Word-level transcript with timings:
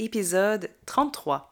épisode 0.00 0.68
33. 0.86 1.48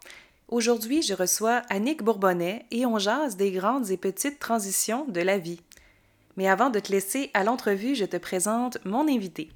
Aujourd'hui, 0.49 1.03
je 1.03 1.15
reçois 1.15 1.63
Annick 1.69 2.03
Bourbonnais 2.03 2.67
et 2.73 2.85
on 2.85 2.99
jase 2.99 3.37
des 3.37 3.53
grandes 3.53 3.91
et 3.93 3.97
petites 3.97 4.41
transitions 4.41 5.05
de 5.07 5.21
la 5.21 5.39
vie. 5.39 5.61
Mais 6.37 6.49
avant 6.49 6.69
de 6.71 6.81
te 6.81 6.91
laisser 6.91 7.31
à 7.33 7.45
l'entrevue, 7.45 7.95
je 7.95 8.05
te 8.05 8.17
présente 8.17 8.85
mon 8.85 9.07
invité. 9.09 9.51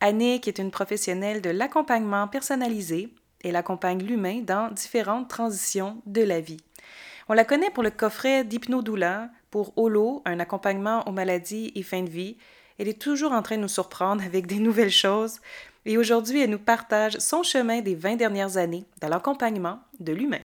Annick 0.00 0.48
est 0.48 0.58
une 0.58 0.70
professionnelle 0.70 1.42
de 1.42 1.50
l'accompagnement 1.50 2.26
personnalisé. 2.26 3.12
Elle 3.44 3.56
accompagne 3.56 4.02
l'humain 4.02 4.40
dans 4.40 4.70
différentes 4.70 5.28
transitions 5.28 6.00
de 6.06 6.22
la 6.22 6.40
vie. 6.40 6.62
On 7.28 7.34
la 7.34 7.44
connaît 7.44 7.70
pour 7.70 7.82
le 7.82 7.90
coffret 7.90 8.44
d'hypnodoula, 8.44 9.28
pour 9.50 9.74
Holo, 9.76 10.22
un 10.24 10.40
accompagnement 10.40 11.06
aux 11.06 11.12
maladies 11.12 11.72
et 11.74 11.82
fin 11.82 12.02
de 12.02 12.08
vie. 12.08 12.38
Elle 12.78 12.88
est 12.88 13.02
toujours 13.02 13.32
en 13.32 13.42
train 13.42 13.56
de 13.56 13.62
nous 13.62 13.68
surprendre 13.68 14.24
avec 14.24 14.46
des 14.46 14.58
nouvelles 14.58 14.90
choses, 14.90 15.40
et 15.88 15.96
aujourd'hui, 15.96 16.42
elle 16.42 16.50
nous 16.50 16.58
partage 16.58 17.16
son 17.18 17.42
chemin 17.42 17.80
des 17.80 17.94
20 17.94 18.16
dernières 18.16 18.58
années 18.58 18.84
dans 19.00 19.08
l'accompagnement 19.08 19.80
de 19.98 20.12
l'humain. 20.12 20.40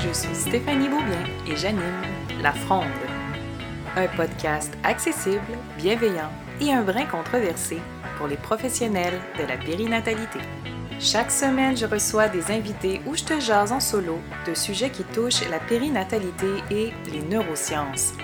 Je 0.00 0.12
suis 0.12 0.34
Stéphanie 0.34 0.88
Beaubien 0.88 1.22
et 1.46 1.54
j'anime 1.56 2.02
La 2.42 2.52
Fronde, 2.52 2.86
un 3.94 4.08
podcast 4.16 4.76
accessible, 4.82 5.38
bienveillant 5.78 6.32
et 6.60 6.72
un 6.72 6.82
brin 6.82 7.06
controversé 7.06 7.78
pour 8.16 8.26
les 8.26 8.36
professionnels 8.36 9.20
de 9.38 9.44
la 9.44 9.56
périnatalité. 9.56 10.40
Chaque 10.98 11.30
semaine, 11.30 11.76
je 11.76 11.84
reçois 11.84 12.28
des 12.28 12.50
invités 12.50 13.00
où 13.06 13.14
je 13.14 13.24
te 13.24 13.38
jase 13.38 13.72
en 13.72 13.80
solo 13.80 14.18
de 14.46 14.54
sujets 14.54 14.90
qui 14.90 15.04
touchent 15.04 15.48
la 15.50 15.58
périnatalité 15.58 16.46
et 16.70 16.92
les 17.12 17.22
neurosciences. 17.22 18.14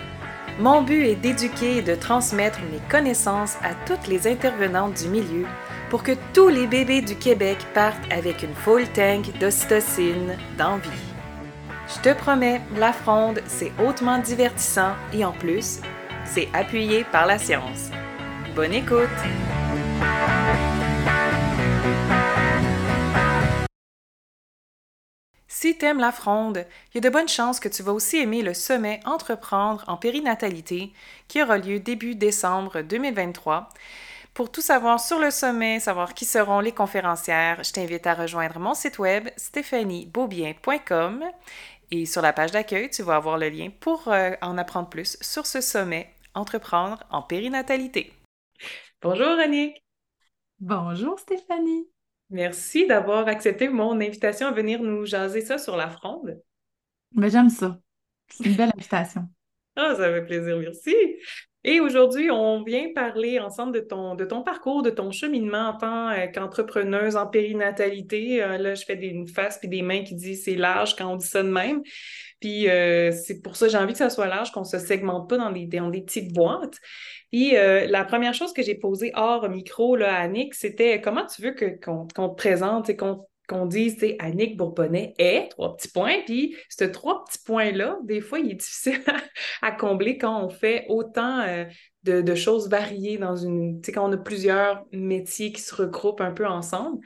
Mon 0.58 0.82
but 0.82 1.04
est 1.04 1.16
d'éduquer 1.16 1.78
et 1.78 1.82
de 1.82 1.94
transmettre 1.94 2.60
mes 2.70 2.80
connaissances 2.90 3.56
à 3.62 3.74
toutes 3.86 4.06
les 4.06 4.26
intervenantes 4.26 4.94
du 5.02 5.08
milieu 5.08 5.46
pour 5.90 6.02
que 6.02 6.12
tous 6.32 6.48
les 6.48 6.66
bébés 6.66 7.02
du 7.02 7.16
Québec 7.16 7.58
partent 7.74 8.10
avec 8.10 8.42
une 8.42 8.54
full 8.54 8.86
tank 8.88 9.38
d'ocytocine 9.38 10.36
d'envie. 10.56 10.88
Je 11.94 12.00
te 12.00 12.14
promets, 12.16 12.62
la 12.78 12.92
fronde, 12.92 13.42
c'est 13.46 13.72
hautement 13.78 14.18
divertissant 14.18 14.92
et 15.12 15.24
en 15.24 15.32
plus, 15.32 15.80
c'est 16.24 16.48
appuyé 16.54 17.04
par 17.04 17.27
la 17.27 17.38
science. 17.38 17.90
Bonne 18.54 18.72
écoute! 18.72 19.08
Si 25.62 25.78
t'aimes 25.78 26.00
la 26.00 26.11
fronde, 26.11 26.67
il 26.91 26.97
y 26.97 26.98
a 26.98 27.00
de 27.00 27.08
bonnes 27.08 27.28
chances 27.28 27.61
que 27.61 27.69
tu 27.69 27.84
vas 27.84 27.92
aussi 27.92 28.17
aimer 28.17 28.42
le 28.42 28.53
sommet 28.53 28.98
Entreprendre 29.05 29.84
en 29.86 29.97
périnatalité 29.97 30.92
qui 31.28 31.41
aura 31.41 31.56
lieu 31.56 31.78
début 31.78 32.17
décembre 32.17 32.80
2023. 32.80 33.69
Pour 34.34 34.50
tout 34.50 34.61
savoir 34.61 34.98
sur 34.98 35.20
le 35.20 35.30
sommet, 35.30 35.78
savoir 35.78 36.14
qui 36.14 36.25
seront 36.25 36.58
les 36.58 36.73
conférencières, 36.73 37.62
je 37.62 37.70
t'invite 37.70 38.08
à 38.08 38.14
rejoindre 38.14 38.58
mon 38.58 38.75
site 38.75 38.98
web 38.98 39.28
stéphaniebeaubien.com 39.36 41.25
et 41.92 42.06
sur 42.06 42.23
la 42.23 42.33
page 42.33 42.50
d'accueil, 42.50 42.91
tu 42.91 43.05
vas 43.05 43.14
avoir 43.14 43.39
le 43.39 43.48
lien 43.48 43.69
pour 43.78 44.08
euh, 44.08 44.33
en 44.42 44.58
apprendre 44.58 44.89
plus 44.89 45.17
sur 45.20 45.47
ce 45.47 45.61
sommet 45.61 46.12
Entreprendre 46.34 47.05
en 47.11 47.23
périnatalité. 47.23 48.12
Bonjour 49.00 49.39
Annick. 49.39 49.83
Bonjour 50.64 51.18
Stéphanie. 51.18 51.88
Merci 52.30 52.86
d'avoir 52.86 53.27
accepté 53.27 53.68
mon 53.68 54.00
invitation 54.00 54.46
à 54.46 54.52
venir 54.52 54.80
nous 54.80 55.05
jaser 55.05 55.41
ça 55.41 55.58
sur 55.58 55.77
la 55.77 55.91
fronde. 55.91 56.41
Mais 57.16 57.22
ben, 57.22 57.30
j'aime 57.32 57.50
ça. 57.50 57.80
C'est 58.28 58.44
une 58.46 58.55
belle 58.55 58.70
invitation. 58.72 59.22
Ah, 59.74 59.94
ça 59.96 60.12
fait 60.12 60.27
plaisir, 60.27 60.58
merci. 60.58 60.95
Et 61.64 61.80
aujourd'hui, 61.80 62.30
on 62.30 62.62
vient 62.62 62.92
parler 62.95 63.40
ensemble 63.40 63.73
de 63.73 63.80
ton, 63.80 64.14
de 64.14 64.27
ton 64.27 64.42
parcours, 64.42 64.83
de 64.83 64.90
ton 64.90 65.11
cheminement 65.11 65.70
en 65.70 65.77
tant 65.78 66.11
euh, 66.11 66.27
qu'entrepreneuse 66.27 67.17
en 67.17 67.27
périnatalité. 67.27 68.42
Euh, 68.42 68.58
là, 68.58 68.74
je 68.74 68.84
fais 68.84 68.96
des, 68.96 69.06
une 69.06 69.27
face 69.27 69.58
puis 69.58 69.68
des 69.68 69.80
mains 69.80 70.05
qui 70.05 70.14
disent 70.14 70.44
c'est 70.44 70.56
large 70.56 70.94
quand 70.94 71.11
on 71.11 71.17
dit 71.17 71.27
ça 71.27 71.42
de 71.42 71.48
même. 71.48 71.83
Puis 72.39 72.68
euh, 72.68 73.12
c'est 73.12 73.40
pour 73.40 73.56
ça 73.56 73.64
que 73.64 73.73
j'ai 73.73 73.79
envie 73.79 73.92
que 73.92 73.98
ça 73.98 74.11
soit 74.11 74.27
large, 74.27 74.52
qu'on 74.52 74.61
ne 74.61 74.67
se 74.67 74.79
segmente 74.79 75.27
pas 75.27 75.39
dans 75.39 75.50
des, 75.50 75.64
dans 75.64 75.89
des 75.89 76.02
petites 76.02 76.34
boîtes. 76.34 76.79
Puis 77.32 77.56
euh, 77.56 77.86
la 77.86 78.04
première 78.04 78.34
chose 78.34 78.52
que 78.52 78.62
j'ai 78.62 78.74
posée 78.74 79.10
hors 79.14 79.48
micro 79.48 79.96
là, 79.96 80.14
à 80.14 80.20
Annick, 80.20 80.54
c'était 80.54 81.00
comment 81.00 81.24
tu 81.24 81.40
veux 81.40 81.54
qu'on 81.82 82.06
te 82.06 82.34
présente 82.34 82.90
et 82.90 82.96
qu'on 82.96 83.66
dise, 83.66 83.98
sais, 83.98 84.16
Annick 84.18 84.58
Bourbonnais 84.58 85.14
est, 85.16 85.48
trois 85.48 85.74
petits 85.74 85.88
points, 85.88 86.16
puis 86.26 86.56
ce 86.68 86.84
trois 86.84 87.24
petits 87.24 87.38
points-là, 87.44 87.98
des 88.04 88.20
fois, 88.20 88.38
il 88.38 88.50
est 88.50 88.54
difficile 88.60 89.00
à, 89.62 89.72
combler 89.72 90.18
quand 90.18 90.44
on 90.44 90.50
fait 90.50 90.84
autant 90.90 91.40
euh, 91.40 91.64
de, 92.02 92.34
choses 92.34 92.68
variées 92.68 93.16
dans 93.16 93.36
une, 93.36 93.80
tu 93.80 93.86
sais, 93.86 93.92
quand 93.92 94.06
on 94.06 94.12
a 94.12 94.18
plusieurs 94.18 94.84
métiers 94.92 95.52
qui 95.52 95.62
se 95.62 95.74
regroupent 95.74 96.20
un 96.20 96.32
peu 96.32 96.46
ensemble. 96.46 97.00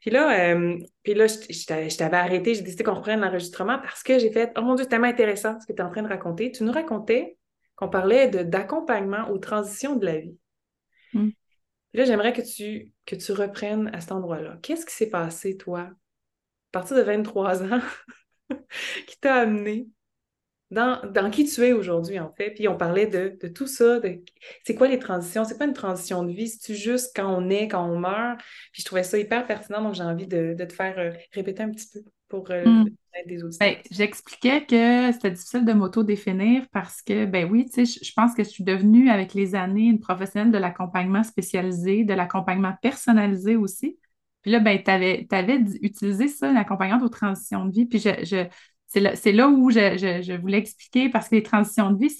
Puis 0.00 0.10
là, 0.10 0.54
euh, 0.54 0.76
puis 1.04 1.14
là 1.14 1.28
je, 1.28 1.96
t'avais 1.96 2.16
arrêté, 2.16 2.54
j'ai 2.54 2.62
décidé 2.62 2.82
qu'on 2.82 2.94
reprenne 2.94 3.20
l'enregistrement 3.20 3.78
parce 3.78 4.02
que 4.02 4.18
j'ai 4.18 4.32
fait, 4.32 4.52
oh 4.56 4.62
mon 4.62 4.74
Dieu, 4.74 4.84
c'est 4.84 4.90
tellement 4.90 5.06
intéressant 5.06 5.60
ce 5.60 5.66
que 5.66 5.72
tu 5.72 5.80
es 5.80 5.84
en 5.84 5.90
train 5.90 6.02
de 6.02 6.08
raconter. 6.08 6.50
Tu 6.50 6.64
nous 6.64 6.72
racontais 6.72 7.37
qu'on 7.78 7.88
parlait 7.88 8.28
d'accompagnement 8.44 9.30
aux 9.30 9.38
transitions 9.38 9.94
de 9.94 10.04
la 10.04 10.18
vie. 10.18 10.36
Mm. 11.14 11.28
Là, 11.94 12.04
j'aimerais 12.04 12.32
que 12.32 12.42
tu, 12.42 12.92
que 13.06 13.14
tu 13.14 13.32
reprennes 13.32 13.88
à 13.94 14.00
cet 14.00 14.10
endroit-là. 14.12 14.58
Qu'est-ce 14.62 14.84
qui 14.84 14.94
s'est 14.94 15.08
passé, 15.08 15.56
toi, 15.56 15.82
à 15.82 15.92
partir 16.72 16.96
de 16.96 17.02
23 17.02 17.62
ans, 17.62 17.80
qui 19.06 19.18
t'a 19.20 19.36
amené 19.36 19.88
dans, 20.72 21.00
dans, 21.12 21.30
qui 21.30 21.44
tu 21.44 21.62
es 21.62 21.72
aujourd'hui, 21.72 22.18
en 22.18 22.32
fait? 22.32 22.50
Puis 22.50 22.66
on 22.66 22.76
parlait 22.76 23.06
de, 23.06 23.38
de 23.40 23.48
tout 23.48 23.68
ça, 23.68 24.00
de 24.00 24.22
c'est 24.64 24.74
quoi 24.74 24.88
les 24.88 24.98
transitions, 24.98 25.44
c'est 25.44 25.56
pas 25.56 25.64
une 25.64 25.72
transition 25.72 26.24
de 26.24 26.32
vie, 26.32 26.48
c'est-tu 26.48 26.74
juste 26.74 27.12
quand 27.14 27.32
on 27.32 27.48
est, 27.48 27.68
quand 27.68 27.88
on 27.88 27.96
meurt? 27.96 28.40
Puis 28.72 28.82
je 28.82 28.86
trouvais 28.86 29.04
ça 29.04 29.18
hyper 29.18 29.46
pertinent, 29.46 29.82
donc 29.82 29.94
j'ai 29.94 30.02
envie 30.02 30.26
de, 30.26 30.54
de, 30.58 30.64
te 30.64 30.72
faire 30.72 30.98
euh, 30.98 31.12
répéter 31.32 31.62
un 31.62 31.70
petit 31.70 31.86
peu 31.92 32.00
pour 32.28 32.50
euh, 32.50 32.64
hmm. 32.64 32.88
des 33.26 33.42
auditeurs. 33.42 33.68
Ben, 33.68 33.76
J'expliquais 33.90 34.64
que 34.64 35.12
c'était 35.12 35.30
difficile 35.30 35.64
de 35.64 35.72
m'auto-définir 35.72 36.66
parce 36.72 37.02
que, 37.02 37.24
ben 37.24 37.50
oui, 37.50 37.66
tu 37.66 37.86
sais, 37.86 38.00
je 38.02 38.12
pense 38.12 38.34
que 38.34 38.44
je 38.44 38.48
suis 38.48 38.64
devenue 38.64 39.10
avec 39.10 39.34
les 39.34 39.54
années 39.54 39.86
une 39.86 40.00
professionnelle 40.00 40.52
de 40.52 40.58
l'accompagnement 40.58 41.22
spécialisé, 41.22 42.04
de 42.04 42.14
l'accompagnement 42.14 42.74
personnalisé 42.82 43.56
aussi. 43.56 43.98
Puis 44.42 44.50
là, 44.52 44.60
ben, 44.60 44.82
tu 44.82 44.90
avais, 44.90 45.26
avais, 45.30 45.58
utilisé 45.82 46.28
ça, 46.28 46.52
l'accompagnement 46.52 47.04
aux 47.04 47.08
transitions 47.08 47.64
de 47.64 47.72
vie. 47.72 47.86
Puis 47.86 47.98
je, 47.98 48.24
je 48.24 48.46
c'est 48.88 49.32
là, 49.32 49.48
où 49.48 49.70
je, 49.70 50.36
voulais 50.40 50.58
expliquer 50.58 51.10
parce 51.10 51.28
que 51.28 51.34
les 51.34 51.42
transitions 51.42 51.90
de 51.92 51.98
vie, 51.98 52.10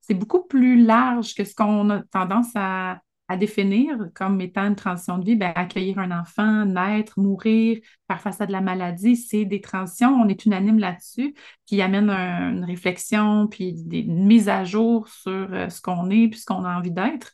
c'est 0.00 0.14
beaucoup 0.14 0.44
plus 0.44 0.82
large 0.82 1.34
que 1.34 1.44
ce 1.44 1.54
qu'on 1.54 1.88
a 1.90 2.02
tendance 2.10 2.50
à, 2.56 3.00
définir 3.36 3.96
comme 4.14 4.40
étant 4.40 4.66
une 4.66 4.76
transition 4.76 5.18
de 5.18 5.24
vie. 5.24 5.36
Bien, 5.36 5.52
accueillir 5.54 5.98
un 5.98 6.10
enfant, 6.10 6.66
naître, 6.66 7.18
mourir, 7.18 7.78
faire 8.06 8.20
face 8.20 8.40
à 8.40 8.46
de 8.46 8.52
la 8.52 8.60
maladie, 8.60 9.16
c'est 9.16 9.44
des 9.44 9.60
transitions. 9.60 10.10
On 10.10 10.28
est 10.28 10.44
unanime 10.44 10.78
là-dessus, 10.78 11.34
qui 11.66 11.80
amène 11.80 12.10
une 12.10 12.64
réflexion, 12.64 13.46
puis 13.46 13.72
des, 13.72 14.00
une 14.00 14.26
mise 14.26 14.48
à 14.48 14.64
jour 14.64 15.08
sur 15.08 15.32
euh, 15.32 15.68
ce 15.70 15.80
qu'on 15.80 16.10
est, 16.10 16.28
puis 16.28 16.40
ce 16.40 16.44
qu'on 16.44 16.64
a 16.64 16.76
envie 16.76 16.90
d'être. 16.90 17.32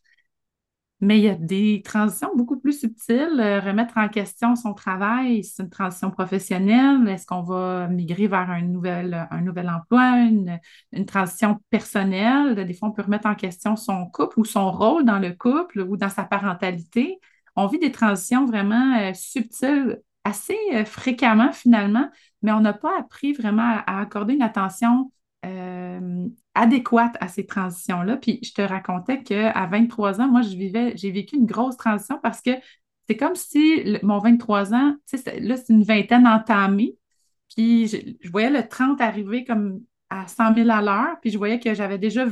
Mais 1.00 1.18
il 1.18 1.24
y 1.24 1.28
a 1.28 1.34
des 1.34 1.80
transitions 1.82 2.30
beaucoup 2.36 2.58
plus 2.60 2.78
subtiles. 2.80 3.40
Euh, 3.40 3.60
remettre 3.60 3.96
en 3.96 4.08
question 4.08 4.54
son 4.54 4.74
travail, 4.74 5.42
c'est 5.44 5.62
une 5.62 5.70
transition 5.70 6.10
professionnelle. 6.10 7.08
Est-ce 7.08 7.26
qu'on 7.26 7.42
va 7.42 7.88
migrer 7.88 8.26
vers 8.26 8.50
un 8.50 8.62
nouvel, 8.62 9.26
un 9.30 9.40
nouvel 9.40 9.70
emploi, 9.70 10.18
une, 10.18 10.60
transition 11.06 11.58
personnelle? 11.70 12.66
Des 12.66 12.74
fois, 12.74 12.88
on 12.88 12.92
peut 12.92 13.02
remettre 13.02 13.26
en 13.26 13.34
question 13.34 13.76
son 13.76 14.06
couple 14.06 14.40
ou 14.40 14.44
son 14.44 14.70
rôle 14.70 15.04
dans 15.04 15.18
le 15.18 15.32
couple 15.32 15.80
ou 15.80 15.96
dans 15.96 16.10
sa 16.10 16.24
parentalité. 16.24 17.18
On 17.56 17.66
vit 17.66 17.78
des 17.78 17.92
transitions 17.92 18.44
vraiment 18.44 18.98
euh, 18.98 19.14
subtiles 19.14 20.02
assez 20.24 20.58
euh, 20.74 20.84
fréquemment 20.84 21.52
finalement, 21.52 22.10
mais 22.42 22.52
on 22.52 22.60
n'a 22.60 22.74
pas 22.74 22.98
appris 22.98 23.32
vraiment 23.32 23.82
à 23.86 24.00
accorder 24.00 24.34
une 24.34 24.42
attention 24.42 25.10
euh, 25.44 26.28
adéquate 26.54 27.16
à 27.20 27.28
ces 27.28 27.46
transitions-là. 27.46 28.16
Puis 28.16 28.40
je 28.42 28.52
te 28.52 28.62
racontais 28.62 29.22
qu'à 29.22 29.66
23 29.66 30.20
ans, 30.20 30.28
moi, 30.28 30.42
je 30.42 30.56
vivais, 30.56 30.92
j'ai 30.96 31.10
vécu 31.10 31.36
une 31.36 31.46
grosse 31.46 31.76
transition 31.76 32.18
parce 32.22 32.40
que 32.40 32.50
c'est 33.08 33.16
comme 33.16 33.34
si 33.34 33.98
mon 34.02 34.18
23 34.18 34.74
ans, 34.74 34.96
là, 35.40 35.56
c'est 35.56 35.72
une 35.72 35.82
vingtaine 35.82 36.26
entamée. 36.26 36.96
Puis 37.54 37.88
je, 37.88 38.30
voyais 38.30 38.50
le 38.50 38.68
30 38.68 39.00
arriver 39.00 39.44
comme 39.44 39.80
à 40.10 40.26
100 40.26 40.54
000 40.54 40.70
à 40.70 40.82
l'heure, 40.82 41.16
puis 41.20 41.30
je 41.30 41.38
voyais 41.38 41.60
que 41.60 41.74
j'avais 41.74 41.98
déjà 41.98 42.26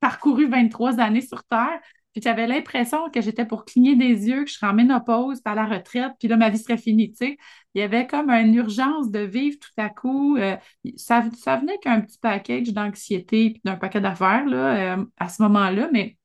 parcouru 0.00 0.48
23 0.48 1.00
années 1.00 1.20
sur 1.20 1.44
Terre. 1.44 1.80
Puis 2.12 2.20
j'avais 2.22 2.46
l'impression 2.46 3.10
que 3.10 3.20
j'étais 3.20 3.46
pour 3.46 3.64
cligner 3.64 3.96
des 3.96 4.28
yeux, 4.28 4.44
que 4.44 4.50
je 4.50 4.54
serais 4.54 4.66
en 4.68 4.74
ménopause, 4.74 5.40
pas 5.40 5.52
à 5.52 5.54
la 5.54 5.66
retraite, 5.66 6.12
puis 6.18 6.28
là, 6.28 6.36
ma 6.36 6.50
vie 6.50 6.58
serait 6.58 6.76
finie, 6.76 7.10
tu 7.10 7.16
sais. 7.26 7.38
Il 7.74 7.80
y 7.80 7.82
avait 7.82 8.06
comme 8.06 8.30
une 8.30 8.54
urgence 8.54 9.10
de 9.10 9.20
vivre 9.20 9.56
tout 9.58 9.70
à 9.80 9.88
coup. 9.88 10.36
Euh, 10.36 10.56
ça, 10.96 11.24
ça 11.38 11.56
venait 11.56 11.78
qu'un 11.78 12.02
petit 12.02 12.18
package 12.18 12.72
d'anxiété 12.72 13.50
puis 13.50 13.62
d'un 13.64 13.76
paquet 13.76 14.00
d'affaires, 14.00 14.44
là, 14.46 14.96
euh, 14.96 15.04
à 15.16 15.28
ce 15.30 15.42
moment-là, 15.42 15.88
mais 15.92 16.18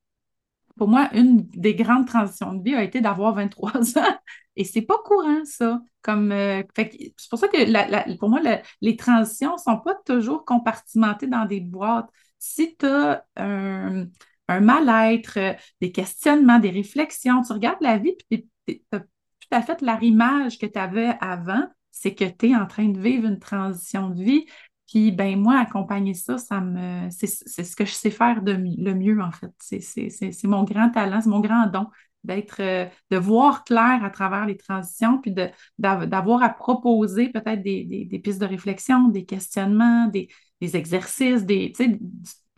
pour 0.77 0.87
moi, 0.87 1.09
une 1.13 1.47
des 1.49 1.75
grandes 1.75 2.07
transitions 2.07 2.53
de 2.53 2.63
vie 2.63 2.75
a 2.75 2.83
été 2.83 3.01
d'avoir 3.01 3.33
23 3.33 3.77
ans. 3.97 4.17
Et 4.55 4.63
c'est 4.63 4.81
pas 4.81 4.97
courant, 5.03 5.43
ça. 5.45 5.81
Comme, 6.01 6.31
euh, 6.31 6.63
c'est 6.75 7.29
pour 7.29 7.39
ça 7.39 7.47
que 7.47 8.17
pour 8.17 8.29
moi, 8.29 8.39
les 8.81 8.95
transitions 8.95 9.57
sont 9.57 9.77
pas 9.79 9.95
toujours 10.05 10.45
compartimentées 10.45 11.27
dans 11.27 11.45
des 11.45 11.61
boîtes. 11.61 12.09
Si 12.39 12.75
tu 12.77 12.85
as 12.85 13.25
un, 13.35 14.07
mal-être, 14.49 15.55
des 15.81 15.91
questionnements, 15.91 16.59
des 16.59 16.69
réflexions, 16.69 17.41
tu 17.41 17.53
regardes 17.53 17.81
la 17.81 17.97
vie, 17.97 18.15
puis 18.29 18.47
tu 18.67 18.81
as 18.91 18.99
tout 18.99 19.07
à 19.51 19.61
fait 19.61 19.81
l'arrimage 19.81 20.57
que 20.57 20.65
tu 20.65 20.79
avais 20.79 21.15
avant, 21.21 21.67
c'est 21.91 22.13
que 22.13 22.25
tu 22.25 22.49
es 22.49 22.55
en 22.55 22.67
train 22.67 22.89
de 22.89 22.99
vivre 22.99 23.27
une 23.27 23.39
transition 23.39 24.09
de 24.09 24.23
vie. 24.23 24.45
Puis, 24.87 25.11
ben 25.11 25.37
moi, 25.37 25.59
accompagner 25.59 26.13
ça, 26.13 26.37
ça 26.37 26.61
me, 26.61 27.09
c'est, 27.09 27.27
ce 27.27 27.75
que 27.75 27.85
je 27.85 27.91
sais 27.91 28.09
faire 28.09 28.41
de, 28.41 28.53
le 28.53 28.93
mieux, 28.93 29.21
en 29.21 29.31
fait. 29.31 29.51
C'est, 29.59 30.43
mon 30.45 30.63
grand 30.63 30.89
talent, 30.89 31.19
c'est 31.21 31.29
mon 31.29 31.41
grand 31.41 31.67
don 31.67 31.87
d'être, 32.23 32.61
euh, 32.61 32.85
de 33.09 33.17
voir 33.17 33.63
clair 33.63 34.03
à 34.03 34.09
travers 34.09 34.45
les 34.45 34.57
transitions, 34.57 35.19
puis 35.19 35.33
d'avoir 35.77 36.43
à 36.43 36.49
proposer 36.49 37.29
peut-être 37.29 37.61
des, 37.61 38.21
pistes 38.23 38.39
de 38.39 38.45
réflexion, 38.45 39.09
des 39.09 39.25
questionnements, 39.25 40.07
des, 40.07 40.29
exercices, 40.61 41.45
des, 41.45 41.73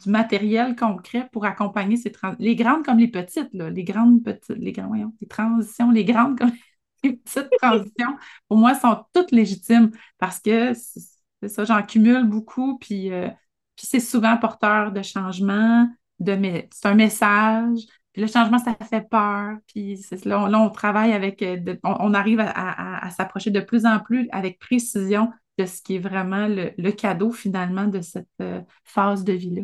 du, 0.03 0.09
matériel 0.09 0.75
concret 0.75 1.29
pour 1.31 1.45
accompagner 1.45 1.97
ces 1.97 2.11
les 2.39 2.55
grandes 2.55 2.85
comme 2.85 2.97
les 2.97 3.07
petites, 3.07 3.53
là, 3.53 3.69
les 3.69 3.83
grandes 3.83 4.23
petites, 4.23 4.57
les, 4.57 4.71
grands, 4.71 4.87
voyons, 4.87 5.13
les 5.21 5.27
transitions, 5.27 5.91
les 5.91 6.05
grandes 6.05 6.37
comme 6.37 6.51
les 7.03 7.13
petites 7.13 7.49
transitions, 7.61 8.17
pour 8.47 8.57
moi, 8.57 8.75
sont 8.75 9.03
toutes 9.13 9.31
légitimes 9.31 9.91
parce 10.17 10.39
que 10.39 10.73
c'est 10.73 11.49
ça, 11.49 11.63
j'en 11.63 11.81
cumule 11.83 12.25
beaucoup, 12.25 12.77
puis, 12.79 13.11
euh, 13.11 13.29
puis 13.75 13.87
c'est 13.87 13.99
souvent 13.99 14.37
porteur 14.37 14.91
de 14.91 15.01
changement, 15.01 15.87
de 16.19 16.37
c'est 16.71 16.87
un 16.87 16.95
message. 16.95 17.79
Puis 18.13 18.21
le 18.21 18.27
changement, 18.27 18.57
ça 18.57 18.75
fait 18.75 19.07
peur. 19.07 19.57
Puis 19.67 19.99
là, 20.25 20.43
on, 20.43 20.69
travaille 20.69 21.13
avec, 21.13 21.41
euh, 21.41 21.75
on, 21.83 22.13
arrive 22.13 22.39
à, 22.41 23.09
s'approcher 23.11 23.51
de 23.51 23.59
plus 23.59 23.85
en 23.85 23.99
plus 23.99 24.27
avec 24.31 24.59
précision 24.59 25.31
de 25.57 25.65
ce 25.65 25.81
qui 25.81 25.95
est 25.95 25.99
vraiment 25.99 26.47
le, 26.47 26.91
cadeau 26.91 27.31
finalement 27.31 27.85
de 27.85 28.01
cette 28.01 28.27
euh, 28.41 28.61
phase 28.83 29.23
de 29.23 29.33
vie-là. 29.33 29.63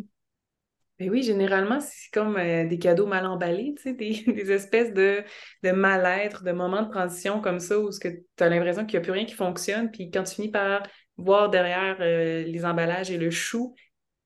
Ben 0.97 1.09
oui, 1.09 1.23
généralement, 1.23 1.81
c'est 1.81 2.09
comme 2.13 2.35
des 2.35 2.79
cadeaux 2.79 3.05
mal 3.05 3.25
emballés, 3.25 3.75
tu 3.75 3.83
sais, 3.83 3.93
des, 3.93 4.51
espèces 4.51 4.93
de, 4.93 5.23
de 5.63 5.71
mal-être, 5.71 6.43
de 6.43 6.51
moments 6.51 6.83
de 6.83 6.89
transition 6.89 7.41
comme 7.41 7.59
ça 7.59 7.77
où 7.79 7.89
tu 7.89 8.07
as 8.39 8.49
l'impression 8.49 8.85
qu'il 8.85 8.97
n'y 8.97 9.03
a 9.03 9.05
plus 9.05 9.11
rien 9.11 9.25
qui 9.25 9.33
fonctionne. 9.33 9.91
Puis 9.91 10.09
quand 10.09 10.23
tu 10.23 10.35
finis 10.35 10.51
par 10.51 10.83
voir 11.17 11.49
derrière 11.49 11.97
euh, 11.99 12.43
les 12.43 12.65
emballages 12.65 13.11
et 13.11 13.17
le 13.17 13.31
chou. 13.31 13.75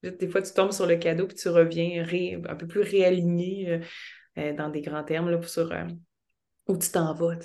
Des 0.01 0.30
fois, 0.30 0.42
tu 0.42 0.54
tombes 0.54 0.71
sur 0.71 0.86
le 0.86 0.95
cadeau 0.95 1.27
puis 1.27 1.36
tu 1.36 1.50
reviens 1.50 2.06
un 2.48 2.56
peu 2.56 2.68
plus 2.68 2.81
réaligné 2.81 3.69
euh, 3.69 3.80
euh, 4.38 4.54
dans 4.54 4.69
des 4.69 4.81
grands 4.81 5.04
termes 5.04 5.30
là, 5.30 5.42
sur 5.42 5.74
où 6.68 6.77
tu 6.77 6.89
t'en 6.89 7.13
vas. 7.13 7.36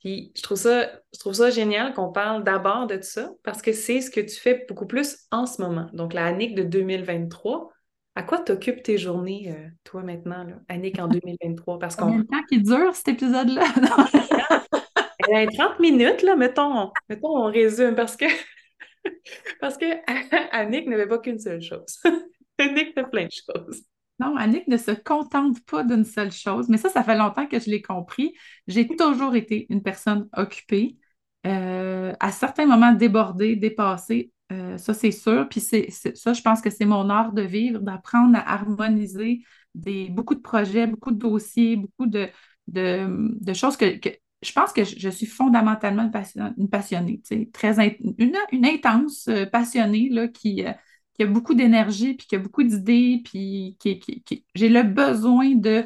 Puis 0.00 0.32
je 0.36 0.42
trouve 0.42 0.58
ça, 0.58 0.90
je 1.14 1.18
trouve 1.18 1.34
ça 1.34 1.50
génial 1.50 1.94
qu'on 1.94 2.12
parle 2.12 2.44
d'abord 2.44 2.86
de 2.86 3.00
ça 3.00 3.30
parce 3.42 3.62
que 3.62 3.72
c'est 3.72 4.00
ce 4.00 4.10
que 4.10 4.20
tu 4.20 4.36
fais 4.36 4.64
beaucoup 4.68 4.86
plus 4.86 5.26
en 5.30 5.46
ce 5.46 5.62
moment. 5.62 5.88
Donc, 5.92 6.12
la 6.12 6.26
Annick 6.26 6.54
de 6.54 6.62
2023, 6.62 7.70
à 8.14 8.22
quoi 8.22 8.38
t'occupes 8.38 8.82
tes 8.82 8.98
journées, 8.98 9.54
toi, 9.84 10.02
maintenant, 10.02 10.44
là, 10.44 10.56
Annick, 10.68 10.98
en 10.98 11.08
2023? 11.08 11.78
Parce 11.78 11.96
qu'on... 11.96 12.06
Combien 12.06 12.20
de 12.20 12.26
temps 12.26 12.42
qui 12.48 12.60
dure 12.60 12.94
cet 12.94 13.08
épisode-là? 13.08 13.64
30 15.54 15.78
minutes, 15.78 16.22
là, 16.22 16.34
mettons, 16.34 16.90
mettons, 17.08 17.36
on 17.36 17.50
résume 17.50 17.94
parce 17.94 18.16
que 18.16 18.26
Parce 19.60 19.76
que 19.76 19.86
Annick 20.52 20.88
n'avait 20.88 21.08
pas 21.08 21.18
qu'une 21.18 21.38
seule 21.38 21.62
chose. 21.62 22.00
Annick 22.58 22.94
fait 22.94 23.10
plein 23.10 23.24
de 23.24 23.30
choses. 23.30 23.82
Non, 24.18 24.36
Annick 24.36 24.68
ne 24.68 24.76
se 24.76 24.90
contente 24.90 25.64
pas 25.64 25.82
d'une 25.82 26.04
seule 26.04 26.32
chose, 26.32 26.68
mais 26.68 26.76
ça, 26.76 26.90
ça 26.90 27.02
fait 27.02 27.16
longtemps 27.16 27.46
que 27.46 27.58
je 27.58 27.70
l'ai 27.70 27.80
compris. 27.80 28.34
J'ai 28.66 28.86
toujours 28.86 29.34
été 29.34 29.66
une 29.70 29.82
personne 29.82 30.28
occupée, 30.36 30.98
euh, 31.46 32.12
à 32.20 32.30
certains 32.30 32.66
moments 32.66 32.92
débordée, 32.92 33.56
dépassée, 33.56 34.30
euh, 34.50 34.78
ça 34.78 34.94
c'est 34.94 35.10
sûr. 35.10 35.48
Puis 35.48 35.60
c'est, 35.60 35.90
ça, 35.90 36.32
je 36.32 36.42
pense 36.42 36.60
que 36.60 36.70
c'est 36.70 36.84
mon 36.84 37.08
art 37.10 37.32
de 37.32 37.42
vivre, 37.42 37.80
d'apprendre 37.80 38.36
à 38.36 38.52
harmoniser 38.54 39.42
des, 39.74 40.08
beaucoup 40.08 40.34
de 40.34 40.40
projets, 40.40 40.86
beaucoup 40.86 41.12
de 41.12 41.18
dossiers, 41.18 41.76
beaucoup 41.76 42.06
de, 42.06 42.28
de, 42.68 43.52
choses 43.52 43.76
que, 43.76 43.86
je 44.42 44.52
pense 44.52 44.72
que 44.72 44.84
je, 44.84 45.08
suis 45.10 45.26
fondamentalement 45.26 46.10
une 46.56 46.68
passionnée, 46.68 47.20
très 47.52 47.78
une, 48.00 48.64
intense 48.64 49.28
euh, 49.28 49.46
passionnée 49.46 50.08
là, 50.10 50.28
qui, 50.28 50.64
euh, 50.64 50.72
qui, 51.14 51.22
a 51.22 51.26
beaucoup 51.26 51.54
d'énergie, 51.54 52.14
puis 52.14 52.26
qui 52.26 52.36
a 52.36 52.38
beaucoup 52.38 52.62
d'idées, 52.62 53.20
puis 53.24 53.76
qui, 53.78 54.44
j'ai 54.54 54.68
le 54.68 54.82
besoin 54.82 55.54
de 55.54 55.84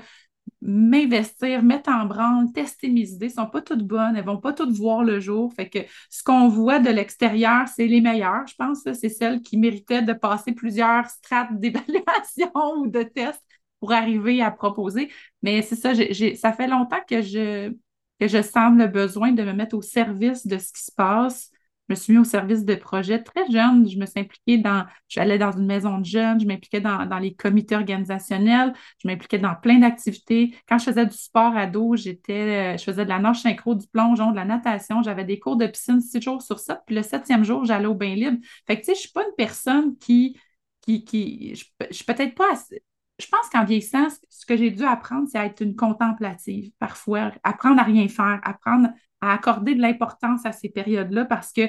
m'investir, 0.65 1.63
mettre 1.63 1.91
en 1.91 2.07
branle, 2.07 2.51
tester 2.53 2.89
mes 2.89 3.09
idées. 3.11 3.27
Elles 3.27 3.33
sont 3.33 3.47
pas 3.47 3.61
toutes 3.63 3.87
bonnes, 3.87 4.17
elles 4.17 4.25
vont 4.25 4.41
pas 4.41 4.53
toutes 4.53 4.73
voir 4.73 5.05
le 5.05 5.21
jour. 5.21 5.53
Fait 5.55 5.69
que 5.69 5.81
ce 6.11 6.23
qu'on 6.23 6.49
voit 6.49 6.79
de 6.79 6.91
l'extérieur, 6.91 7.69
c'est 7.69 7.87
les 7.87 8.01
meilleures, 8.01 8.47
je 8.47 8.55
pense. 8.57 8.79
C'est 8.83 9.09
celles 9.11 9.43
qui 9.43 9.59
méritaient 9.59 10.03
de 10.03 10.15
passer 10.15 10.53
plusieurs 10.53 11.09
strates 11.09 11.51
d'évaluation 11.61 12.51
ou 12.79 12.87
de 12.89 13.03
tests 13.03 13.45
pour 13.81 13.93
arriver 13.93 14.41
à 14.43 14.51
proposer. 14.51 15.13
Mais 15.43 15.63
c'est 15.63 15.77
ça, 15.77 15.93
ça 15.95 16.53
fait 16.53 16.67
longtemps 16.67 17.01
que 17.09 17.21
je 17.23 17.73
que 18.21 18.29
je 18.29 18.43
sens 18.43 18.77
le 18.77 18.87
besoin 18.87 19.33
de 19.33 19.43
me 19.43 19.53
mettre 19.53 19.77
au 19.77 19.83
service 19.83 20.47
de 20.47 20.59
ce 20.59 20.73
qui 20.73 20.85
se 20.85 20.93
passe. 20.93 21.51
Je 21.89 21.93
me 21.93 21.97
suis 21.97 22.13
mis 22.15 22.19
au 22.19 22.25
service 22.25 22.65
de 22.65 22.75
projets 22.75 23.23
très 23.23 23.51
jeunes. 23.51 23.89
Je 23.89 23.99
me 23.99 24.07
suis 24.07 24.21
impliquée 24.21 24.59
dans, 24.59 24.87
j'allais 25.09 25.39
dans 25.39 25.53
une 25.53 25.67
maison 25.67 25.99
de 25.99 26.05
jeunes, 26.05 26.41
je 26.41 26.47
m'impliquais 26.47 26.81
dans, 26.81 27.19
les 27.19 27.35
comités 27.35 27.77
organisationnels, 27.77 28.73
je 29.03 29.09
m'impliquais 29.09 29.39
dans 29.39 29.55
plein 29.55 29.79
d'activités. 29.79 30.55
Quand 30.69 30.79
je 30.79 30.85
faisais 30.85 31.07
du 31.07 31.17
sport 31.17 31.57
ado, 31.57 31.95
j'étais, 31.97 32.79
je 32.79 32.85
faisais 32.85 33.05
de 33.05 33.11
la 33.11 33.19
nage 33.19 33.43
synchro, 33.43 33.75
du 33.75 33.87
plongeon, 33.87 34.31
de 34.31 34.37
la 34.37 34.45
natation, 34.45 35.03
j'avais 35.03 35.25
des 35.25 35.39
cours 35.39 35.57
de 35.57 35.67
piscine 35.67 36.01
six 36.01 36.23
jours 36.23 36.43
sur 36.43 36.59
sept, 36.59 36.79
puis 36.87 36.97
le 36.97 37.03
septième 37.03 37.45
jour, 37.45 37.65
j'allais 37.65 37.87
au 37.87 37.95
bain 37.95 38.15
libre. 38.15 38.39
Fait 38.67 38.77
que, 38.77 38.81
tu 38.81 38.87
sais, 38.87 38.95
je 38.95 39.01
suis 39.01 39.13
pas 39.13 39.23
une 39.23 39.35
personne 39.37 39.97
qui, 39.99 40.39
qui, 40.81 41.05
qui 41.05 41.55
je, 41.55 41.65
je 41.91 41.95
suis 41.95 42.05
peut-être 42.05 42.35
pas 42.35 42.53
assez, 42.53 42.83
je 43.19 43.27
pense 43.29 43.49
qu'en 43.51 43.65
vieillissant, 43.65 44.09
ce 44.29 44.45
que 44.47 44.57
j'ai 44.57 44.71
dû 44.71 44.85
apprendre, 44.85 45.29
c'est 45.31 45.39
à 45.39 45.47
être 45.47 45.61
une 45.61 45.77
contemplative 45.77 46.73
parfois, 46.79 47.33
apprendre 47.45 47.81
à 47.81 47.85
rien 47.85 48.09
faire, 48.09 48.41
apprendre 48.43 48.89
à 49.25 49.33
accorder 49.33 49.75
de 49.75 49.81
l'importance 49.81 50.45
à 50.47 50.53
ces 50.53 50.69
périodes-là 50.69 51.25
parce 51.25 51.53
que 51.53 51.63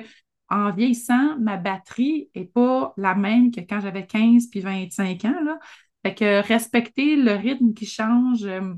en 0.50 0.72
vieillissant, 0.72 1.38
ma 1.40 1.57
batterie 1.57 2.30
n'est 2.36 2.46
pas 2.46 2.94
la 2.98 3.16
même 3.16 3.52
que 3.52 3.62
quand 3.62 3.80
j'avais 3.81 4.06
15 4.06 4.48
puis 4.48 4.60
25 4.60 5.25
ans. 5.25 5.57
Fait 6.04 6.13
que 6.13 6.48
respecter 6.48 7.16
le 7.16 7.34
rythme 7.34 7.74
qui 7.74 7.88
change, 7.88 8.46
euh, 8.46 8.74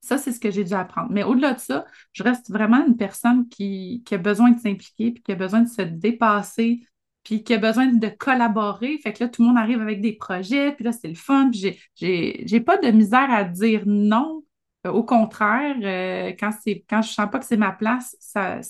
ça, 0.00 0.18
c'est 0.18 0.30
ce 0.30 0.38
que 0.38 0.52
j'ai 0.52 0.62
dû 0.62 0.74
apprendre. 0.74 1.08
Mais 1.10 1.24
au-delà 1.24 1.54
de 1.54 1.58
ça, 1.58 1.84
je 2.12 2.22
reste 2.22 2.50
vraiment 2.50 2.86
une 2.86 2.96
personne 2.96 3.48
qui, 3.48 4.04
qui 4.06 4.14
a 4.14 4.18
besoin 4.18 4.52
de 4.52 4.60
s'impliquer 4.60 5.10
puis 5.10 5.22
qui 5.22 5.32
a 5.32 5.34
besoin 5.34 5.62
de 5.62 5.68
se 5.68 5.82
dépasser 5.82 6.86
puis 7.24 7.42
qui 7.42 7.54
a 7.54 7.58
besoin 7.58 7.88
de 7.88 8.08
collaborer. 8.08 8.98
Fait 8.98 9.12
que 9.12 9.24
là, 9.24 9.28
tout 9.28 9.42
le 9.42 9.48
monde 9.48 9.58
arrive 9.58 9.80
avec 9.80 10.00
des 10.00 10.12
projets, 10.12 10.70
puis 10.70 10.84
là, 10.84 10.92
c'est 10.92 11.08
le 11.08 11.16
fun. 11.16 11.50
Puis 11.50 11.76
j'ai 11.96 12.60
pas 12.60 12.78
de 12.78 12.88
misère 12.92 13.28
à 13.28 13.42
dire 13.42 13.82
non. 13.84 14.44
Euh, 14.86 14.92
au 14.92 15.02
contraire, 15.04 15.76
euh, 15.82 16.32
quand, 16.38 16.50
quand 16.88 17.02
je 17.02 17.10
sens 17.12 17.30
pas 17.30 17.38
que 17.38 17.44
c'est 17.44 17.56
ma 17.56 17.72
place, 17.72 18.16
ça, 18.20 18.60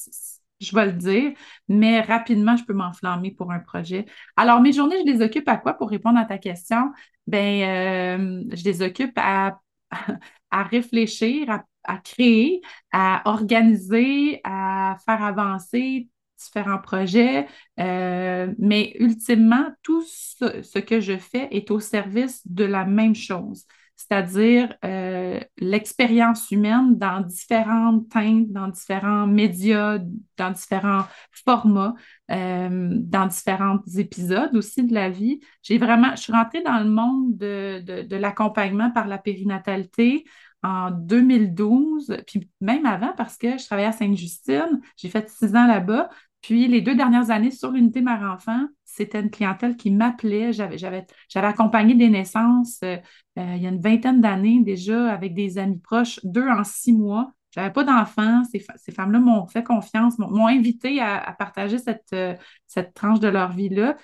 je 0.61 0.75
vais 0.75 0.87
le 0.87 0.93
dire, 0.93 1.33
mais 1.69 2.01
rapidement, 2.01 2.57
je 2.57 2.65
peux 2.65 2.73
m'enflammer 2.73 3.31
pour 3.33 3.53
un 3.53 3.59
projet. 3.61 4.07
Alors, 4.37 4.61
mes 4.61 4.73
journées, 4.73 4.97
je 5.07 5.13
les 5.13 5.23
occupe 5.23 5.49
à 5.49 5.57
quoi 5.57 5.75
pour 5.75 5.91
répondre 5.91 6.19
à 6.19 6.25
ta 6.25 6.39
question? 6.39 6.93
Ben, 7.27 8.49
euh, 8.51 8.57
je 8.57 8.65
les 8.65 8.83
occupe 8.83 9.13
à, 9.17 9.61
à 10.51 10.63
réfléchir, 10.65 11.51
à, 11.51 11.65
à, 11.85 11.99
créer, 11.99 12.61
à 12.93 13.23
organiser, 13.27 14.41
à 14.45 14.97
faire 15.05 15.23
avancer 15.23 16.09
différents 16.39 16.79
projets, 16.79 17.47
euh, 17.81 18.53
mais 18.59 18.95
ultimement, 18.99 19.69
tout 19.83 20.03
ce, 20.03 20.79
que 20.79 21.01
je 21.01 21.17
fais 21.17 21.49
est 21.51 21.71
au 21.71 21.81
service 21.81 22.47
de 22.47 22.65
la 22.65 22.85
même 22.85 23.15
chose, 23.15 23.65
c'est-à-dire 23.97 24.75
euh, 24.85 25.41
l'expérience 25.59 26.51
humaine 26.51 26.97
dans 26.99 27.21
différentes 27.21 28.09
teintes, 28.11 28.53
dans 28.53 28.69
différents 28.69 29.27
médias, 29.27 29.99
dans 30.37 30.51
différents 30.51 31.05
formats, 31.33 31.95
euh, 32.31 32.89
dans 32.93 33.27
différents 33.27 33.79
épisodes 33.97 34.55
aussi 34.55 34.85
de 34.85 34.95
la 34.95 35.09
vie. 35.09 35.41
J'ai 35.63 35.79
vraiment, 35.79 36.11
je 36.13 36.23
suis 36.23 36.33
rentrée 36.33 36.63
dans 36.63 36.79
le 36.79 36.91
monde 36.91 37.37
de, 37.37 37.81
de, 37.81 38.03
de 38.03 38.17
l'accompagnement 38.17 38.91
par 38.91 39.07
la 39.07 39.19
périnatalité 39.19 40.25
en 40.63 40.91
2012, 40.91 42.17
puis 42.27 42.51
même 42.61 42.87
avant 42.87 43.13
parce 43.17 43.37
que 43.37 43.57
je 43.57 43.65
travaillais 43.65 43.89
à 43.89 43.93
Sainte-Justine, 43.93 44.81
j'ai 44.97 45.09
fait 45.09 45.29
six 45.29 45.55
ans 45.55 45.67
là-bas, 45.67 46.09
puis 46.43 46.69
les 46.69 46.81
deux 46.81 46.95
dernières 46.95 47.31
années 47.31 47.51
sur 47.51 47.71
l'unité 47.71 48.03
mère-enfant, 48.03 48.67
c'était 48.85 49.21
une 49.21 49.31
clientèle 49.31 49.77
qui 49.77 49.91
m'appelait. 49.91 50.53
J'avais, 50.53 51.07
accompagné 51.35 51.95
des 51.95 52.09
naissances 52.09 52.81
euh, 52.83 52.97
euh, 53.39 53.55
il 53.57 53.63
y 53.63 53.67
a 53.67 53.69
une 53.69 53.81
vingtaine 53.81 54.21
d'années 54.21 54.63
déjà 54.63 55.13
avec 55.13 55.35
des 55.35 55.59
amis 55.59 55.79
proches, 55.79 56.21
deux 56.25 56.49
en 56.49 56.65
six 56.65 56.93
mois. 56.93 57.33
Je 57.51 57.61
n'avais 57.61 57.73
pas 57.73 57.85
d'enfants. 57.85 58.43
Ces, 58.45 58.93
femmes-là 58.93 59.19
m'ont 59.19 59.47
fait 59.47 59.63
confiance, 59.63 60.19
m'ont, 60.19 60.47
invité 60.47 61.01
à, 61.01 61.35
partager 61.39 61.79
cette, 61.79 62.13
euh, 62.13 62.35
cette 62.67 62.95
tranche 62.95 63.21
de 63.21 63.29
leur 63.29 63.53
vie-là. 63.53 63.97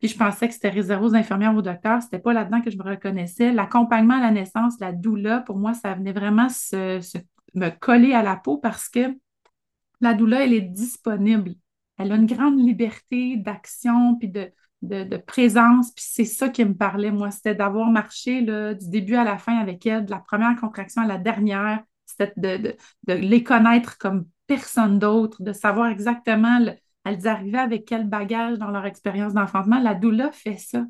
Puis 0.00 0.08
je 0.08 0.18
pensais 0.18 0.48
que 0.48 0.54
c'était 0.54 0.70
réservé 0.70 1.06
aux 1.06 1.14
infirmières, 1.14 1.54
aux 1.54 1.62
docteurs. 1.62 2.02
C'était 2.02 2.18
pas 2.18 2.32
là-dedans 2.32 2.60
que 2.60 2.70
je 2.70 2.76
me 2.76 2.82
reconnaissais. 2.82 3.52
L'accompagnement 3.52 4.14
à 4.14 4.20
la 4.20 4.30
naissance, 4.30 4.80
la 4.80 4.92
doula, 4.92 5.40
pour 5.40 5.58
moi, 5.58 5.74
ça 5.74 5.94
venait 5.94 6.12
vraiment 6.12 6.48
me 7.54 7.68
coller 7.70 8.14
à 8.14 8.22
la 8.22 8.36
peau 8.36 8.58
parce 8.58 8.88
que 8.88 9.16
la 10.02 10.14
doula, 10.14 10.44
elle 10.44 10.52
est 10.52 10.60
disponible. 10.60 11.54
Elle 11.98 12.12
a 12.12 12.16
une 12.16 12.26
grande 12.26 12.58
liberté 12.58 13.36
d'action 13.36 14.16
puis 14.16 14.28
de, 14.28 14.52
présence. 15.26 15.92
Puis 15.92 16.04
c'est 16.08 16.24
ça 16.24 16.48
qui 16.48 16.64
me 16.64 16.74
parlait, 16.74 17.12
moi. 17.12 17.30
C'était 17.30 17.54
d'avoir 17.54 17.90
marché 17.90 18.42
du 18.42 18.88
début 18.88 19.14
à 19.14 19.24
la 19.24 19.38
fin 19.38 19.58
avec 19.58 19.86
elle, 19.86 20.06
de 20.06 20.10
la 20.10 20.18
première 20.18 20.58
contraction 20.60 21.02
à 21.02 21.06
la 21.06 21.18
dernière. 21.18 21.82
C'était 22.06 22.32
de, 22.36 22.76
les 23.06 23.42
connaître 23.42 23.96
comme 23.98 24.26
personne 24.46 24.98
d'autre, 24.98 25.42
de 25.42 25.52
savoir 25.52 25.88
exactement 25.88 26.58
elles 27.04 27.26
arrivaient 27.26 27.58
avec 27.58 27.84
quel 27.84 28.08
bagage 28.08 28.58
dans 28.58 28.70
leur 28.70 28.86
expérience 28.86 29.34
d'enfantement. 29.34 29.80
La 29.80 29.94
doula 29.94 30.30
fait 30.32 30.56
ça. 30.56 30.84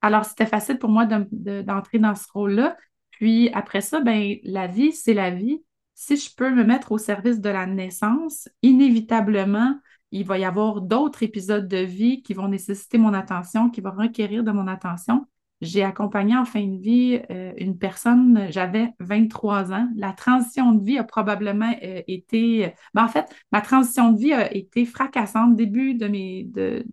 Alors, 0.00 0.24
c'était 0.24 0.46
facile 0.46 0.78
pour 0.78 0.90
moi 0.90 1.06
d'entrer 1.06 1.98
dans 1.98 2.14
ce 2.14 2.26
rôle-là. 2.32 2.76
Puis 3.10 3.50
après 3.50 3.80
ça, 3.80 4.00
ben, 4.00 4.36
la 4.44 4.66
vie, 4.66 4.92
c'est 4.92 5.14
la 5.14 5.30
vie. 5.30 5.62
Si 6.04 6.16
je 6.16 6.34
peux 6.34 6.50
me 6.50 6.64
mettre 6.64 6.90
au 6.90 6.98
service 6.98 7.40
de 7.40 7.48
la 7.48 7.64
naissance, 7.64 8.48
inévitablement, 8.62 9.78
il 10.10 10.26
va 10.26 10.36
y 10.36 10.44
avoir 10.44 10.80
d'autres 10.80 11.22
épisodes 11.22 11.68
de 11.68 11.76
vie 11.76 12.24
qui 12.24 12.34
vont 12.34 12.48
nécessiter 12.48 12.98
mon 12.98 13.14
attention, 13.14 13.70
qui 13.70 13.80
vont 13.80 13.92
requérir 13.92 14.42
de 14.42 14.50
mon 14.50 14.66
attention. 14.66 15.28
J'ai 15.60 15.84
accompagné 15.84 16.36
en 16.36 16.44
fin 16.44 16.66
de 16.66 16.76
vie 16.76 17.20
euh, 17.30 17.52
une 17.56 17.78
personne, 17.78 18.48
j'avais 18.50 18.88
23 18.98 19.72
ans. 19.72 19.88
La 19.94 20.12
transition 20.12 20.72
de 20.72 20.84
vie 20.84 20.98
a 20.98 21.04
probablement 21.04 21.72
euh, 21.84 22.02
été, 22.08 22.74
ben, 22.94 23.04
en 23.04 23.08
fait, 23.08 23.32
ma 23.52 23.60
transition 23.60 24.10
de 24.10 24.18
vie 24.18 24.32
a 24.32 24.52
été 24.52 24.84
fracassante 24.84 25.54
début 25.54 25.94
de, 25.94 26.84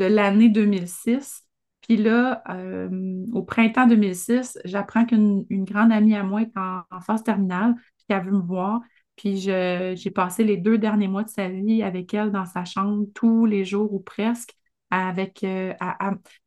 l'année 0.00 0.48
2006. 0.48 1.44
Puis 1.82 1.96
là, 1.96 2.42
euh, 2.48 3.24
au 3.32 3.42
printemps 3.42 3.86
2006, 3.86 4.58
j'apprends 4.64 5.04
qu'une 5.04 5.44
grande 5.48 5.92
amie 5.92 6.16
à 6.16 6.24
moi 6.24 6.42
est 6.42 6.56
en, 6.56 7.00
phase 7.00 7.22
terminale, 7.22 7.76
qu'elle 8.14 8.24
veut 8.24 8.32
me 8.32 8.42
voir. 8.42 8.80
Puis 9.16 9.38
j'ai 9.38 10.10
passé 10.14 10.44
les 10.44 10.56
deux 10.56 10.78
derniers 10.78 11.08
mois 11.08 11.24
de 11.24 11.28
sa 11.28 11.48
vie 11.48 11.82
avec 11.82 12.14
elle 12.14 12.30
dans 12.30 12.46
sa 12.46 12.64
chambre 12.64 13.06
tous 13.14 13.46
les 13.46 13.64
jours 13.64 13.92
ou 13.92 14.00
presque 14.00 14.54
avec, 14.92 15.42
euh, 15.42 15.72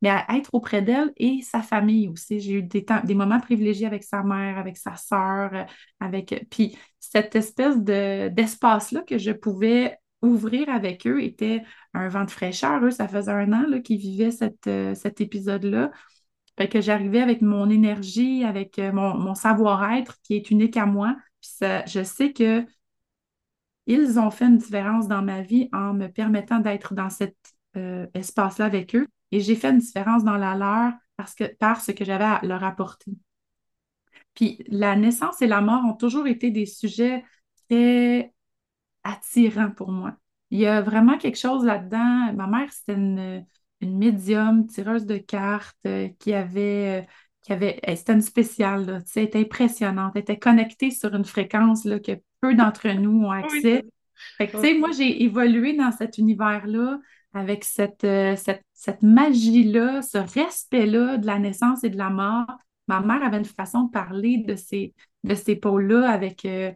mais 0.04 0.10
à 0.10 0.38
être 0.38 0.52
auprès 0.54 0.84
d'elle 0.84 1.12
et 1.18 1.42
sa 1.42 1.64
famille 1.64 2.08
aussi. 2.08 2.40
J'ai 2.40 2.54
eu 2.54 2.62
des, 2.62 2.86
temps, 2.86 3.02
des 3.04 3.16
moments 3.16 3.40
privilégiés 3.40 3.88
avec 3.88 4.04
sa 4.04 4.22
mère, 4.22 4.60
avec 4.60 4.78
sa 4.78 4.96
sœur, 4.96 5.50
euh, 5.54 5.64
avec. 6.00 6.46
Puis 6.52 6.78
cette 7.00 7.36
espèce 7.36 7.82
de, 7.82 8.28
d'espace-là 8.28 9.02
que 9.02 9.18
je 9.18 9.32
pouvais 9.32 9.98
ouvrir 10.22 10.70
avec 10.70 11.08
eux 11.08 11.24
était 11.24 11.64
un 11.96 12.08
vent 12.08 12.24
de 12.24 12.30
fraîcheur. 12.30 12.84
Eux, 12.84 12.92
ça 12.92 13.08
faisait 13.08 13.32
un 13.32 13.52
an 13.52 13.82
qu'ils 13.82 13.98
vivaient 13.98 14.30
cette, 14.30 14.68
euh, 14.68 14.94
cet 14.94 15.22
épisode-là. 15.22 15.90
Fait 16.56 16.70
que 16.70 16.82
j'arrivais 16.82 17.22
avec 17.22 17.42
mon 17.42 17.68
énergie, 17.72 18.44
avec 18.44 18.78
mon, 18.78 19.34
savoir-être 19.34 20.22
qui 20.22 20.36
est 20.36 20.52
unique 20.52 20.78
à 20.78 20.86
moi. 20.86 21.18
Je 21.62 22.04
sais 22.04 22.34
que 22.34 22.66
ils 23.88 24.20
ont 24.20 24.32
fait 24.32 24.46
une 24.46 24.58
différence 24.58 25.08
dans 25.08 25.22
ma 25.22 25.42
vie 25.42 25.70
en 25.72 25.94
me 25.94 26.08
permettant 26.08 26.60
d'être 26.60 26.94
dans 26.94 27.10
cette 27.10 27.38
euh, 27.78 28.08
espace-là 28.14 28.66
avec 28.66 28.96
eux. 28.96 29.08
Et 29.32 29.40
j'ai 29.42 29.56
fait 29.56 29.70
une 29.70 29.80
différence 29.80 30.24
dans 30.24 30.38
la 30.38 30.56
leur 30.56 30.94
parce 31.18 31.36
que, 31.36 31.44
par 31.56 31.82
ce 31.82 31.92
que 31.92 32.06
j'avais 32.06 32.24
à 32.24 32.40
leur 32.44 32.64
apporter. 32.64 33.12
Puis 34.34 34.64
la 34.68 34.96
naissance 34.96 35.42
et 35.42 35.48
la 35.48 35.62
mort 35.62 35.84
ont 35.86 35.94
toujours 35.94 36.28
été 36.28 36.52
des 36.52 36.66
sujets 36.66 37.24
très 37.70 38.34
attirants 39.04 39.72
pour 39.72 39.92
moi. 39.92 40.16
Il 40.52 40.60
y 40.60 40.68
a 40.68 40.82
vraiment 40.82 41.18
quelque 41.18 41.38
chose 41.38 41.66
là-dedans. 41.66 42.34
Ma 42.34 42.48
mère, 42.48 42.72
c'était 42.72 42.96
une, 42.96 43.46
une 43.82 43.98
médium, 43.98 44.68
tireuse 44.68 45.06
de 45.06 45.18
cartes, 45.18 45.78
euh, 45.88 46.10
qui 46.20 46.34
avait, 46.34 47.04
euh, 47.04 47.08
qui 47.46 47.54
avait 47.54 47.80
c'était 47.96 48.14
une 48.14 48.22
spéciale, 48.22 48.86
là, 48.86 49.00
elle 49.16 49.24
était 49.24 49.40
impressionnante, 49.40 50.14
elle 50.16 50.22
était 50.22 50.40
connectée 50.40 50.90
sur 50.90 51.14
une 51.14 51.26
fréquence 51.26 51.86
là, 51.86 52.00
que 52.00 52.14
peu 52.42 52.56
d'entre 52.56 52.88
nous 52.90 53.24
ont 53.24 53.32
accès. 53.32 53.86
moi, 54.80 54.90
j'ai 54.92 55.24
évolué 55.24 55.74
dans 55.74 55.92
cet 55.92 56.18
univers-là 56.18 57.00
avec 57.34 57.66
euh, 58.04 58.36
cette, 58.36 58.64
cette, 58.74 59.04
magie-là, 59.04 60.02
ce 60.02 60.18
respect-là 60.18 61.18
de 61.18 61.28
la 61.28 61.38
naissance 61.38 61.84
et 61.84 61.90
de 61.90 61.98
la 61.98 62.10
mort. 62.10 62.48
Ma 62.88 63.02
mère 63.02 63.24
avait 63.24 63.38
une 63.38 63.46
façon 63.46 63.84
de 63.84 63.92
parler 63.92 64.38
de 64.38 64.56
ces, 64.56 64.94
de 65.24 65.36
ces 65.36 65.56
pôles-là 65.56 66.10
avec 66.10 66.46
euh, 66.46 66.72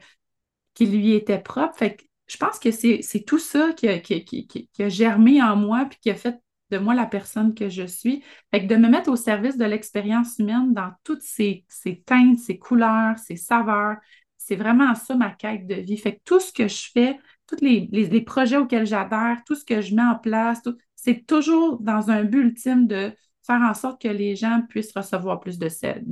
qui 0.76 0.86
lui 0.86 1.14
était 1.14 1.40
propre. 1.40 1.78
Fait 1.78 1.96
que 1.96 2.04
je 2.28 2.38
pense 2.38 2.60
que 2.60 2.70
c'est 2.70 3.24
tout 3.26 3.40
ça 3.40 3.74
qui 3.74 3.88
a, 3.88 4.00
qui, 4.00 4.70
a, 4.80 4.90
germé 4.90 5.42
en 5.42 5.56
moi 5.56 5.86
puis 5.90 5.98
qui 6.00 6.12
a 6.12 6.16
fait 6.16 6.36
de 6.72 6.78
moi 6.78 6.94
la 6.94 7.06
personne 7.06 7.54
que 7.54 7.70
je 7.70 7.86
suis. 7.86 8.24
Fait 8.52 8.62
de 8.62 8.76
me 8.76 8.90
mettre 8.90 9.10
au 9.10 9.16
service 9.16 9.58
de 9.58 9.66
l'expérience 9.66 10.40
humaine 10.40 10.74
dans 10.74 10.92
toutes 11.04 11.22
ces 11.22 11.66
teintes, 12.06 12.40
ces 12.40 12.58
couleurs, 12.58 13.18
ces 13.18 13.36
saveurs, 13.36 13.98
c'est 14.38 14.56
vraiment 14.56 14.96
ça 14.96 15.16
ma 15.16 15.30
quête 15.30 15.68
de 15.68 15.76
vie. 15.76 15.98
Fait 15.98 16.16
que 16.16 16.22
tout 16.26 16.40
ce 16.40 16.52
que 16.52 16.68
je 16.68 16.90
fais, 16.92 17.20
tous 17.46 17.58
les, 17.62 18.22
projets 18.22 18.58
auxquels 18.58 18.88
j'adhère, 18.88 19.44
tout 19.46 19.56
ce 19.56 19.64
que 19.64 19.82
je 19.82 19.94
mets 19.94 20.02
en 20.02 20.16
place, 20.16 20.62
c'est 20.96 21.26
toujours 21.26 21.80
dans 21.80 22.10
un 22.10 22.24
but 22.24 22.42
ultime 22.42 22.88
de 22.88 23.12
faire 23.46 23.62
en 23.62 23.74
sorte 23.74 24.02
que 24.02 24.08
les 24.08 24.36
gens 24.36 24.64
puissent 24.68 24.94
recevoir 24.96 25.40
plus 25.40 25.60
de, 25.60 25.70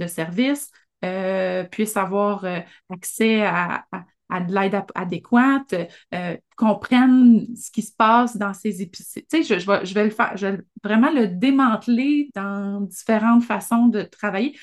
services, 0.07 0.71
euh, 1.03 1.63
puissent 1.63 1.97
avoir 1.97 2.45
euh, 2.45 2.59
accès 2.89 3.43
à 3.43 3.85
de 4.29 4.53
l'aide 4.53 4.83
adéquate, 4.95 5.73
euh, 6.13 6.37
comprennent 6.57 7.45
ce 7.55 7.71
qui 7.71 7.81
se 7.81 7.93
passe 7.95 8.35
dans 8.35 8.53
ces 8.53 8.81
épiceries. 8.81 9.25
Tu 9.31 9.43
sais, 9.43 9.59
je, 9.59 9.93
vais, 9.93 10.03
le 10.03 10.09
faire, 10.09 10.35
vraiment 10.83 11.11
le 11.11 11.27
démanteler 11.27 12.29
dans 12.35 12.81
différentes 12.81 13.43
façons 13.43 13.87
de 13.87 14.01
travailler. 14.01 14.57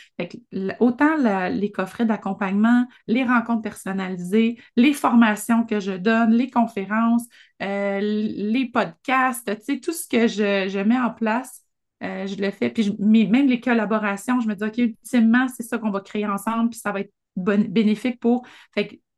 autant 0.81 1.17
les 1.51 1.71
coffrets 1.71 2.05
d'accompagnement, 2.05 2.87
les 3.07 3.25
rencontres 3.25 3.63
personnalisées, 3.63 4.59
les 4.77 4.93
formations 4.93 5.65
que 5.65 5.81
je 5.81 5.93
donne, 5.93 6.33
les 6.33 6.51
conférences, 6.51 7.25
euh, 7.63 8.01
les 8.01 8.67
podcasts, 8.67 9.57
tu 9.57 9.65
sais, 9.65 9.81
tout 9.81 9.93
ce 9.93 10.09
que 10.09 10.27
je, 10.27 10.83
mets 10.83 10.99
en 10.99 11.11
place, 11.11 11.63
euh, 12.03 12.27
je 12.27 12.37
le 12.37 12.51
fais. 12.51 12.71
Puis 12.71 12.83
je, 12.83 12.93
même 12.99 13.47
les 13.47 13.61
collaborations, 13.61 14.41
je 14.41 14.49
me 14.49 14.55
dis, 14.55 14.65
OK, 14.65 14.79
ultimement, 14.79 15.47
c'est 15.49 15.63
ça 15.63 15.79
qu'on 15.79 15.91
va 15.91 16.01
créer 16.01 16.27
ensemble, 16.27 16.71
puis 16.71 16.79
ça 16.79 16.93
va 16.93 17.01
être 17.01 17.13
bénéfique 17.37 18.21
pour. 18.21 18.47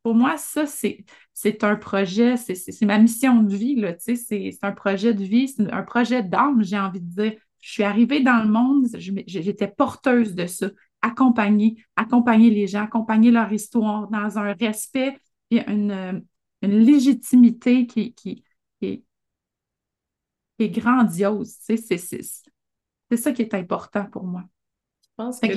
Pour 0.06 0.14
moi, 0.14 0.36
ça, 0.36 0.66
c'est 0.68 1.64
un 1.64 1.74
projet, 1.74 2.36
c'est 2.36 2.82
ma 2.82 2.96
mission 2.96 3.42
de 3.42 3.56
vie, 3.56 3.84
c'est 3.98 4.58
un 4.62 4.70
projet 4.70 5.12
de 5.12 5.24
vie, 5.24 5.48
c'est 5.48 5.68
un 5.68 5.82
projet 5.82 6.22
d'âme, 6.22 6.62
j'ai 6.62 6.78
envie 6.78 7.00
de 7.00 7.22
dire. 7.22 7.32
Je 7.58 7.72
suis 7.72 7.82
arrivée 7.82 8.20
dans 8.20 8.40
le 8.40 8.48
monde, 8.48 8.86
j'étais 8.94 9.66
porteuse 9.66 10.36
de 10.36 10.46
ça, 10.46 10.68
accompagner, 11.02 11.84
accompagner 11.96 12.50
les 12.50 12.68
gens, 12.68 12.84
accompagner 12.84 13.32
leur 13.32 13.52
histoire 13.52 14.06
dans 14.06 14.38
un 14.38 14.52
respect 14.52 15.18
et 15.50 15.68
une, 15.68 16.22
une 16.62 16.78
légitimité 16.78 17.88
qui, 17.88 18.14
qui, 18.14 18.44
est, 18.80 19.02
grandiose. 20.68 21.56
C'est 21.58 21.76
ça 23.16 23.32
qui 23.32 23.42
est 23.42 23.54
important 23.54 24.04
pour 24.04 24.22
moi. 24.22 24.44
Je 25.02 25.08
pense 25.16 25.40
que... 25.40 25.48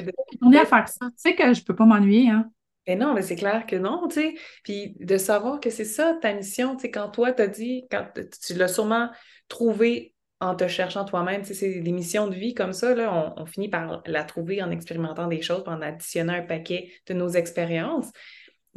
On 0.41 0.51
est 0.51 0.57
à 0.57 0.65
faire 0.65 0.87
ça. 0.87 1.05
Tu 1.11 1.17
sais 1.17 1.35
que 1.35 1.53
je 1.53 1.61
ne 1.61 1.65
peux 1.65 1.75
pas 1.75 1.85
m'ennuyer, 1.85 2.31
hein? 2.31 2.51
Mais 2.87 2.95
non, 2.95 3.13
mais 3.13 3.21
c'est 3.21 3.35
clair 3.35 3.65
que 3.65 3.75
non, 3.75 4.07
tu 4.07 4.15
sais. 4.15 4.35
Puis 4.63 4.95
de 4.99 5.17
savoir 5.17 5.59
que 5.59 5.69
c'est 5.69 5.85
ça 5.85 6.17
ta 6.21 6.33
mission, 6.33 6.75
tu 6.75 6.83
sais, 6.83 6.91
quand 6.91 7.09
toi, 7.09 7.31
t'as 7.31 7.47
dit, 7.47 7.85
quand 7.91 8.07
tu 8.45 8.53
l'as 8.55 8.67
sûrement 8.67 9.09
trouvé 9.47 10.15
en 10.39 10.55
te 10.55 10.67
cherchant 10.67 11.05
toi-même, 11.05 11.41
tu 11.41 11.49
sais, 11.49 11.53
c'est 11.53 11.81
des 11.81 11.91
missions 11.91 12.27
de 12.27 12.35
vie 12.35 12.53
comme 12.53 12.73
ça, 12.73 12.95
là, 12.95 13.33
on, 13.37 13.45
finit 13.45 13.69
par 13.69 14.01
la 14.05 14.23
trouver 14.23 14.63
en 14.63 14.71
expérimentant 14.71 15.27
des 15.27 15.41
choses, 15.41 15.63
en 15.67 15.81
additionnant 15.81 16.33
un 16.33 16.41
paquet 16.41 16.91
de 17.07 17.13
nos 17.13 17.29
expériences. 17.29 18.09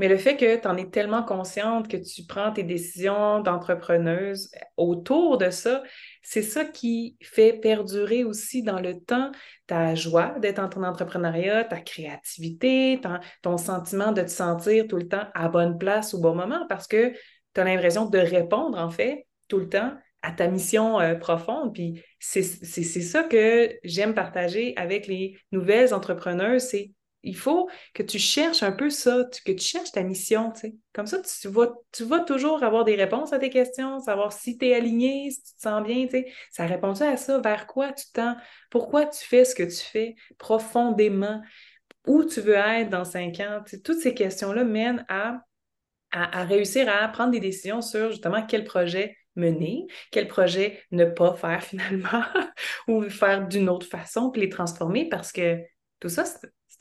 Mais 0.02 0.08
le 0.08 0.16
fait 0.16 0.36
que 0.36 0.56
tu 0.60 0.66
en 0.66 0.76
es 0.76 0.90
tellement 0.90 1.22
consciente 1.22 1.86
que 1.86 1.96
tu 1.96 2.24
prends 2.24 2.50
tes 2.50 2.64
décisions 2.64 3.38
d'entrepreneuse 3.38 4.50
autour 4.76 5.38
de 5.38 5.50
ça, 5.50 5.84
c'est 6.22 6.42
ça 6.42 6.64
qui 6.64 7.16
fait 7.22 7.52
perdurer 7.52 8.24
aussi 8.24 8.64
dans 8.64 8.80
le 8.80 8.98
temps 8.98 9.30
ta 9.68 9.94
joie 9.94 10.34
d'être 10.40 10.58
en 10.58 10.68
ton 10.68 10.82
entrepreneuriat, 10.82 11.62
ta 11.62 11.80
créativité, 11.80 13.00
ton, 13.42 13.56
sentiment 13.56 14.10
de 14.10 14.22
te 14.22 14.30
sentir 14.30 14.88
tout 14.88 14.96
le 14.96 15.06
temps 15.06 15.28
à 15.34 15.48
bonne 15.48 15.78
place 15.78 16.14
au 16.14 16.18
bon 16.20 16.34
moment 16.34 16.66
parce 16.68 16.88
que 16.88 17.12
tu 17.54 17.60
as 17.60 17.62
l'impression 17.62 18.06
de 18.06 18.18
répondre 18.18 18.76
en 18.78 18.90
fait 18.90 19.28
tout 19.46 19.58
le 19.58 19.68
temps 19.68 19.92
à 20.22 20.32
ta 20.32 20.48
mission 20.48 20.98
euh, 20.98 21.14
profonde. 21.14 21.74
Puis 21.74 22.02
c'est 22.18 22.42
ça 22.42 23.22
que 23.22 23.72
j'aime 23.84 24.14
partager 24.14 24.74
avec 24.76 25.06
les 25.06 25.38
nouvelles 25.52 25.94
entrepreneurs, 25.94 26.60
c'est 26.60 26.90
il 27.22 27.36
faut 27.36 27.68
que 27.94 28.02
tu 28.02 28.18
cherches 28.18 28.62
un 28.62 28.72
peu 28.72 28.90
ça, 28.90 29.24
que 29.44 29.52
tu 29.52 29.64
cherches 29.64 29.92
ta 29.92 30.02
mission, 30.02 30.50
tu 30.50 30.60
sais. 30.60 30.74
Comme 30.92 31.06
ça, 31.06 31.18
tu 31.20 31.48
vas, 31.48 32.20
toujours 32.20 32.62
avoir 32.62 32.84
des 32.84 32.96
réponses 32.96 33.32
à 33.32 33.38
tes 33.38 33.50
questions, 33.50 34.00
savoir 34.00 34.32
si 34.32 34.58
tu 34.58 34.66
es 34.66 34.74
aligné, 34.74 35.30
si 35.30 35.42
tu 35.42 35.54
te 35.56 35.62
sens 35.62 35.82
bien, 35.82 36.04
tu 36.04 36.10
sais. 36.10 36.32
Ça 36.50 36.66
répond 36.66 36.92
à 36.92 37.16
ça? 37.16 37.38
Vers 37.38 37.66
quoi 37.66 37.92
tu 37.92 38.06
tends? 38.12 38.36
Pourquoi 38.70 39.06
tu 39.06 39.24
fais 39.24 39.44
ce 39.44 39.54
que 39.54 39.62
tu 39.62 39.84
fais 39.84 40.16
profondément? 40.38 41.40
Où 42.06 42.24
tu 42.24 42.40
veux 42.40 42.54
être 42.54 42.90
dans 42.90 43.04
cinq 43.04 43.38
ans? 43.40 43.62
toutes 43.84 44.00
ces 44.00 44.14
questions-là 44.14 44.64
mènent 44.64 45.04
à, 45.08 45.40
à, 46.10 46.44
réussir 46.44 46.88
à 46.88 47.06
prendre 47.08 47.30
des 47.30 47.40
décisions 47.40 47.80
sur 47.80 48.10
justement 48.10 48.44
quel 48.44 48.64
projet 48.64 49.16
mener, 49.36 49.86
quel 50.10 50.28
projet 50.28 50.82
ne 50.90 51.04
pas 51.04 51.34
faire 51.34 51.62
finalement, 51.62 52.24
ou 52.88 53.02
faire 53.02 53.46
d'une 53.46 53.68
autre 53.68 53.86
façon, 53.86 54.30
puis 54.30 54.42
les 54.42 54.48
transformer, 54.48 55.08
parce 55.08 55.32
que 55.32 55.58
tout 56.00 56.08
ça, 56.08 56.24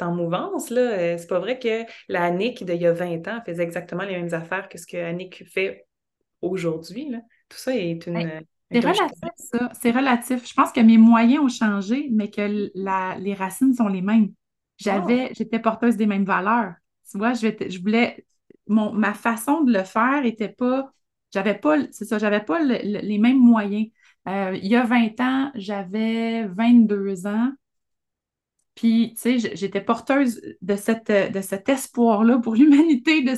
c'est 0.02 0.08
en 0.08 0.16
mouvance. 0.16 0.70
là. 0.70 0.82
Euh, 0.82 1.18
c'est 1.18 1.28
pas 1.28 1.40
vrai 1.40 1.60
que 1.60 1.86
la 2.10 2.24
Annick 2.24 2.64
d'il 2.64 2.82
y 2.82 2.88
a 2.88 2.94
20 2.94 3.28
ans 3.28 3.42
faisait 3.46 3.64
exactement 3.64 4.04
les 4.04 4.20
mêmes 4.20 4.34
affaires 4.34 4.68
que 4.68 4.78
ce 4.78 4.88
que 4.88 4.98
Annick 4.98 5.48
fait 5.48 5.86
aujourd'hui. 6.42 7.14
Tout 7.50 7.58
ça 7.58 7.76
est 7.76 8.08
une... 8.08 8.42
C'est 8.72 8.80
relatif, 8.80 9.20
ça. 9.36 9.70
C'est 9.80 9.92
relatif. 9.92 10.48
Je 10.48 10.54
pense 10.54 10.72
que 10.72 10.80
mes 10.80 10.98
moyens 10.98 11.44
ont 11.44 11.50
changé, 11.50 12.08
mais 12.12 12.30
que 12.30 12.72
la, 12.74 13.18
les 13.20 13.34
racines 13.34 13.74
sont 13.74 13.90
les 13.90 14.02
mêmes. 14.02 14.30
J'avais, 14.78 15.28
oh. 15.30 15.34
j'étais 15.38 15.60
porteuse 15.60 15.98
des 15.98 16.06
mêmes 16.06 16.24
valeurs. 16.24 16.74
Tu 17.10 17.18
vois, 17.18 17.34
je, 17.34 17.48
je 17.68 17.80
voulais. 17.80 18.26
Mon, 18.68 18.94
ma 18.94 19.14
façon 19.14 19.62
de 19.62 19.74
le 19.74 19.84
faire 19.84 20.26
était 20.26 20.50
pas. 20.50 20.94
J'avais 21.34 21.56
pas, 21.56 21.78
c'est 21.92 22.06
ça, 22.06 22.18
j'avais 22.18 22.40
pas 22.40 22.64
les 22.64 23.18
mêmes 23.18 23.40
moyens. 23.40 23.88
Euh, 24.28 24.58
il 24.62 24.68
y 24.68 24.76
a 24.76 24.86
20 24.86 25.20
ans, 25.20 25.52
j'avais 25.56 26.46
22 26.46 27.28
ans. 27.28 27.52
Puis, 28.82 29.14
tu 29.16 29.40
sais, 29.40 29.56
j'étais 29.56 29.82
porteuse 29.82 30.42
de, 30.62 30.76
cette, 30.76 31.12
de 31.12 31.42
cet 31.42 31.70
espoir-là 31.70 32.40
pour 32.40 32.56
l'humanité, 32.56 33.22
de, 33.22 33.34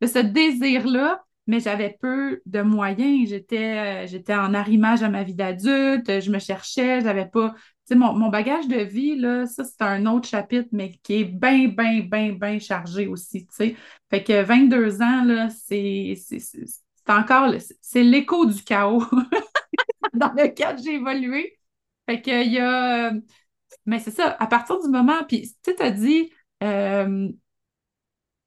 de 0.00 0.06
ce 0.06 0.18
désir-là 0.18 1.22
mais 1.50 1.58
j'avais 1.58 1.98
peu 2.00 2.40
de 2.46 2.62
moyens. 2.62 3.28
J'étais, 3.28 4.04
euh, 4.04 4.06
j'étais 4.06 4.34
en 4.34 4.54
arrimage 4.54 5.02
à 5.02 5.08
ma 5.08 5.24
vie 5.24 5.34
d'adulte, 5.34 6.20
je 6.20 6.30
me 6.30 6.38
cherchais, 6.38 7.00
j'avais 7.00 7.26
pas. 7.26 7.54
Tu 7.88 7.94
sais, 7.94 7.94
mon, 7.96 8.28
bagage 8.28 8.68
de 8.68 8.76
vie, 8.76 9.16
là, 9.16 9.46
ça, 9.46 9.64
c'est 9.64 9.82
un 9.82 10.06
autre 10.06 10.28
chapitre, 10.28 10.68
mais 10.70 10.92
qui 11.02 11.14
est 11.14 11.24
bien, 11.24 11.66
bien, 11.66 12.00
bien, 12.00 12.32
bien 12.32 12.60
chargé 12.60 13.08
aussi, 13.08 13.46
tu 13.48 13.54
sais. 13.54 13.76
Fait 14.10 14.22
que 14.22 14.42
22 14.42 15.02
ans, 15.02 15.24
là, 15.24 15.50
c'est, 15.50 16.14
c'est, 16.16 16.38
encore, 17.08 17.52
c'est 17.80 18.04
l'écho 18.04 18.46
du 18.46 18.62
chaos 18.62 19.02
dans 20.14 20.32
lequel 20.34 20.78
j'ai 20.78 20.94
évolué. 20.94 21.58
Fait 22.08 22.22
que, 22.22 22.44
il 22.44 22.52
y 22.52 22.58
a. 22.60 23.12
Mais 23.86 23.98
c'est 23.98 24.10
ça, 24.10 24.36
à 24.38 24.46
partir 24.46 24.80
du 24.80 24.88
moment, 24.88 25.24
puis 25.26 25.54
tu 25.62 25.74
as 25.80 25.90
dit, 25.90 26.30
euh, 26.62 27.28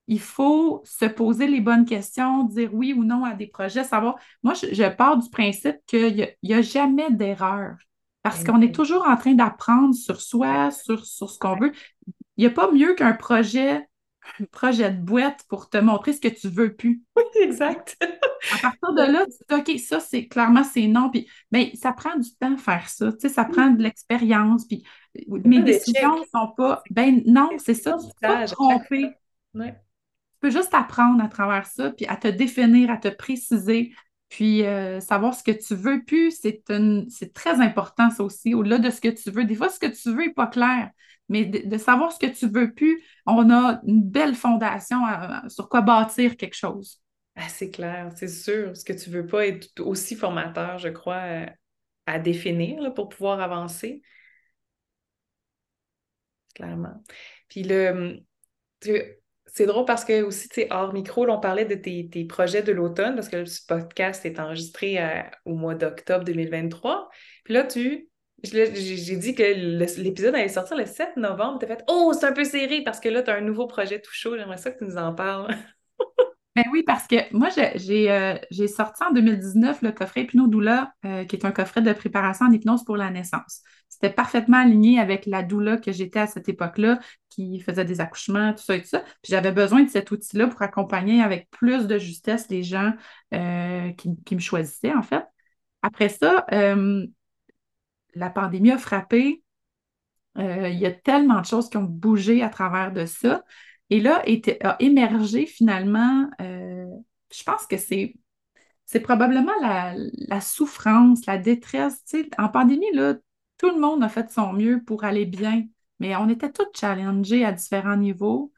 il 0.07 0.19
faut 0.19 0.81
se 0.85 1.05
poser 1.05 1.47
les 1.47 1.61
bonnes 1.61 1.85
questions, 1.85 2.43
dire 2.43 2.73
oui 2.73 2.93
ou 2.93 3.03
non 3.03 3.23
à 3.23 3.33
des 3.33 3.47
projets, 3.47 3.83
savoir. 3.83 4.15
Moi, 4.43 4.53
je, 4.53 4.89
pars 4.89 5.17
du 5.17 5.29
principe 5.29 5.77
qu'il 5.87 6.35
n'y 6.43 6.53
a, 6.53 6.61
jamais 6.61 7.09
d'erreur 7.11 7.75
parce 8.21 8.43
qu'on 8.43 8.61
est 8.61 8.73
toujours 8.73 9.07
en 9.07 9.17
train 9.17 9.33
d'apprendre 9.33 9.93
sur 9.93 10.21
soi, 10.21 10.71
sur, 10.71 11.05
sur 11.05 11.29
ce 11.29 11.39
qu'on 11.39 11.57
veut. 11.57 11.71
Il 12.37 12.45
n'y 12.45 12.45
a 12.45 12.49
pas 12.49 12.71
mieux 12.71 12.95
qu'un 12.95 13.13
projet, 13.13 13.87
un 14.39 14.45
projet 14.51 14.91
de 14.91 15.01
boîte 15.01 15.43
pour 15.49 15.69
te 15.69 15.77
montrer 15.77 16.13
ce 16.13 16.21
que 16.21 16.29
tu 16.29 16.47
veux 16.47 16.73
plus. 16.73 17.03
Oui, 17.15 17.23
exact. 17.41 17.97
à 18.53 18.57
partir 18.57 18.93
de 18.93 19.11
là, 19.11 19.25
tu 19.25 19.31
dis, 19.49 19.73
OK, 19.73 19.79
ça, 19.79 19.99
c'est 19.99 20.27
clairement, 20.27 20.63
c'est 20.63 20.87
non. 20.87 21.09
Puis, 21.09 21.27
mais 21.51 21.71
ben, 21.71 21.79
ça 21.79 21.91
prend 21.93 22.15
du 22.17 22.33
temps 22.35 22.57
faire 22.57 22.87
ça. 22.89 23.11
Tu 23.11 23.19
sais, 23.19 23.29
ça 23.29 23.45
prend 23.45 23.69
de 23.69 23.83
l'expérience. 23.83 24.65
Puis, 24.65 24.83
mes 25.27 25.61
décisions 25.61 26.19
ne 26.19 26.25
sont 26.25 26.53
pas. 26.55 26.81
Ben 26.89 27.21
non, 27.25 27.49
c'est 27.57 27.73
ça, 27.73 27.97
tu 27.97 28.07
peux 28.21 28.45
tromper. 28.45 29.09
Ouais 29.53 29.75
peux 30.43 30.51
juste 30.51 30.73
apprendre 30.73 31.23
à 31.23 31.29
travers 31.29 31.65
ça, 31.65 31.91
puis 31.91 32.05
à 32.05 32.17
te 32.17 32.27
définir, 32.27 32.91
à 32.91 32.97
te 32.97 33.07
préciser, 33.07 33.93
puis 34.27 34.65
euh, 34.65 34.99
savoir 34.99 35.33
ce 35.33 35.41
que 35.41 35.51
tu 35.51 35.73
veux. 35.73 36.03
Puis 36.05 36.33
c'est 36.33 36.61
c'est 37.09 37.33
très 37.33 37.61
important, 37.61 38.09
ça 38.09 38.23
aussi, 38.23 38.53
au-delà 38.53 38.77
de 38.77 38.89
ce 38.89 38.99
que 38.99 39.07
tu 39.07 39.31
veux. 39.31 39.45
Des 39.45 39.55
fois, 39.55 39.69
ce 39.69 39.79
que 39.79 39.87
tu 39.87 40.09
veux 40.09 40.25
n'est 40.25 40.33
pas 40.33 40.47
clair, 40.47 40.91
mais 41.29 41.45
de, 41.45 41.77
savoir 41.77 42.11
ce 42.11 42.19
que 42.19 42.31
tu 42.31 42.47
veux 42.47 42.73
plus, 42.73 43.01
on 43.25 43.49
a 43.51 43.79
une 43.87 44.03
belle 44.03 44.35
fondation 44.35 44.99
sur 45.47 45.69
quoi 45.69 45.79
bâtir 45.79 46.35
quelque 46.35 46.57
chose. 46.57 47.01
Ah, 47.37 47.47
c'est 47.47 47.69
clair, 47.69 48.11
c'est 48.15 48.27
sûr. 48.27 48.75
Ce 48.75 48.83
que 48.83 48.93
tu 48.93 49.09
veux 49.09 49.25
pas 49.25 49.47
est 49.47 49.79
aussi 49.79 50.15
formateur, 50.17 50.77
je 50.77 50.89
crois, 50.89 51.21
euh, 51.23 51.45
à 52.05 52.19
définir 52.19 52.93
pour 52.93 53.07
pouvoir 53.07 53.39
avancer. 53.39 54.01
Clairement. 56.53 57.03
Puis 57.49 57.63
le, 57.63 58.19
c'est 59.45 59.65
drôle 59.65 59.85
parce 59.85 60.03
que 60.05 60.23
aussi, 60.23 60.49
tu 60.49 60.61
sais, 60.61 60.67
hors 60.71 60.93
micro, 60.93 61.27
on 61.29 61.39
parlait 61.39 61.65
de 61.65 61.75
tes, 61.75 62.25
projets 62.25 62.63
de 62.63 62.71
l'automne, 62.71 63.15
parce 63.15 63.29
que 63.29 63.45
ce 63.45 63.65
podcast 63.67 64.25
est 64.25 64.39
enregistré 64.39 65.01
euh, 65.01 65.21
au 65.45 65.55
mois 65.55 65.75
d'octobre 65.75 66.25
2023. 66.25 67.09
Puis 67.43 67.53
là, 67.53 67.63
tu. 67.63 68.09
J'ai 68.43 69.15
dit 69.15 69.35
que 69.35 69.43
l'épisode 70.01 70.35
allait 70.35 70.49
sortir 70.49 70.75
le 70.75 70.85
7 70.85 71.15
novembre. 71.15 71.59
Tu 71.59 71.65
as 71.65 71.67
fait 71.69 71.83
Oh, 71.87 72.11
c'est 72.13 72.25
un 72.25 72.33
peu 72.33 72.43
serré 72.43 72.81
parce 72.83 72.99
que 72.99 73.07
là, 73.07 73.23
tu 73.23 73.31
as 73.31 73.35
un 73.35 73.41
nouveau 73.41 73.67
projet 73.67 74.01
tout 74.01 74.11
chaud. 74.11 74.35
J'aimerais 74.37 74.57
ça 74.57 74.71
que 74.71 74.79
tu 74.79 74.83
nous 74.83 74.97
en 74.97 75.13
parles. 75.15 75.55
Ben 76.55 76.65
oui, 76.71 76.83
parce 76.83 77.07
que 77.07 77.15
moi, 77.35 77.49
j'ai 77.49 78.11
euh, 78.11 78.37
sorti 78.67 79.03
en 79.03 79.11
2019 79.11 79.81
le 79.81 79.91
coffret 79.91 80.21
Hypno 80.21 80.47
Doula, 80.47 80.93
euh, 81.03 81.25
qui 81.25 81.35
est 81.35 81.45
un 81.45 81.51
coffret 81.51 81.81
de 81.81 81.91
préparation 81.93 82.45
en 82.45 82.51
hypnose 82.51 82.83
pour 82.83 82.95
la 82.95 83.09
naissance. 83.09 83.63
C'était 83.89 84.11
parfaitement 84.11 84.57
aligné 84.57 84.99
avec 84.99 85.25
la 85.25 85.41
doula 85.41 85.77
que 85.77 85.91
j'étais 85.91 86.19
à 86.19 86.27
cette 86.27 86.49
époque-là, 86.49 86.99
qui 87.29 87.59
faisait 87.59 87.85
des 87.85 88.01
accouchements, 88.01 88.53
tout 88.53 88.61
ça 88.61 88.75
et 88.75 88.81
tout 88.83 88.87
ça. 88.87 88.99
Puis 88.99 89.31
j'avais 89.31 89.51
besoin 89.51 89.81
de 89.81 89.89
cet 89.89 90.11
outil-là 90.11 90.45
pour 90.45 90.61
accompagner 90.61 91.23
avec 91.23 91.49
plus 91.49 91.87
de 91.87 91.97
justesse 91.97 92.47
les 92.49 92.61
gens 92.61 92.93
euh, 93.33 93.91
qui, 93.93 94.35
me 94.35 94.39
choisissaient, 94.39 94.93
en 94.93 95.01
fait. 95.01 95.25
Après 95.81 96.09
ça, 96.09 96.45
la 98.13 98.29
pandémie 98.29 98.71
a 98.71 98.77
frappé. 98.77 99.43
il 100.37 100.79
y 100.79 100.85
a 100.85 100.91
tellement 100.91 101.41
de 101.41 101.45
choses 101.47 101.67
qui 101.69 101.77
ont 101.77 101.83
bougé 101.83 102.43
à 102.43 102.49
travers 102.49 102.91
de 102.91 103.05
ça. 103.07 103.43
Et 103.93 103.99
là, 103.99 104.23
a 104.63 104.75
émergé 104.79 105.45
finalement, 105.45 106.27
euh, 106.41 106.87
je 107.31 107.43
pense 107.43 107.67
que 107.67 107.77
c'est, 107.77 108.15
probablement 109.03 109.51
la, 109.61 110.41
souffrance, 110.41 111.27
la 111.27 111.37
détresse. 111.37 112.03
en 112.39 112.49
pandémie, 112.49 112.91
là, 112.93 113.13
tout 113.59 113.69
le 113.69 113.79
monde 113.79 114.03
a 114.03 114.09
fait 114.09 114.31
son 114.31 114.51
mieux 114.51 114.83
pour 114.83 115.03
aller 115.03 115.25
bien, 115.25 115.67
mais 115.99 116.15
on 116.15 116.27
était 116.27 116.51
tous 116.51 116.65
challengés 116.73 117.45
à 117.45 117.51
différents 117.51 117.95
niveaux. 117.95 118.51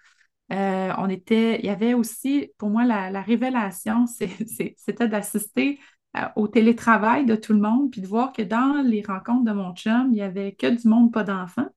Euh, 0.53 0.93
on 0.99 1.09
était, 1.09 1.59
il 1.59 1.65
y 1.65 1.69
avait 1.69 1.95
aussi, 1.95 2.53
pour 2.57 2.69
moi, 2.69 2.85
la, 2.85 3.21
révélation, 3.21 4.05
c'était 4.77 5.09
d'assister 5.09 5.81
euh, 6.15 6.21
au 6.37 6.47
télétravail 6.47 7.25
de 7.25 7.35
tout 7.35 7.51
le 7.51 7.59
monde, 7.59 7.91
puis 7.91 7.99
de 7.99 8.07
voir 8.07 8.31
que 8.31 8.41
dans 8.41 8.81
les 8.85 9.01
rencontres 9.01 9.43
de 9.43 9.51
mon 9.51 9.75
chum, 9.75 10.07
il 10.11 10.15
n'y 10.15 10.21
avait 10.21 10.53
que 10.55 10.67
du 10.67 10.87
monde, 10.87 11.11
pas 11.11 11.25
d'enfants. 11.25 11.67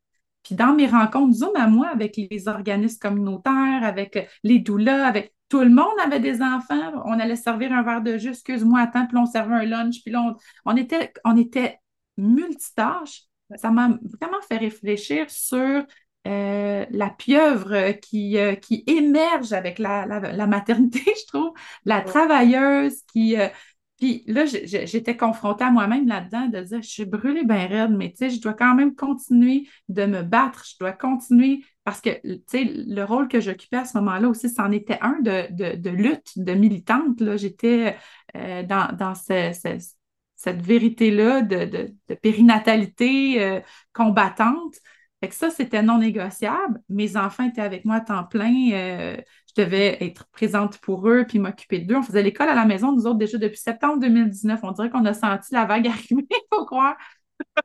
Puis 0.49 0.57
dans 0.57 0.73
mes 0.73 0.87
rencontres 0.87 1.35
Zoom 1.35 1.55
à 1.57 1.67
moi 1.67 1.89
avec 1.89 2.17
les 2.17 2.49
organismes 2.49 2.99
communautaires, 2.99 3.81
avec 3.83 4.31
les 4.43 4.59
doulas, 4.61 5.07
avec 5.07 5.35
tout 5.51 5.61
le 5.61 5.69
monde 5.69 5.93
avait 6.03 6.21
des 6.21 6.41
enfants, 6.41 7.03
on 7.05 7.21
allait 7.21 7.37
servir 7.37 7.71
un 7.71 7.83
verre 7.83 8.01
de 8.01 8.17
jus, 8.17 8.31
excuse-moi, 8.31 8.81
attends, 8.81 9.07
puis 9.07 9.19
on 9.19 9.27
servait 9.27 9.57
un 9.57 9.65
lunch, 9.65 10.01
puis 10.03 10.11
là, 10.11 10.35
on, 10.65 10.75
était, 10.75 11.13
on 11.27 11.37
était 11.37 11.79
multitâches. 12.17 13.25
Ça 13.57 13.71
m'a 13.71 13.89
vraiment 13.89 14.41
fait 14.49 14.57
réfléchir 14.57 15.29
sur 15.29 15.85
euh, 16.27 16.87
la 16.91 17.11
pieuvre 17.11 17.93
qui, 18.01 18.39
euh, 18.39 18.55
qui 18.55 18.85
émerge 18.87 19.53
avec 19.53 19.79
la, 19.79 20.07
maternité, 20.47 21.03
je 21.07 21.27
trouve, 21.27 21.53
la 21.85 22.01
travailleuse 22.01 23.03
qui, 23.13 23.39
euh, 23.39 23.49
puis 23.99 24.23
là, 24.29 24.45
j'étais 24.47 25.17
confrontée 25.17 25.65
à 25.65 25.73
moi-même 25.73 26.07
là-dedans 26.07 26.47
de 26.47 26.61
dire, 26.61 26.83
je 26.83 26.89
suis 26.89 27.05
brûlée 27.05 27.45
bien 27.45 27.67
raide, 27.67 27.91
mais 27.91 28.11
tu 28.11 28.19
sais, 28.19 28.31
je 28.31 28.41
dois 28.41 28.55
quand 28.55 28.75
même 28.77 28.95
continuer 28.95 29.69
de 29.89 30.07
me 30.07 30.23
battre, 30.23 30.65
je 30.69 30.79
dois 30.79 30.93
continuer 30.93 31.65
parce 31.83 32.01
que, 32.01 32.11
tu 32.11 32.43
sais, 32.47 32.65
le 32.65 33.03
rôle 33.03 33.29
que 33.29 33.41
j'occupais 33.41 33.79
à 33.79 33.85
ce 33.85 33.99
moment-là 33.99 34.29
aussi, 34.29 34.51
c'en 34.51 34.71
était 34.71 34.99
un 35.01 35.19
de, 35.21 35.89
lutte, 35.91 36.39
de 36.39 36.53
militante. 36.53 37.37
J'étais 37.37 37.97
euh, 38.37 38.63
dans, 38.63 39.15
cette 39.15 40.63
vérité-là 40.63 41.43
de, 41.43 41.93
périnatalité 42.23 43.43
euh, 43.43 43.61
combattante. 43.93 44.77
Fait 45.21 45.29
que 45.29 45.35
ça, 45.35 45.51
c'était 45.51 45.83
non 45.83 45.99
négociable. 45.99 46.81
Mes 46.89 47.17
enfants 47.17 47.49
étaient 47.49 47.63
avec 47.63 47.85
moi 47.85 47.97
à 47.97 48.01
temps 48.03 48.25
plein. 48.25 48.71
Euh, 48.73 49.17
je 49.59 49.65
devais 49.65 49.99
être 50.05 50.27
présente 50.29 50.79
pour 50.79 51.09
eux 51.09 51.25
puis 51.29 51.39
m'occuper 51.39 51.81
d'eux. 51.81 51.97
On 51.97 52.03
faisait 52.03 52.23
l'école 52.23 52.49
à 52.49 52.55
la 52.55 52.65
maison, 52.65 52.93
nous 52.93 53.07
autres, 53.07 53.19
déjà 53.19 53.39
depuis 53.39 53.59
septembre 53.59 53.99
2019. 54.01 54.61
On 54.63 54.73
dirait 54.73 54.91
qu'on 54.91 55.05
a 55.05 55.15
senti 55.15 55.53
la 55.53 55.65
vague 55.65 55.87
arriver, 55.89 56.27
il 56.31 56.47
faut 56.53 56.65
croire. 56.65 56.97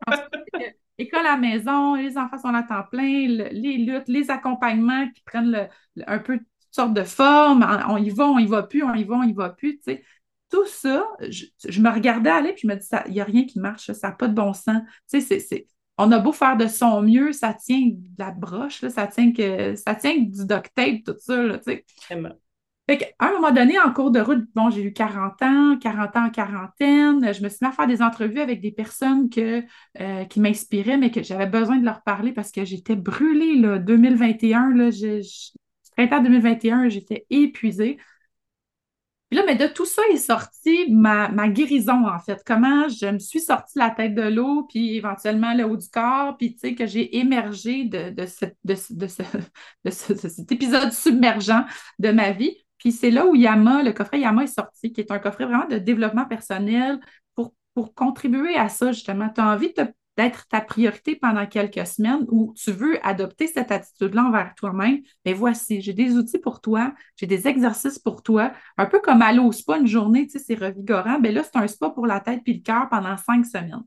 école 0.97 1.25
à 1.25 1.31
la 1.31 1.37
maison, 1.37 1.95
les 1.95 2.17
enfants 2.17 2.37
sont 2.37 2.53
à 2.53 2.63
temps 2.63 2.83
plein, 2.89 3.27
les 3.27 3.77
luttes, 3.77 4.07
les 4.07 4.29
accompagnements 4.31 5.09
qui 5.09 5.21
prennent 5.23 5.67
un 6.07 6.19
peu 6.19 6.37
toutes 6.37 6.47
sortes 6.71 6.93
de 6.93 7.03
formes. 7.03 7.65
On 7.89 7.97
y 7.97 8.09
va, 8.09 8.25
on 8.27 8.39
y 8.39 8.47
va 8.47 8.63
plus, 8.63 8.83
on 8.83 8.93
y 8.93 9.03
va, 9.03 9.15
on 9.15 9.23
y 9.23 9.33
va 9.33 9.49
plus. 9.49 9.79
Tout 10.49 10.65
ça, 10.67 11.07
je, 11.21 11.81
me 11.81 11.89
regardais 11.89 12.29
aller 12.29 12.53
puis 12.53 12.61
je 12.63 12.67
me 12.67 12.75
dis, 12.75 12.87
il 13.07 13.13
n'y 13.13 13.21
a 13.21 13.25
rien 13.25 13.45
qui 13.45 13.59
marche, 13.59 13.91
ça 13.91 14.09
n'a 14.09 14.13
pas 14.13 14.27
de 14.27 14.35
bon 14.35 14.53
sens. 14.53 14.81
C'est 15.07 15.67
on 16.03 16.11
a 16.11 16.19
beau 16.19 16.31
faire 16.31 16.57
de 16.57 16.67
son 16.67 17.01
mieux, 17.01 17.31
ça 17.31 17.53
tient 17.53 17.87
de 17.87 18.09
la 18.17 18.31
broche, 18.31 18.85
ça, 18.87 19.07
tient 19.07 19.31
que, 19.31 19.75
ça 19.75 19.95
tient 19.95 20.17
du 20.17 20.45
duct 20.45 20.71
tape, 20.75 21.03
tout 21.05 21.15
ça. 21.19 21.41
Là, 21.41 21.59
fait 21.59 21.85
à 23.17 23.27
un 23.27 23.31
moment 23.33 23.51
donné, 23.51 23.79
en 23.79 23.93
cours 23.93 24.11
de 24.11 24.19
route, 24.19 24.43
bon, 24.55 24.69
j'ai 24.69 24.83
eu 24.83 24.93
40 24.93 25.41
ans, 25.41 25.77
40 25.79 26.15
ans 26.17 26.25
en 26.25 26.29
quarantaine. 26.29 27.33
Je 27.33 27.41
me 27.41 27.47
suis 27.47 27.59
mis 27.61 27.67
à 27.69 27.71
faire 27.71 27.87
des 27.87 28.01
entrevues 28.01 28.41
avec 28.41 28.59
des 28.59 28.71
personnes 28.71 29.29
que, 29.29 29.63
euh, 30.01 30.25
qui 30.25 30.41
m'inspiraient, 30.41 30.97
mais 30.97 31.09
que 31.09 31.23
j'avais 31.23 31.45
besoin 31.45 31.77
de 31.77 31.85
leur 31.85 32.03
parler 32.03 32.33
parce 32.33 32.51
que 32.51 32.65
j'étais 32.65 32.97
brûlée. 32.97 33.55
Là, 33.55 33.79
2021, 33.79 34.73
là, 34.75 34.89
printemps 35.95 36.21
2021, 36.21 36.89
j'étais 36.89 37.25
épuisée. 37.29 37.97
Puis 39.33 39.41
là, 39.41 39.47
mais 39.47 39.55
de 39.55 39.65
tout 39.65 39.87
ça 39.87 40.03
est 40.11 40.17
sorti 40.17 40.91
ma, 40.91 41.27
ma 41.29 41.47
guérison, 41.49 42.05
en 42.05 42.19
fait. 42.19 42.43
Comment 42.45 42.87
je 42.87 43.07
me 43.07 43.17
suis 43.17 43.39
sortie 43.39 43.79
la 43.79 43.89
tête 43.89 44.13
de 44.13 44.21
l'eau, 44.21 44.67
puis 44.69 44.95
éventuellement 44.95 45.55
le 45.55 45.63
haut 45.63 45.75
du 45.75 45.89
corps, 45.89 46.37
puis 46.37 46.53
tu 46.53 46.59
sais, 46.59 46.75
que 46.75 46.85
j'ai 46.85 47.17
émergé 47.17 47.85
de, 47.85 48.11
de, 48.11 48.27
de, 48.63 48.75
de, 48.91 49.07
de 49.85 49.89
cet 49.89 50.51
épisode 50.51 50.91
submergent 50.91 51.65
de 51.97 52.11
ma 52.11 52.29
vie. 52.29 52.55
Puis 52.77 52.91
c'est 52.91 53.09
là 53.09 53.25
où 53.25 53.33
Yama, 53.33 53.81
le 53.81 53.91
coffret 53.91 54.19
Yama 54.19 54.43
est 54.43 54.47
sorti, 54.53 54.93
qui 54.93 55.01
est 55.01 55.09
un 55.09 55.17
coffret 55.17 55.45
vraiment 55.45 55.65
de 55.65 55.79
développement 55.79 56.25
personnel 56.25 56.99
pour, 57.33 57.55
pour 57.73 57.95
contribuer 57.95 58.55
à 58.55 58.69
ça, 58.69 58.91
justement. 58.91 59.29
Tu 59.29 59.41
as 59.41 59.47
envie 59.47 59.73
d'être 60.17 60.47
ta 60.47 60.61
priorité 60.61 61.15
pendant 61.15 61.45
quelques 61.45 61.87
semaines 61.87 62.25
ou 62.29 62.53
tu 62.55 62.71
veux 62.71 63.03
adopter 63.05 63.47
cette 63.47 63.71
attitude-là 63.71 64.25
envers 64.25 64.53
toi-même, 64.55 64.99
mais 65.25 65.33
voici, 65.33 65.81
j'ai 65.81 65.93
des 65.93 66.15
outils 66.17 66.39
pour 66.39 66.61
toi, 66.61 66.93
j'ai 67.15 67.25
des 67.25 67.47
exercices 67.47 67.99
pour 67.99 68.21
toi, 68.21 68.51
un 68.77 68.85
peu 68.85 68.99
comme 68.99 69.21
aller 69.21 69.39
au 69.39 69.51
spa 69.51 69.77
une 69.77 69.87
journée, 69.87 70.27
tu 70.27 70.33
sais, 70.33 70.39
c'est 70.39 70.55
revigorant, 70.55 71.19
mais 71.19 71.29
ben 71.29 71.35
là, 71.35 71.43
c'est 71.43 71.57
un 71.57 71.67
spa 71.67 71.89
pour 71.89 72.05
la 72.05 72.19
tête 72.19 72.41
puis 72.43 72.53
le 72.53 72.61
cœur 72.61 72.89
pendant 72.89 73.17
cinq 73.17 73.45
semaines 73.45 73.83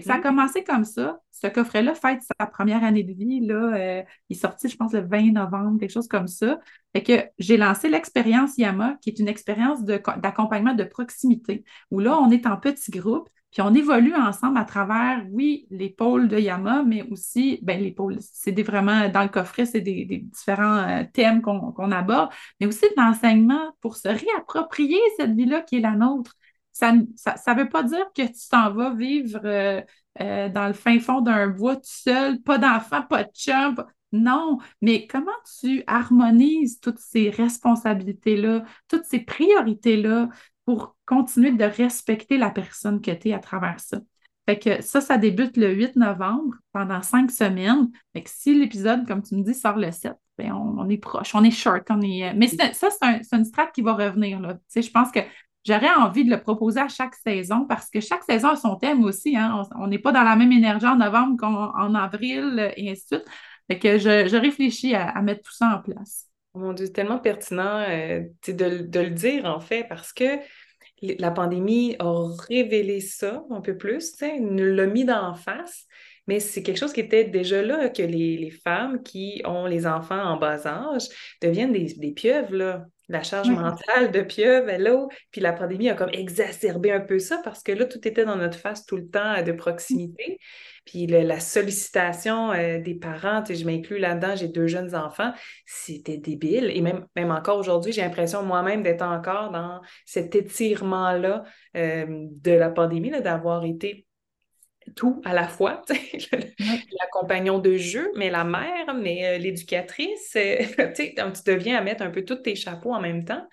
ça 0.00 0.14
a 0.14 0.18
mm. 0.18 0.22
commencé 0.22 0.64
comme 0.64 0.84
ça. 0.84 1.20
Ce 1.30 1.46
coffret-là 1.48 1.94
fête 1.94 2.22
sa 2.22 2.46
première 2.46 2.82
année 2.82 3.02
de 3.02 3.12
vie. 3.12 3.40
Là, 3.40 3.74
euh, 3.74 4.02
il 4.28 4.36
est 4.36 4.40
sorti, 4.40 4.68
je 4.68 4.76
pense, 4.76 4.92
le 4.92 5.00
20 5.00 5.32
novembre, 5.32 5.78
quelque 5.78 5.92
chose 5.92 6.08
comme 6.08 6.28
ça. 6.28 6.58
Fait 6.94 7.02
que 7.02 7.24
j'ai 7.38 7.56
lancé 7.56 7.88
l'expérience 7.88 8.56
Yama, 8.56 8.96
qui 9.02 9.10
est 9.10 9.18
une 9.18 9.28
expérience 9.28 9.82
d'accompagnement 9.84 10.74
de, 10.74 10.84
proximité, 10.84 11.64
où 11.90 12.00
là, 12.00 12.18
on 12.18 12.30
est 12.30 12.46
en 12.46 12.56
petits 12.56 12.90
groupes, 12.90 13.28
puis 13.52 13.62
on 13.62 13.74
évolue 13.74 14.14
ensemble 14.14 14.58
à 14.58 14.64
travers, 14.64 15.24
oui, 15.30 15.66
les 15.70 15.90
pôles 15.90 16.28
de 16.28 16.38
Yama, 16.38 16.82
mais 16.84 17.02
aussi, 17.10 17.58
ben 17.62 17.80
les 17.80 17.92
pôles, 17.92 18.16
c'est 18.20 18.60
vraiment, 18.62 19.08
dans 19.08 19.22
le 19.22 19.28
coffret, 19.28 19.66
c'est 19.66 19.80
des, 19.80 20.04
différents 20.04 20.78
euh, 20.78 21.04
thèmes 21.12 21.42
qu'on 21.42 21.92
aborde, 21.92 22.30
mais 22.60 22.66
aussi 22.66 22.86
de 22.96 23.00
l'enseignement 23.00 23.76
pour 23.80 23.96
se 23.96 24.08
réapproprier 24.08 24.98
cette 25.18 25.34
vie-là 25.34 25.60
qui 25.60 25.76
est 25.76 25.80
la 25.80 25.92
nôtre 25.92 26.34
ça 26.72 26.92
ne 26.92 27.58
veut 27.58 27.68
pas 27.68 27.82
dire 27.82 28.06
que 28.14 28.22
tu 28.22 28.48
t'en 28.50 28.72
vas 28.72 28.94
vivre 28.94 29.40
euh, 29.44 29.80
euh, 30.20 30.48
dans 30.48 30.66
le 30.66 30.72
fin 30.72 30.98
fond 31.00 31.20
d'un 31.20 31.48
bois 31.48 31.76
tout 31.76 31.82
seul, 31.84 32.40
pas 32.42 32.58
d'enfant, 32.58 33.02
pas 33.02 33.24
de 33.24 33.30
chum. 33.34 33.76
Non, 34.12 34.58
mais 34.82 35.06
comment 35.06 35.30
tu 35.60 35.82
harmonises 35.86 36.80
toutes 36.80 36.98
ces 36.98 37.30
responsabilités-là, 37.30 38.64
toutes 38.88 39.04
ces 39.06 39.20
priorités-là 39.20 40.28
pour 40.64 40.96
continuer 41.06 41.52
de 41.52 41.64
respecter 41.64 42.38
la 42.38 42.50
personne 42.50 43.00
que 43.00 43.10
tu 43.10 43.28
es 43.28 43.32
à 43.32 43.38
travers 43.38 43.80
ça? 43.80 43.98
Fait 44.46 44.58
que 44.58 44.82
ça, 44.82 45.00
ça 45.00 45.18
débute 45.18 45.56
le 45.56 45.72
8 45.72 45.96
novembre 45.96 46.54
pendant 46.72 47.00
cinq 47.02 47.30
semaines. 47.30 47.90
Si 48.26 48.54
l'épisode, 48.58 49.06
comme 49.06 49.22
tu 49.22 49.36
me 49.36 49.42
dis, 49.42 49.54
sort 49.54 49.76
le 49.76 49.92
7, 49.92 50.14
ben 50.38 50.52
on, 50.52 50.88
est 50.88 50.98
proche, 50.98 51.34
on 51.34 51.44
est 51.44 51.50
short, 51.52 51.84
on 51.90 52.00
est. 52.00 52.30
Euh, 52.30 52.32
mais 52.34 52.48
ça, 52.48 52.72
c'est 52.72 53.02
un, 53.02 53.20
une 53.32 53.44
strate 53.44 53.72
qui 53.72 53.82
va 53.82 53.94
revenir. 53.94 54.40
Là. 54.40 54.58
Je 54.74 54.90
pense 54.90 55.12
que 55.12 55.20
J'aurais 55.64 55.94
envie 55.94 56.24
de 56.24 56.30
le 56.30 56.40
proposer 56.40 56.80
à 56.80 56.88
chaque 56.88 57.14
saison 57.14 57.66
parce 57.66 57.88
que 57.88 58.00
chaque 58.00 58.24
saison 58.24 58.48
a 58.48 58.56
son 58.56 58.74
thème 58.76 59.04
aussi. 59.04 59.36
Hein. 59.36 59.62
On 59.76 59.86
n'est 59.86 59.98
pas 59.98 60.10
dans 60.10 60.24
la 60.24 60.34
même 60.34 60.50
énergie 60.50 60.86
en 60.86 60.96
novembre 60.96 61.36
qu'en 61.38 61.94
avril 61.94 62.72
et 62.76 62.90
ainsi 62.90 63.02
de 63.12 63.18
suite. 63.18 63.28
Fait 63.70 63.78
que 63.78 63.98
je, 63.98 64.36
réfléchis 64.36 64.94
à, 64.96 65.22
mettre 65.22 65.42
tout 65.42 65.54
ça 65.54 65.76
en 65.76 65.80
place. 65.80 66.28
Mon 66.54 66.74
tellement 66.74 67.18
pertinent 67.18 67.80
euh, 67.88 68.20
de, 68.46 69.00
le 69.00 69.10
dire 69.10 69.46
en 69.46 69.60
fait 69.60 69.86
parce 69.88 70.12
que 70.12 70.38
la 71.00 71.30
pandémie 71.30 71.96
a 71.98 72.28
révélé 72.48 73.00
ça 73.00 73.44
un 73.50 73.60
peu 73.60 73.76
plus, 73.76 74.14
nous 74.40 74.64
l'a 74.64 74.86
mis 74.86 75.04
d'en 75.04 75.34
face. 75.34 75.86
Mais 76.28 76.38
c'est 76.38 76.62
quelque 76.62 76.78
chose 76.78 76.92
qui 76.92 77.00
était 77.00 77.24
déjà 77.24 77.62
là, 77.62 77.88
que 77.88 78.02
les, 78.02 78.50
femmes 78.50 79.02
qui 79.02 79.42
ont 79.44 79.66
les 79.66 79.86
enfants 79.86 80.22
en 80.22 80.36
bas 80.36 80.66
âge 80.66 81.08
deviennent 81.40 81.72
des, 81.72 82.12
pieuvres, 82.12 82.84
la 83.12 83.22
charge 83.22 83.50
mentale 83.50 84.10
de 84.10 84.20
pieuvre, 84.22 84.70
là, 84.78 85.06
puis 85.30 85.40
la 85.40 85.52
pandémie 85.52 85.88
a 85.90 85.94
comme 85.94 86.10
exacerbé 86.12 86.90
un 86.90 87.00
peu 87.00 87.18
ça 87.18 87.40
parce 87.44 87.62
que 87.62 87.72
là, 87.72 87.84
tout 87.84 88.06
était 88.06 88.24
dans 88.24 88.36
notre 88.36 88.58
face 88.58 88.86
tout 88.86 88.96
le 88.96 89.08
temps 89.08 89.42
de 89.42 89.52
proximité. 89.52 90.38
Puis 90.84 91.06
la 91.06 91.38
sollicitation 91.38 92.50
euh, 92.52 92.80
des 92.80 92.94
parents, 92.94 93.44
je 93.48 93.64
m'inclus 93.64 93.98
là-dedans, 93.98 94.34
j'ai 94.34 94.48
deux 94.48 94.66
jeunes 94.66 94.96
enfants, 94.96 95.32
c'était 95.64 96.16
débile. 96.16 96.70
Et 96.74 96.80
même, 96.80 97.06
même 97.14 97.30
encore 97.30 97.58
aujourd'hui, 97.58 97.92
j'ai 97.92 98.02
l'impression 98.02 98.42
moi-même 98.42 98.82
d'être 98.82 99.02
encore 99.02 99.50
dans 99.52 99.80
cet 100.04 100.34
étirement-là 100.34 101.44
euh, 101.76 102.06
de 102.08 102.50
la 102.50 102.70
pandémie, 102.70 103.10
d'avoir 103.10 103.64
été 103.64 104.06
tout 104.96 105.20
à 105.24 105.32
la 105.32 105.48
fois, 105.48 105.82
la 106.32 107.06
compagnon 107.10 107.58
de 107.58 107.76
jeu, 107.76 108.10
mais 108.16 108.30
la 108.30 108.44
mère, 108.44 108.94
mais 108.94 109.26
euh, 109.26 109.38
l'éducatrice, 109.38 110.36
euh, 110.36 110.56
tu 110.96 111.12
deviens 111.46 111.78
à 111.78 111.80
mettre 111.82 112.02
un 112.02 112.10
peu 112.10 112.24
tous 112.24 112.36
tes 112.36 112.54
chapeaux 112.54 112.92
en 112.92 113.00
même 113.00 113.24
temps. 113.24 113.46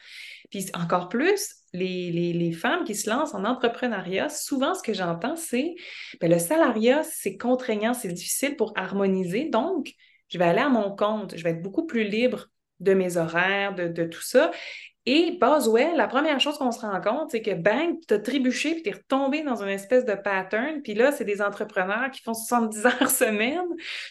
Puis 0.50 0.66
encore 0.74 1.10
plus, 1.10 1.56
les, 1.74 2.52
femmes 2.54 2.84
qui 2.84 2.96
se 2.96 3.10
lancent 3.10 3.34
en 3.34 3.46
entrepreneuriat, 3.46 4.30
souvent 4.30 4.74
ce 4.74 4.82
que 4.82 4.94
j'entends, 4.94 5.36
c'est 5.36 5.76
ben, 6.20 6.32
le 6.32 6.40
salariat, 6.40 7.04
c'est 7.04 7.38
contraignant, 7.38 7.94
c'est 7.94 8.12
difficile 8.12 8.56
pour 8.56 8.74
harmoniser, 8.76 9.46
donc 9.46 9.94
je 10.30 10.38
vais 10.38 10.46
aller 10.46 10.60
à 10.60 10.70
mon 10.70 10.96
compte, 10.96 11.36
je 11.38 11.44
vais 11.44 11.52
être 11.52 11.62
beaucoup 11.62 11.86
plus 11.86 12.04
libre 12.04 12.48
de 12.80 12.94
mes 12.94 13.18
horaires, 13.18 13.76
de, 13.76 13.88
de 13.88 14.06
tout 14.06 14.22
ça. 14.22 14.52
Et 15.12 15.40
Boswell, 15.42 15.98
la 15.98 16.08
première 16.08 16.40
chose 16.40 16.60
qu'on 16.60 16.72
se 16.72 16.82
rend 16.82 17.02
compte, 17.02 17.32
c'est 17.32 17.42
que 17.42 17.56
bang, 17.56 17.96
tu 18.08 18.14
as 18.14 18.20
trébuché 18.20 18.76
puis 18.76 18.84
tu 18.84 18.90
es 18.90 18.92
retombé 18.92 19.42
dans 19.42 19.64
une 19.64 19.70
espèce 19.70 20.06
de 20.06 20.14
pattern. 20.14 20.84
Puis 20.84 20.94
là, 20.94 21.12
c'est 21.12 21.26
des 21.26 21.42
entrepreneurs 21.42 22.12
qui 22.12 22.22
font 22.22 22.36
70 22.36 22.86
heures 22.86 23.10
semaine. 23.10 23.66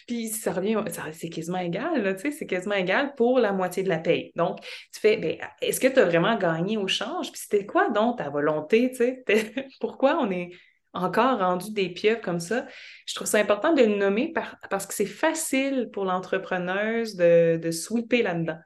Puis 0.07 0.27
ça 0.27 0.51
revient, 0.51 0.75
c'est 1.13 1.29
quasiment 1.29 1.59
égal, 1.59 2.17
tu 2.17 2.23
sais, 2.23 2.31
c'est 2.31 2.45
quasiment 2.45 2.75
égal 2.75 3.13
pour 3.15 3.39
la 3.39 3.53
moitié 3.53 3.81
de 3.81 3.87
la 3.87 3.99
paye. 3.99 4.33
Donc, 4.35 4.59
tu 4.59 4.99
fais, 4.99 5.15
ben, 5.15 5.37
est-ce 5.61 5.79
que 5.79 5.87
tu 5.87 5.99
as 5.99 6.03
vraiment 6.03 6.35
gagné 6.35 6.75
au 6.75 6.89
change? 6.89 7.31
Puis 7.31 7.43
c'était 7.45 7.65
quoi 7.65 7.89
donc 7.91 8.17
ta 8.17 8.29
volonté, 8.29 8.91
tu 8.91 8.97
sais? 8.97 9.23
Pourquoi 9.79 10.17
on 10.19 10.29
est 10.29 10.49
encore 10.91 11.39
rendu 11.39 11.71
des 11.71 11.87
pieuvres 11.87 12.19
comme 12.19 12.41
ça? 12.41 12.65
Je 13.05 13.15
trouve 13.15 13.27
ça 13.27 13.37
important 13.37 13.71
de 13.71 13.83
le 13.83 13.95
nommer 13.95 14.33
parce 14.69 14.85
que 14.85 14.93
c'est 14.93 15.05
facile 15.05 15.91
pour 15.93 16.03
l'entrepreneuse 16.03 17.15
de, 17.15 17.55
de 17.55 17.71
sweeper 17.71 18.21
là-dedans. 18.21 18.59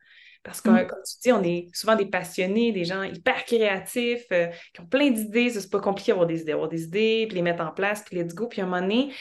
Parce 0.44 0.62
que, 0.62 0.70
mm. 0.70 0.88
comme 0.88 1.00
tu 1.04 1.16
dis, 1.22 1.32
on 1.32 1.44
est 1.44 1.68
souvent 1.74 1.96
des 1.96 2.06
passionnés, 2.06 2.72
des 2.72 2.84
gens 2.84 3.04
hyper 3.04 3.46
créatifs, 3.46 4.26
euh, 4.32 4.48
qui 4.74 4.82
ont 4.82 4.86
plein 4.86 5.10
d'idées. 5.10 5.50
C'est 5.50 5.70
pas 5.70 5.80
compliqué 5.80 6.12
d'avoir 6.12 6.28
des 6.28 6.42
idées, 6.42 6.52
avoir 6.52 6.70
des 6.70 6.84
idées, 6.84 7.26
puis 7.28 7.36
les 7.36 7.42
mettre 7.42 7.64
en 7.64 7.72
place, 7.72 8.04
puis 8.06 8.18
let's 8.18 8.36
go. 8.36 8.48
Puis 8.48 8.62
à 8.62 8.66
un 8.66 8.68
moment 8.68 8.82
donné, 8.82 9.14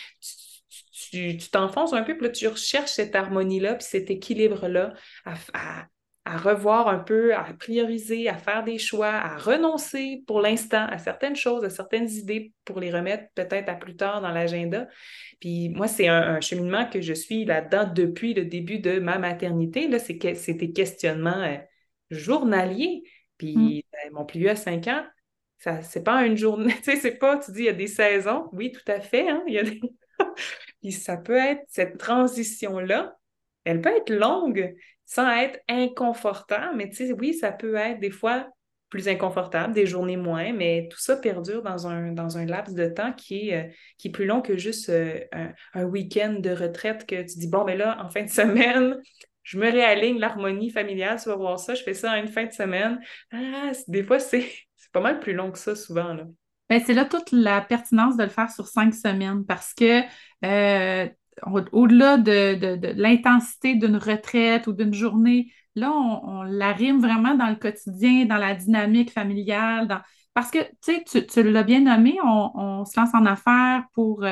tu 1.11 1.39
t'enfonces 1.51 1.93
un 1.93 2.03
peu, 2.03 2.17
puis 2.17 2.27
là, 2.27 2.33
tu 2.33 2.49
recherches 2.49 2.91
cette 2.91 3.15
harmonie-là, 3.15 3.75
puis 3.75 3.87
cet 3.89 4.11
équilibre-là 4.11 4.95
à, 5.25 5.35
à 5.55 5.87
revoir 6.25 6.89
un 6.89 6.99
peu, 6.99 7.35
à 7.35 7.45
prioriser, 7.59 8.29
à 8.29 8.37
faire 8.37 8.63
des 8.63 8.79
choix, 8.79 9.09
à 9.09 9.37
renoncer 9.37 10.23
pour 10.27 10.41
l'instant 10.41 10.87
à 10.87 10.99
certaines 10.99 11.35
choses, 11.35 11.65
à 11.65 11.71
certaines 11.71 12.09
idées 12.09 12.53
pour 12.65 12.79
les 12.79 12.93
remettre 12.93 13.25
peut-être 13.35 13.69
à 13.69 13.75
plus 13.75 13.97
tard 13.97 14.21
dans 14.21 14.31
l'agenda. 14.31 14.87
Puis 15.41 15.69
moi, 15.71 15.89
c'est 15.89 16.07
un, 16.07 16.41
cheminement 16.41 16.89
que 16.89 17.01
je 17.01 17.13
suis 17.13 17.45
là-dedans 17.45 17.91
depuis 17.93 18.35
le 18.35 18.45
début 18.45 18.79
de 18.79 19.01
ma 19.01 19.19
maternité. 19.19 19.89
Là, 19.89 19.99
c'est, 19.99 20.17
que, 20.17 20.35
c'est 20.35 20.55
des 20.55 20.73
questionnements 20.73 21.43
euh, 21.43 21.57
journaliers. 22.11 23.03
Puis 23.39 23.57
mm. 23.57 23.83
ben, 23.93 24.13
mon 24.13 24.25
plus 24.25 24.41
vieux 24.41 24.51
à 24.51 24.57
5 24.57 24.87
ans, 24.87 25.05
ça, 25.59 25.83
c'est 25.83 26.05
pas 26.05 26.25
une 26.27 26.37
journée, 26.37 26.75
tu 26.83 26.93
sais, 26.93 26.97
c'est 26.97 27.19
pas, 27.19 27.39
tu 27.39 27.53
dis, 27.53 27.61
il 27.61 27.67
y 27.67 27.69
a 27.69 27.73
des 27.73 27.87
saisons. 27.89 28.49
Oui, 28.53 28.73
tout 28.73 28.91
à 28.91 29.01
fait, 29.01 29.29
hein, 29.29 29.43
il 29.47 29.55
y 29.55 29.59
a 29.59 29.65
Puis 30.83 30.93
ça 30.93 31.17
peut 31.17 31.37
être 31.37 31.63
cette 31.69 31.99
transition-là, 31.99 33.17
elle 33.65 33.81
peut 33.81 33.95
être 33.97 34.13
longue, 34.13 34.75
sans 35.13 35.31
être 35.31 35.61
inconfortable, 35.69 36.75
mais 36.75 36.89
tu 36.89 37.07
sais, 37.07 37.13
oui, 37.13 37.35
ça 37.35 37.53
peut 37.53 37.75
être 37.75 38.01
des 38.01 38.11
fois 38.11 38.49
plus 38.89 39.09
inconfortable, 39.09 39.75
des 39.75 39.85
journées 39.85 40.17
moins, 40.17 40.55
mais 40.55 40.89
tout 40.91 40.99
ça 40.99 41.17
perdure 41.17 41.63
dans 41.63 41.87
un, 41.87 42.13
dans 42.13 42.39
un 42.39 42.47
laps 42.47 42.75
de 42.75 42.87
temps 42.87 43.13
qui 43.13 43.51
est, 43.51 43.55
euh, 43.55 43.73
qui 43.99 44.09
est 44.09 44.11
plus 44.11 44.25
long 44.25 44.41
que 44.41 44.57
juste 44.57 44.89
euh, 44.89 45.21
un, 45.75 45.85
week-end 45.85 46.37
de 46.39 46.51
retraite 46.51 47.05
que 47.07 47.17
tu 47.17 47.39
dis, 47.39 47.49
bon, 47.49 47.65
mais 47.65 47.77
là, 47.77 48.03
en 48.03 48.09
fin 48.09 48.23
de 48.23 48.31
semaine, 48.31 48.97
je 49.43 49.59
me 49.59 49.71
réaligne 49.71 50.19
l'harmonie 50.19 50.71
familiale, 50.71 51.21
tu 51.23 51.29
vas 51.29 51.37
voir 51.37 51.61
ça, 51.61 51.75
je 51.75 51.83
fais 51.83 51.95
ça 51.95 52.13
en 52.13 52.15
une 52.15 52.29
fin 52.29 52.45
de 52.45 52.53
semaine. 52.53 52.99
Ah, 53.33 53.73
des 53.89 54.03
fois, 54.03 54.19
c'est 54.19 54.49
pas 54.95 55.01
mal 55.01 55.21
plus 55.21 55.35
long 55.35 55.51
que 55.51 55.59
ça, 55.59 55.77
souvent. 55.77 56.17
Ben, 56.71 56.81
c'est 56.87 56.95
là 56.95 57.05
toute 57.05 57.33
la 57.33 57.61
pertinence 57.61 58.17
de 58.17 58.23
le 58.23 58.31
faire 58.31 58.51
sur 58.51 58.67
cinq 58.67 58.95
semaines 58.95 59.45
parce 59.45 59.75
que 59.75 60.01
euh, 60.45 61.07
au-delà 61.73 62.19
de, 62.19 62.93
l'intensité 63.01 63.75
d'une 63.75 63.97
retraite 63.97 64.67
ou 64.67 64.73
d'une 64.73 64.95
journée, 64.95 65.53
là, 65.75 65.91
on, 65.93 66.43
l'arrime 66.43 67.01
vraiment 67.01 67.35
dans 67.35 67.49
le 67.49 67.57
quotidien, 67.57 68.27
dans 68.27 68.37
la 68.37 68.55
dynamique 68.55 69.13
familiale, 69.13 70.03
parce 70.35 70.51
que, 70.51 70.59
tu 70.83 71.27
tu, 71.27 71.43
l'as 71.43 71.63
bien 71.63 71.81
nommé, 71.81 72.17
on, 72.25 72.85
se 72.85 72.99
lance 72.99 73.15
en 73.15 73.27
affaires 73.27 73.85
pour, 73.95 74.25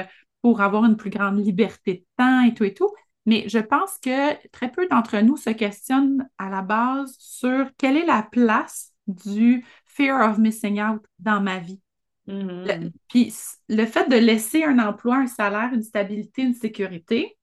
pour 0.42 0.60
avoir 0.60 0.84
une 0.84 0.96
plus 0.96 1.10
grande 1.10 1.38
liberté 1.38 1.94
de 1.94 2.04
temps 2.16 2.42
et 2.42 2.54
tout 2.54 2.64
et 2.64 2.74
tout, 2.74 2.90
mais 3.26 3.48
je 3.48 3.58
pense 3.58 3.98
que 4.02 4.48
très 4.48 4.70
peu 4.70 4.86
d'entre 4.88 5.18
nous 5.18 5.36
se 5.36 5.50
questionnent 5.50 6.28
à 6.38 6.48
la 6.48 6.62
base 6.62 7.14
sur 7.18 7.66
quelle 7.76 7.96
est 7.96 8.06
la 8.06 8.22
place 8.22 8.92
du 9.06 9.64
fear 9.86 10.30
of 10.30 10.38
missing 10.38 10.80
out 10.80 11.02
dans 11.18 11.40
ma 11.40 11.58
vie. 11.58 11.80
Mm-hmm. 12.28 12.92
puis 13.08 13.34
le 13.68 13.86
fait 13.86 14.08
de 14.08 14.14
laisser 14.14 14.62
un 14.62 14.78
emploi, 14.78 15.16
un 15.16 15.26
salaire, 15.26 15.70
une 15.72 15.82
stabilité, 15.82 16.42
une 16.42 16.54
sécurité, 16.54 17.36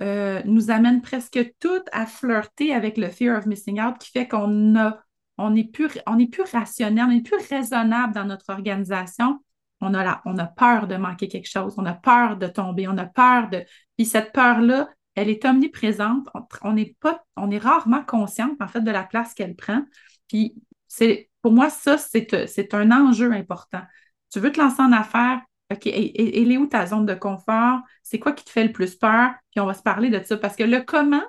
euh, 0.00 0.40
nous 0.44 0.70
amène 0.70 1.02
presque 1.02 1.54
toutes 1.58 1.88
à 1.92 2.06
flirter 2.06 2.72
avec 2.72 2.96
le 2.96 3.08
fear 3.08 3.36
of 3.36 3.46
missing 3.46 3.80
out 3.80 3.98
qui 3.98 4.10
fait 4.10 4.28
qu'on 4.28 4.76
a 4.76 5.02
on 5.38 5.50
n'est 5.50 5.64
plus, 5.64 5.88
on 6.06 6.18
est 6.18 6.26
plus 6.26 6.44
rationnel, 6.44 7.04
on 7.04 7.08
n'est 7.08 7.22
plus 7.22 7.38
raisonnable 7.48 8.14
dans 8.14 8.24
notre 8.24 8.50
organisation. 8.50 9.40
On 9.80 9.94
a, 9.94 10.04
la, 10.04 10.22
on 10.24 10.38
a 10.38 10.46
peur 10.46 10.86
de 10.86 10.96
manquer 10.96 11.26
quelque 11.26 11.48
chose, 11.48 11.74
on 11.76 11.86
a 11.86 11.94
peur 11.94 12.36
de 12.36 12.46
tomber, 12.46 12.86
on 12.86 12.96
a 12.98 13.06
peur 13.06 13.48
de. 13.50 13.64
Puis 13.96 14.06
cette 14.06 14.32
peur-là, 14.32 14.88
elle 15.14 15.28
est 15.28 15.44
omniprésente. 15.44 16.28
On, 16.62 16.72
n'est 16.72 16.96
pas, 17.00 17.24
on 17.36 17.50
est 17.50 17.58
rarement 17.58 18.04
consciente, 18.04 18.60
en 18.60 18.68
fait, 18.68 18.80
de 18.80 18.90
la 18.90 19.02
place 19.02 19.34
qu'elle 19.34 19.56
prend. 19.56 19.82
Puis 20.28 20.54
c'est, 20.86 21.30
pour 21.40 21.52
moi, 21.52 21.68
ça, 21.68 21.98
c'est, 21.98 22.46
c'est 22.46 22.74
un 22.74 22.92
enjeu 22.92 23.32
important. 23.32 23.82
Tu 24.32 24.40
veux 24.40 24.50
te 24.50 24.60
lancer 24.60 24.80
en 24.80 24.92
affaires, 24.92 25.42
OK, 25.70 25.86
et, 25.86 26.42
elle 26.42 26.52
est 26.52 26.56
où 26.56 26.66
ta 26.66 26.86
zone 26.86 27.06
de 27.06 27.14
confort? 27.14 27.80
C'est 28.02 28.18
quoi 28.18 28.32
qui 28.32 28.44
te 28.44 28.50
fait 28.50 28.64
le 28.64 28.72
plus 28.72 28.94
peur? 28.94 29.32
Puis 29.50 29.60
on 29.60 29.66
va 29.66 29.74
se 29.74 29.82
parler 29.82 30.10
de 30.10 30.22
ça. 30.22 30.36
Parce 30.36 30.56
que 30.56 30.64
le 30.64 30.80
comment, 30.80 31.22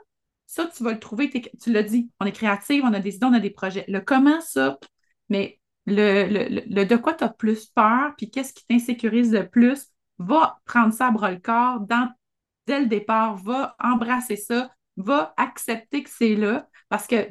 ça, 0.47 0.65
tu 0.67 0.83
vas 0.83 0.91
le 0.91 0.99
trouver, 0.99 1.29
tu 1.29 1.71
l'as 1.71 1.83
dit, 1.83 2.09
on 2.19 2.25
est 2.25 2.31
créatif, 2.31 2.83
on 2.83 2.93
a 2.93 2.99
des 2.99 3.15
idées, 3.15 3.25
on 3.25 3.33
a 3.33 3.39
des 3.39 3.49
projets. 3.49 3.85
Le 3.87 3.99
comment, 3.99 4.39
ça, 4.41 4.77
mais 5.29 5.59
le, 5.85 6.27
le, 6.67 6.85
de 6.85 6.95
quoi 6.95 7.13
tu 7.13 7.23
as 7.23 7.29
plus 7.29 7.65
peur, 7.67 8.13
puis 8.17 8.29
qu'est-ce 8.29 8.53
qui 8.53 8.65
t'insécurise 8.65 9.33
le 9.33 9.49
plus, 9.49 9.87
va 10.19 10.61
prendre 10.65 10.93
ça 10.93 11.07
à 11.07 11.11
bras-le-corps 11.11 11.81
dans, 11.81 12.09
dès 12.67 12.79
le 12.79 12.85
départ, 12.85 13.35
va 13.37 13.75
embrasser 13.79 14.37
ça, 14.37 14.71
va 14.95 15.33
accepter 15.37 16.03
que 16.03 16.09
c'est 16.09 16.35
là, 16.35 16.67
parce 16.93 17.07
que 17.07 17.25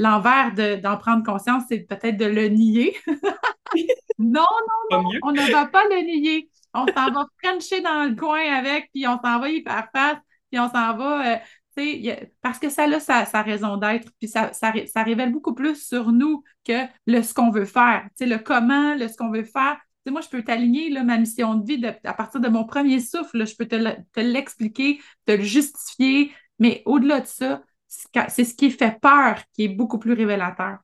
l'envers 0.00 0.52
d'en 0.80 0.96
prendre 0.98 1.24
conscience, 1.24 1.64
c'est 1.68 1.80
peut-être 1.80 2.16
de 2.16 2.26
le 2.26 2.46
nier. 2.46 2.96
non, 4.20 4.46
non, 4.92 5.02
non, 5.02 5.10
on 5.24 5.32
ne 5.32 5.50
va 5.50 5.66
pas 5.66 5.82
le 5.90 6.00
nier. 6.02 6.48
On 6.74 6.86
s'en 6.86 7.10
va 7.10 7.26
frencher 7.42 7.80
dans 7.80 8.08
le 8.08 8.14
coin 8.14 8.38
avec, 8.38 8.88
puis 8.94 9.04
on 9.08 9.20
s'en 9.20 9.40
va 9.40 9.48
y 9.50 9.64
faire 9.64 9.88
face, 9.92 10.18
puis 10.48 10.60
on 10.60 10.70
s'en 10.70 10.96
va. 10.96 11.34
Euh, 11.34 12.14
parce 12.40 12.60
que 12.60 12.68
ça 12.68 12.84
a 12.84 13.00
sa, 13.26 13.42
raison 13.42 13.78
d'être, 13.78 14.12
puis 14.20 14.28
ça, 14.28 14.52
ça, 14.52 15.02
révèle 15.02 15.32
beaucoup 15.32 15.56
plus 15.56 15.84
sur 15.84 16.12
nous 16.12 16.44
que 16.64 16.84
le 17.08 17.22
ce 17.22 17.34
qu'on 17.34 17.50
veut 17.50 17.64
faire. 17.64 18.06
le 18.20 18.36
comment, 18.36 18.94
le 18.94 19.08
ce 19.08 19.16
qu'on 19.16 19.32
veut 19.32 19.42
faire. 19.42 19.76
moi, 20.06 20.20
je 20.20 20.28
peux 20.28 20.44
t'aligner 20.44 20.88
ma 21.02 21.18
mission 21.18 21.56
de 21.56 21.66
vie 21.66 21.84
à 22.04 22.14
partir 22.14 22.38
de 22.38 22.48
mon 22.48 22.62
premier 22.62 23.00
souffle. 23.00 23.44
je 23.44 23.56
peux 23.56 23.66
te 23.66 24.20
l'expliquer, 24.20 25.00
te 25.26 25.32
le 25.32 25.42
justifier. 25.42 26.30
Mais 26.60 26.82
au-delà 26.86 27.20
de 27.20 27.26
ça, 27.26 27.62
c'est 27.88 28.44
ce 28.44 28.54
qui 28.54 28.70
fait 28.70 28.98
peur 29.00 29.42
qui 29.52 29.64
est 29.64 29.68
beaucoup 29.68 29.98
plus 29.98 30.12
révélateur. 30.12 30.78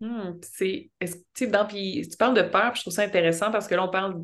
Hmm, 0.00 0.32
c'est, 0.42 0.90
dans, 1.48 1.66
tu 1.66 2.04
parles 2.18 2.34
de 2.34 2.42
peur, 2.42 2.72
puis 2.72 2.78
je 2.78 2.82
trouve 2.82 2.94
ça 2.94 3.02
intéressant 3.02 3.50
parce 3.50 3.66
que 3.66 3.74
là, 3.74 3.84
on 3.84 3.90
parle 3.90 4.22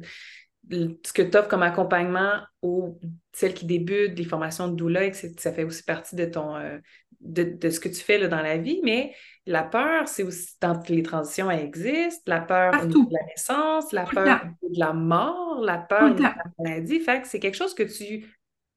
ce 0.70 1.12
que 1.12 1.22
tu 1.22 1.36
offres 1.36 1.48
comme 1.48 1.62
accompagnement 1.62 2.40
aux 2.62 2.98
celles 3.32 3.54
qui 3.54 3.66
débutent, 3.66 4.14
des 4.14 4.24
formations 4.24 4.68
de 4.68 4.74
doula, 4.74 5.12
ça 5.12 5.52
fait 5.52 5.64
aussi 5.64 5.82
partie 5.84 6.16
de 6.16 6.24
ton 6.24 6.56
euh, 6.56 6.78
de, 7.20 7.70
ce 7.70 7.80
que 7.80 7.88
tu 7.88 8.00
fais 8.00 8.18
là, 8.18 8.28
dans 8.28 8.40
la 8.40 8.56
vie, 8.56 8.80
mais 8.82 9.14
la 9.46 9.62
peur, 9.62 10.08
c'est 10.08 10.22
aussi 10.22 10.54
dans 10.60 10.80
les 10.88 11.02
transitions, 11.02 11.50
elle 11.50 11.64
existe, 11.64 12.26
la 12.26 12.40
peur 12.40 12.72
de 12.86 12.94
la 13.10 13.26
naissance, 13.26 13.92
la 13.92 14.04
peur 14.04 14.40
de 14.62 14.78
la 14.78 14.92
mort, 14.92 15.60
la 15.60 15.78
peur 15.78 16.14
de 16.14 16.22
la 16.22 16.34
maladie. 16.58 17.00
Fait 17.00 17.20
que 17.20 17.28
c'est 17.28 17.38
quelque 17.38 17.56
chose 17.56 17.74
que 17.74 17.84
tu 17.84 18.26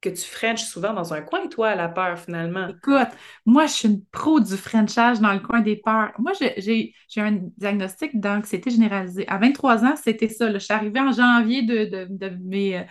que 0.02 0.10
tu 0.10 0.24
frenches 0.24 0.64
souvent 0.64 0.94
dans 0.94 1.14
un 1.14 1.22
coin, 1.22 1.48
toi, 1.48 1.76
la 1.76 1.90
peur, 1.90 2.20
finalement? 2.20 2.68
Écoute, 2.70 3.10
moi, 3.46 3.66
je 3.66 3.74
suis 3.74 3.88
une 3.90 4.04
pro 4.06 4.40
du 4.40 4.56
frenchage 4.56 5.20
dans 5.20 5.34
le 5.34 5.40
coin 5.40 5.62
des 5.62 5.76
peurs. 5.76 6.12
Moi, 6.20 6.32
j'ai 6.58 6.94
un 7.18 7.40
diagnostic 7.58 8.20
d'anxiété 8.20 8.70
généralisée. 8.72 9.28
À 9.28 9.38
23 9.38 9.86
ans, 9.86 9.96
c'était 9.96 10.30
ça. 10.30 10.52
Je 10.52 10.58
suis 10.58 10.74
arrivée 10.74 11.00
en 11.00 11.12
janvier 11.12 11.64
de, 11.64 12.08
de, 12.10 12.30
mes, 12.42 12.86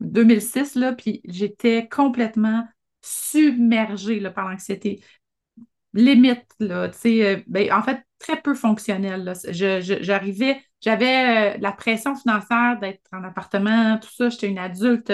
2006, 0.00 0.76
euh, 0.76 0.80
là, 0.80 0.92
puis 0.92 1.20
j'étais 1.24 1.88
complètement 1.88 2.66
submergée 3.00 4.20
là, 4.20 4.30
par 4.30 4.48
l'anxiété. 4.48 5.02
Limite, 5.94 6.46
là, 6.60 6.88
tu 6.88 6.98
sais, 6.98 7.26
euh, 7.26 7.42
ben, 7.46 7.72
en 7.72 7.82
fait, 7.82 8.00
très 8.22 8.40
peu 8.40 8.54
fonctionnelle. 8.54 9.32
J'arrivais, 9.50 10.62
j'avais 10.80 11.54
euh, 11.54 11.58
la 11.60 11.72
pression 11.72 12.14
financière 12.14 12.78
d'être 12.80 13.02
en 13.12 13.24
appartement, 13.24 13.98
tout 13.98 14.10
ça. 14.10 14.28
J'étais 14.28 14.48
une 14.48 14.58
adulte 14.58 15.12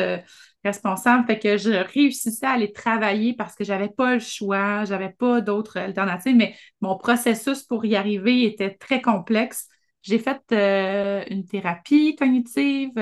responsable. 0.64 1.26
Fait 1.26 1.38
que 1.38 1.56
je 1.56 1.70
réussissais 1.70 2.46
à 2.46 2.50
aller 2.50 2.72
travailler 2.72 3.34
parce 3.34 3.54
que 3.54 3.64
j'avais 3.64 3.88
pas 3.88 4.14
le 4.14 4.20
choix, 4.20 4.84
j'avais 4.84 5.10
pas 5.10 5.40
d'autres 5.40 5.78
alternatives, 5.78 6.36
mais 6.36 6.54
mon 6.80 6.96
processus 6.96 7.62
pour 7.62 7.84
y 7.84 7.96
arriver 7.96 8.44
était 8.44 8.74
très 8.74 9.00
complexe. 9.00 9.68
J'ai 10.02 10.18
fait 10.18 10.40
euh, 10.52 11.24
une 11.28 11.44
thérapie 11.44 12.16
cognitive. 12.16 12.92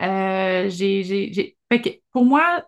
Euh, 0.00 0.68
j'ai, 0.70 1.56
pour 2.12 2.24
moi, 2.24 2.64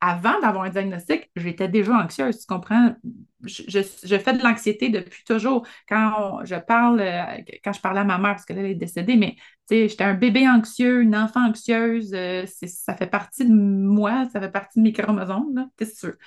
avant 0.00 0.40
d'avoir 0.40 0.64
un 0.64 0.70
diagnostic, 0.70 1.30
j'étais 1.34 1.68
déjà 1.68 1.92
anxieuse, 1.94 2.38
tu 2.38 2.46
comprends? 2.46 2.94
Je, 3.42 3.82
fais 3.82 4.32
de 4.32 4.42
l'anxiété 4.42 4.90
depuis 4.90 5.24
toujours. 5.24 5.66
Quand 5.88 6.44
je 6.44 6.54
parle, 6.56 7.00
euh, 7.00 7.24
quand 7.64 7.72
je 7.72 7.80
parlais 7.80 8.00
à 8.00 8.04
ma 8.04 8.18
mère, 8.18 8.32
parce 8.32 8.44
qu'elle 8.44 8.58
est 8.58 8.74
décédée, 8.74 9.16
mais 9.16 9.36
j'étais 9.70 10.04
un 10.04 10.14
bébé 10.14 10.48
anxieux, 10.48 11.02
une 11.02 11.16
enfant 11.16 11.48
anxieuse, 11.48 12.12
euh, 12.14 12.44
ça 12.46 12.94
fait 12.96 13.06
partie 13.06 13.44
de 13.44 13.52
moi, 13.52 14.26
ça 14.32 14.40
fait 14.40 14.50
partie 14.50 14.78
de 14.78 14.84
mes 14.84 14.92
chromosomes, 14.92 15.68
que 15.76 15.84
tu 15.84 16.06
veux? 16.06 16.18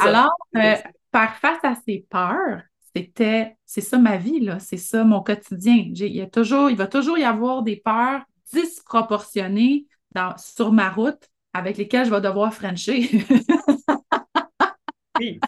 Alors, 0.00 0.34
euh, 0.56 0.74
faire 1.12 1.34
face 1.36 1.64
à 1.64 1.74
ces 1.86 2.06
peurs, 2.10 2.62
c'était, 2.94 3.56
c'est 3.64 3.80
ça 3.80 3.98
ma 3.98 4.16
vie, 4.16 4.40
là, 4.40 4.58
c'est 4.58 4.76
ça 4.76 5.04
mon 5.04 5.22
quotidien. 5.22 5.76
Il, 5.76 5.96
y 5.96 6.20
a 6.20 6.26
toujours, 6.26 6.70
il 6.70 6.76
va 6.76 6.86
toujours 6.86 7.18
y 7.18 7.24
avoir 7.24 7.62
des 7.62 7.76
peurs 7.76 8.22
disproportionnées 8.52 9.86
dans, 10.12 10.36
sur 10.38 10.72
ma 10.72 10.90
route 10.90 11.28
avec 11.52 11.76
lesquels 11.76 12.06
je 12.06 12.10
vais 12.10 12.20
devoir 12.20 12.52
Frencher. 12.52 13.08
oui. 15.20 15.40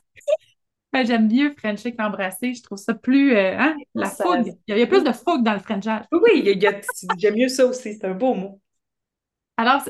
J'aime 0.92 1.28
mieux 1.28 1.54
Frencher 1.56 1.94
qu'embrasser. 1.94 2.54
Je 2.54 2.62
trouve 2.62 2.78
ça 2.78 2.94
plus. 2.94 3.34
Euh, 3.34 3.58
hein, 3.58 3.76
la 3.94 4.10
fougue. 4.10 4.54
Il 4.66 4.76
y, 4.76 4.82
a, 4.82 4.86
plus 4.86 5.04
de 5.04 5.12
fougue 5.12 5.44
dans 5.44 5.54
le 5.54 5.60
Frenchage. 5.60 6.04
Oui, 6.10 6.60
j'aime 7.16 7.36
mieux 7.36 7.48
ça 7.48 7.66
aussi. 7.66 7.94
C'est 7.94 8.04
un 8.04 8.14
beau 8.14 8.34
mot. 8.34 8.60
Alors, 9.56 9.82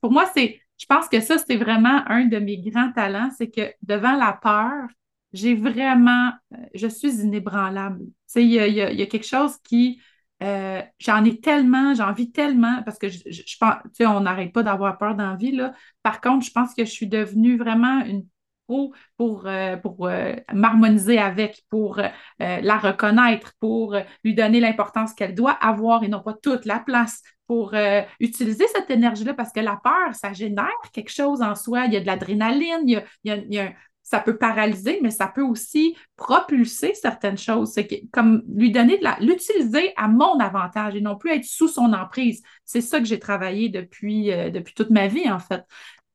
pour 0.00 0.12
moi, 0.12 0.30
c'est. 0.34 0.60
Je 0.78 0.86
pense 0.86 1.08
que 1.08 1.20
ça, 1.20 1.36
c'est 1.38 1.56
vraiment 1.56 2.02
un 2.06 2.26
de 2.26 2.38
mes 2.38 2.58
grands 2.58 2.92
talents. 2.92 3.30
C'est 3.36 3.50
que 3.50 3.72
devant 3.82 4.16
la 4.16 4.38
peur, 4.40 4.88
j'ai 5.32 5.54
vraiment. 5.54 6.30
Euh, 6.52 6.56
je 6.74 6.86
suis 6.86 7.20
inébranlable. 7.20 8.04
Tu 8.04 8.12
sais, 8.26 8.44
il 8.44 8.52
y 8.52 8.80
a 8.80 9.06
quelque 9.06 9.26
chose 9.26 9.56
qui 9.64 10.00
euh, 10.44 10.82
j'en 10.98 11.24
ai 11.24 11.40
tellement, 11.40 11.94
j'en 11.94 12.12
vis 12.12 12.30
tellement, 12.30 12.82
parce 12.84 12.98
que 12.98 13.08
je, 13.08 13.56
pense, 13.58 13.74
tu 13.84 13.90
sais, 13.94 14.06
on 14.06 14.20
n'arrête 14.20 14.52
pas 14.52 14.62
d'avoir 14.62 14.98
peur 14.98 15.14
dans 15.14 15.30
la 15.30 15.36
vie, 15.36 15.52
là. 15.52 15.72
Par 16.02 16.20
contre, 16.20 16.44
je 16.44 16.52
pense 16.52 16.74
que 16.74 16.84
je 16.84 16.90
suis 16.90 17.06
devenue 17.08 17.56
vraiment 17.56 18.00
une 18.04 18.26
pro 18.66 18.94
pour, 19.16 19.46
euh, 19.46 19.76
pour 19.76 20.06
euh, 20.06 20.34
m'harmoniser 20.52 21.18
avec, 21.18 21.64
pour 21.68 22.00
la 22.38 22.78
reconnaître, 22.78 23.52
pour 23.60 23.96
lui 24.22 24.34
donner 24.34 24.60
l'importance 24.60 25.14
qu'elle 25.14 25.34
doit 25.34 25.52
avoir 25.52 26.04
et 26.04 26.08
non 26.08 26.20
pas 26.20 26.34
toute 26.34 26.64
la 26.64 26.78
place, 26.78 27.22
pour 27.46 27.74
utiliser 28.20 28.66
cette 28.68 28.90
énergie-là, 28.90 29.34
parce 29.34 29.52
que 29.52 29.60
la 29.60 29.78
peur, 29.82 30.14
ça 30.14 30.32
génère 30.32 30.68
quelque 30.92 31.10
chose 31.10 31.42
en 31.42 31.54
soi. 31.54 31.84
Il 31.86 31.92
y 31.92 31.96
a 31.96 32.00
de 32.00 32.06
l'adrénaline, 32.06 32.88
il 32.88 33.02
y 33.24 33.30
a, 33.30 33.36
il 33.36 33.52
y 33.52 33.58
a 33.58 33.72
ça 34.04 34.20
peut 34.20 34.36
paralyser, 34.36 35.00
mais 35.02 35.10
ça 35.10 35.26
peut 35.26 35.42
aussi 35.42 35.96
propulser 36.16 36.92
certaines 36.94 37.38
choses. 37.38 37.74
Comme 38.12 38.42
lui 38.54 38.70
donner 38.70 38.98
de 38.98 39.02
la, 39.02 39.16
l'utiliser 39.18 39.94
à 39.96 40.08
mon 40.08 40.38
avantage 40.38 40.94
et 40.94 41.00
non 41.00 41.16
plus 41.16 41.32
être 41.32 41.44
sous 41.44 41.68
son 41.68 41.92
emprise. 41.94 42.42
C'est 42.66 42.82
ça 42.82 42.98
que 42.98 43.06
j'ai 43.06 43.18
travaillé 43.18 43.70
depuis, 43.70 44.30
euh, 44.30 44.50
depuis 44.50 44.74
toute 44.74 44.90
ma 44.90 45.08
vie, 45.08 45.28
en 45.30 45.38
fait. 45.38 45.64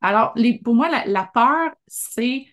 Alors, 0.02 0.32
les, 0.36 0.60
pour 0.60 0.76
moi, 0.76 0.88
la, 1.06 1.30
peur, 1.34 1.72
c'est 1.88 2.46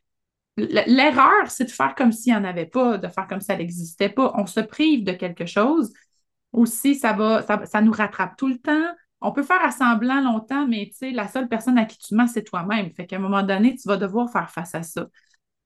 l'erreur, 0.57 1.51
c'est 1.51 1.65
de 1.65 1.71
faire 1.71 1.95
comme 1.95 2.13
s'il 2.13 2.33
n'y 2.33 2.39
en 2.39 2.45
avait 2.45 2.67
pas, 2.67 2.97
de 2.97 3.07
faire 3.07 3.27
comme 3.27 3.41
si 3.41 3.47
ça 3.47 3.57
n'existait 3.57 4.09
pas. 4.09 4.33
On 4.37 4.47
se 4.47 4.61
prive 4.61 5.05
de 5.05 5.13
quelque 5.13 5.45
chose. 5.45 5.93
Aussi, 6.53 6.95
ça 6.95 7.13
va, 7.13 7.43
ça, 7.43 7.67
ça 7.67 7.83
nous 7.83 7.93
rattrape 7.93 8.37
tout 8.39 8.49
le 8.49 8.59
temps 8.59 8.87
on 9.21 9.33
peut 9.33 9.43
faire 9.43 9.65
assemblant 9.65 10.21
longtemps, 10.21 10.67
mais 10.67 10.91
la 11.13 11.29
seule 11.29 11.49
personne 11.49 11.79
à 11.79 11.85
qui 11.85 11.99
tu 11.99 12.15
mens, 12.15 12.27
c'est 12.29 12.45
toi-même. 12.45 12.91
Fait 12.93 13.07
qu'à 13.07 13.17
un 13.17 13.21
moment 13.21 13.43
donné, 13.43 13.77
tu 13.77 13.89
vas 13.89 13.97
devoir 13.97 14.31
faire 14.31 14.51
face 14.51 14.75
à 14.75 14.83
ça. 14.83 15.07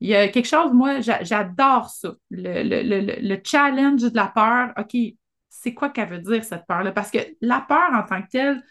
Il 0.00 0.08
y 0.08 0.14
a 0.14 0.28
quelque 0.28 0.48
chose, 0.48 0.72
moi, 0.72 1.00
j'adore 1.00 1.90
ça. 1.90 2.14
Le, 2.30 3.40
challenge 3.44 4.02
de 4.02 4.16
la 4.16 4.28
peur. 4.28 4.72
OK, 4.78 4.96
c'est 5.48 5.74
quoi 5.74 5.90
qu'elle 5.90 6.08
veut 6.08 6.20
dire, 6.20 6.44
cette 6.44 6.66
peur-là? 6.66 6.92
Parce 6.92 7.10
que 7.10 7.18
la 7.40 7.60
peur 7.60 7.90
en 7.92 8.02
tant 8.04 8.22
que 8.22 8.30
telle, 8.30 8.62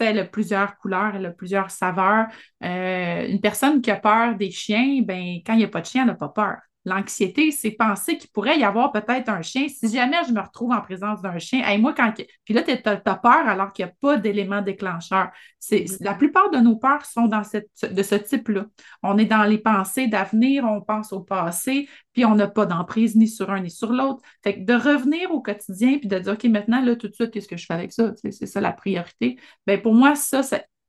elle 0.00 0.18
a 0.18 0.24
plusieurs 0.24 0.76
couleurs, 0.78 1.14
elle 1.14 1.26
a 1.26 1.30
plusieurs 1.30 1.70
saveurs. 1.70 2.26
Euh, 2.64 3.28
une 3.28 3.40
personne 3.40 3.80
qui 3.80 3.90
a 3.90 3.96
peur 3.96 4.36
des 4.36 4.50
chiens, 4.50 5.02
ben, 5.02 5.36
quand 5.46 5.52
il 5.52 5.58
n'y 5.58 5.64
a 5.64 5.68
pas 5.68 5.80
de 5.80 5.86
chien, 5.86 6.02
elle 6.02 6.08
n'a 6.08 6.14
pas 6.14 6.30
peur. 6.30 6.58
L'anxiété, 6.84 7.52
c'est 7.52 7.70
penser 7.70 8.18
qu'il 8.18 8.30
pourrait 8.30 8.58
y 8.58 8.64
avoir 8.64 8.90
peut-être 8.90 9.28
un 9.28 9.40
chien. 9.40 9.68
Si 9.68 9.88
jamais 9.88 10.16
je 10.26 10.32
me 10.32 10.40
retrouve 10.40 10.72
en 10.72 10.80
présence 10.80 11.22
d'un 11.22 11.38
chien, 11.38 11.66
et 11.68 11.78
moi, 11.78 11.92
quand. 11.92 12.12
Puis 12.44 12.54
là, 12.54 12.62
tu 12.62 12.72
as, 12.72 12.96
peur 12.96 13.46
alors 13.46 13.72
qu'il 13.72 13.84
n'y 13.84 13.90
a 13.90 13.94
pas 14.00 14.16
d'élément 14.16 14.62
déclencheur. 14.62 15.30
C'est, 15.60 15.84
mm-hmm. 15.84 16.04
La 16.04 16.14
plupart 16.14 16.50
de 16.50 16.58
nos 16.58 16.76
peurs 16.76 17.06
sont 17.06 17.26
dans 17.26 17.44
cette, 17.44 17.70
de 17.82 18.02
ce 18.02 18.16
type-là. 18.16 18.66
On 19.04 19.16
est 19.16 19.26
dans 19.26 19.44
les 19.44 19.58
pensées 19.58 20.08
d'avenir, 20.08 20.64
on 20.64 20.80
pense 20.80 21.12
au 21.12 21.20
passé, 21.20 21.88
puis 22.12 22.24
on 22.24 22.34
n'a 22.34 22.48
pas 22.48 22.66
d'emprise 22.66 23.14
ni 23.14 23.28
sur 23.28 23.50
un 23.50 23.60
ni 23.60 23.70
sur 23.70 23.92
l'autre. 23.92 24.22
Fait 24.42 24.56
que 24.56 24.64
de 24.64 24.74
revenir 24.74 25.30
au 25.30 25.40
quotidien 25.40 25.98
puis 25.98 26.08
de 26.08 26.18
dire, 26.18 26.32
OK, 26.32 26.44
maintenant, 26.44 26.82
là, 26.82 26.96
tout 26.96 27.08
de 27.08 27.14
suite, 27.14 27.30
qu'est-ce 27.30 27.48
que 27.48 27.56
je 27.56 27.66
fais 27.66 27.74
avec 27.74 27.92
ça? 27.92 28.12
C'est 28.16 28.46
ça 28.46 28.60
la 28.60 28.72
priorité. 28.72 29.38
Bien, 29.66 29.78
pour 29.78 29.94
moi, 29.94 30.14
ça, 30.14 30.42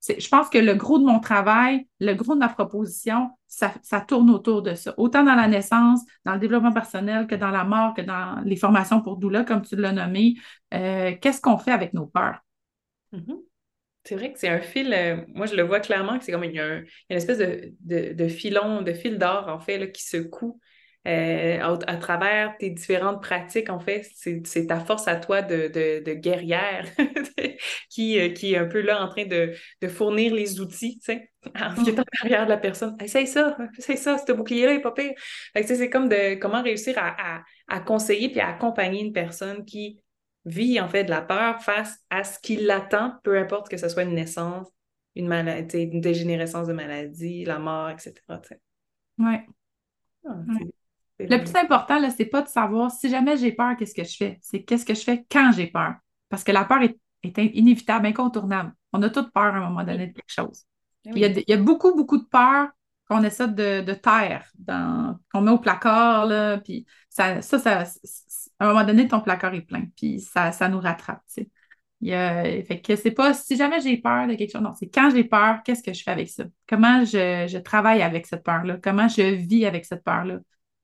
je 0.06 0.28
pense 0.28 0.50
que 0.50 0.58
le 0.58 0.76
gros 0.76 1.00
de 1.00 1.06
mon 1.06 1.20
travail, 1.20 1.88
le 2.00 2.14
gros 2.14 2.34
de 2.34 2.40
ma 2.40 2.50
proposition, 2.50 3.30
ça, 3.48 4.02
tourne 4.02 4.30
autour 4.30 4.62
de 4.62 4.74
ça. 4.74 4.94
Autant 4.98 5.24
dans 5.24 5.36
la 5.36 5.48
naissance, 5.48 6.02
dans 6.26 6.34
le 6.34 6.40
développement 6.40 6.74
personnel, 6.74 7.28
que 7.28 7.36
dans 7.36 7.52
la 7.52 7.64
mort, 7.64 7.94
que 7.94 8.02
dans 8.02 8.42
les 8.44 8.56
formations 8.56 9.02
pour 9.02 9.18
doula, 9.18 9.44
comme 9.44 9.62
tu 9.62 9.76
l'as 9.76 9.94
nommé. 9.94 10.36
Euh, 10.74 11.14
qu'est-ce 11.22 11.40
qu'on 11.40 11.58
fait 11.58 11.72
avec 11.72 11.94
nos 11.94 12.08
peurs? 12.08 12.40
Mm-hmm. 13.14 13.38
C'est 14.04 14.16
vrai 14.16 14.34
que 14.34 14.40
c'est 14.40 14.50
un 14.50 14.60
fil, 14.60 14.94
euh, 14.94 15.24
moi 15.30 15.46
je 15.46 15.56
le 15.56 15.64
vois 15.64 15.80
clairement 15.80 16.20
que 16.20 16.26
c'est 16.26 16.34
comme 16.34 16.44
il 16.44 16.52
y 16.52 16.60
a, 16.60 16.80
une 16.80 16.86
espèce 17.10 17.38
de, 17.38 18.28
filon, 18.28 18.82
de 18.82 18.92
fil 18.92 19.18
d'or 19.18 19.48
en 19.48 19.60
fait, 19.60 19.78
là, 19.78 19.88
qui 19.88 20.04
se 20.04 20.18
coud 20.18 20.56
euh, 21.06 21.60
à, 21.62 21.98
travers 21.98 22.56
tes 22.58 22.70
différentes 22.70 23.22
pratiques, 23.22 23.70
en 23.70 23.80
fait, 23.80 24.10
c'est 24.16 24.68
ta 24.68 24.80
force 24.80 25.08
à 25.10 25.18
toi 25.18 25.42
de, 25.42 26.14
guerrière 26.14 26.86
qui, 27.90 28.18
euh, 28.20 28.30
qui 28.30 28.54
est 28.54 28.58
un 28.58 28.68
peu 28.68 28.80
là 28.80 29.04
en 29.04 29.10
train 29.10 29.26
de, 29.26 29.54
fournir 29.90 30.34
les 30.34 30.62
outils, 30.62 31.00
tu 31.00 31.06
sais, 31.06 31.32
en 31.60 31.82
mm. 31.82 31.90
étant 31.90 32.04
derrière 32.22 32.46
de 32.46 32.50
la 32.50 32.58
personne. 32.58 32.96
Essaye 33.02 33.28
ça, 33.28 33.58
essaye 33.78 33.98
ça, 33.98 34.18
ce 34.18 34.32
bouclier-là 34.32 34.74
n'est 34.74 34.82
pas 34.82 34.94
pire. 34.94 35.12
C'est 35.56 35.90
comme 35.90 36.08
de 36.08 36.36
comment 36.36 36.64
réussir 36.64 36.96
à, 36.98 37.80
conseiller 37.82 38.30
puis 38.30 38.40
à 38.40 38.50
accompagner 38.50 39.02
une 39.02 39.14
personne 39.14 39.66
qui 39.66 40.00
vit 40.46 40.80
en 40.80 40.88
fait 40.88 41.04
de 41.04 41.10
la 41.10 41.22
peur 41.22 41.62
face 41.62 42.00
à 42.10 42.24
ce 42.24 42.40
qui 42.40 42.56
l'attend, 42.56 43.16
peu 43.24 43.38
importe 43.38 43.70
que 43.70 43.78
ce 43.78 43.90
soit 43.90 44.04
une 44.04 44.16
naissance, 44.16 44.68
une 45.16 45.28
maladie, 45.28 45.84
une 45.84 46.02
dégénérescence 46.02 46.68
de 46.68 46.74
maladie, 46.74 47.44
la 47.44 47.60
mort, 47.60 47.90
etc. 47.90 48.14
Oui. 49.18 49.36
Ah, 50.26 50.36
ouais. 50.48 50.74
Le 51.20 51.38
plus 51.38 51.56
important, 51.56 52.00
là, 52.00 52.10
c'est 52.10 52.26
pas 52.26 52.42
de 52.42 52.48
savoir 52.48 52.92
si 52.92 53.10
jamais 53.10 53.38
j'ai 53.38 53.52
peur, 53.52 53.76
qu'est-ce 53.78 53.94
que 53.94 54.04
je 54.04 54.16
fais. 54.16 54.40
C'est 54.42 54.64
qu'est-ce 54.64 54.86
que 54.86 54.96
je 54.96 55.02
fais 55.04 55.26
quand 55.30 55.52
j'ai 55.52 55.68
peur. 55.68 55.96
Parce 56.30 56.44
que 56.44 56.52
la 56.52 56.66
peur 56.66 56.82
est, 56.82 56.98
inévitable, 57.24 58.08
incontournable. 58.08 58.74
On 58.92 59.02
a 59.02 59.10
toute 59.10 59.32
peur 59.32 59.44
à 59.44 59.58
un 59.58 59.70
moment 59.70 59.84
donné 59.84 60.08
de 60.08 60.14
quelque 60.14 60.24
chose. 60.28 60.64
Eh 61.06 61.12
il, 61.16 61.44
y 61.48 61.54
a, 61.54 61.58
beaucoup, 61.58 61.96
beaucoup 61.96 62.18
de 62.18 62.26
peur 62.26 62.70
qu'on 63.08 63.24
essaie 63.24 63.48
de, 63.48 63.82
de 63.82 63.94
taire, 63.94 64.50
qu'on 65.32 65.42
met 65.42 65.52
au 65.52 65.60
placard, 65.60 66.26
là, 66.26 66.58
puis 66.58 66.86
ça, 67.10 67.42
ça, 67.42 67.84
à 68.60 68.66
un 68.66 68.68
moment 68.68 68.86
donné, 68.86 69.08
ton 69.08 69.22
placard 69.22 69.54
est 69.54 69.62
plein, 69.62 69.86
puis 69.98 70.22
ça, 70.22 70.52
ça 70.52 70.70
nous 70.70 70.80
rattrape, 70.80 71.22
tu 71.34 71.50
Il 72.02 72.64
fait 72.66 72.82
que 72.82 72.96
c'est 72.96 73.12
pas 73.12 73.34
si 73.34 73.58
jamais 73.58 73.82
j'ai 73.82 73.98
peur 73.98 74.28
de 74.28 74.36
quelque 74.36 74.52
chose, 74.52 74.62
non, 74.62 74.74
c'est 74.74 74.90
quand 74.90 75.10
j'ai 75.14 75.26
peur, 75.26 75.62
qu'est-ce 75.64 75.84
que 75.84 75.94
je 75.94 76.02
fais 76.02 76.12
avec 76.12 76.30
ça? 76.30 76.46
Comment 76.68 77.04
je, 77.04 77.48
je 77.50 77.58
travaille 77.58 78.02
avec 78.02 78.26
cette 78.26 78.44
peur-là? 78.44 78.78
Comment 78.82 79.08
je 79.10 79.22
vis 79.22 79.66
avec 79.66 79.86
cette 79.86 80.04
peur-là? 80.04 80.40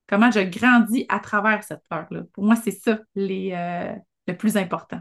Comment 0.09 0.31
je 0.31 0.39
grandis 0.39 1.05
à 1.07 1.19
travers 1.19 1.63
cette 1.63 1.87
peur-là. 1.87 2.23
Pour 2.33 2.43
moi, 2.43 2.55
c'est 2.55 2.71
ça 2.71 2.99
les, 3.13 3.51
euh, 3.53 3.95
le 4.27 4.35
plus 4.35 4.57
important. 4.57 4.99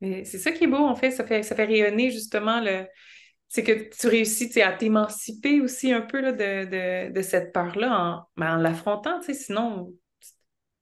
C'est 0.00 0.24
ça 0.24 0.52
qui 0.52 0.64
est 0.64 0.68
beau, 0.68 0.78
en 0.78 0.94
fait. 0.94 1.10
Ça 1.10 1.24
fait, 1.24 1.42
ça 1.42 1.54
fait 1.54 1.64
rayonner 1.64 2.10
justement 2.10 2.60
le. 2.60 2.86
C'est 3.48 3.64
que 3.64 3.88
tu 3.88 4.08
réussis 4.08 4.60
à 4.60 4.72
t'émanciper 4.72 5.60
aussi 5.60 5.92
un 5.92 6.02
peu 6.02 6.20
là, 6.20 6.32
de, 6.32 7.22
cette 7.22 7.52
peur-là 7.52 7.90
en, 7.90 8.24
ben, 8.36 8.54
en 8.54 8.56
l'affrontant, 8.56 9.20
sinon 9.22 9.92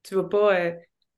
tu 0.02 0.14
ne 0.14 0.20
vas, 0.20 0.28
pas, 0.28 0.56
euh, 0.56 0.72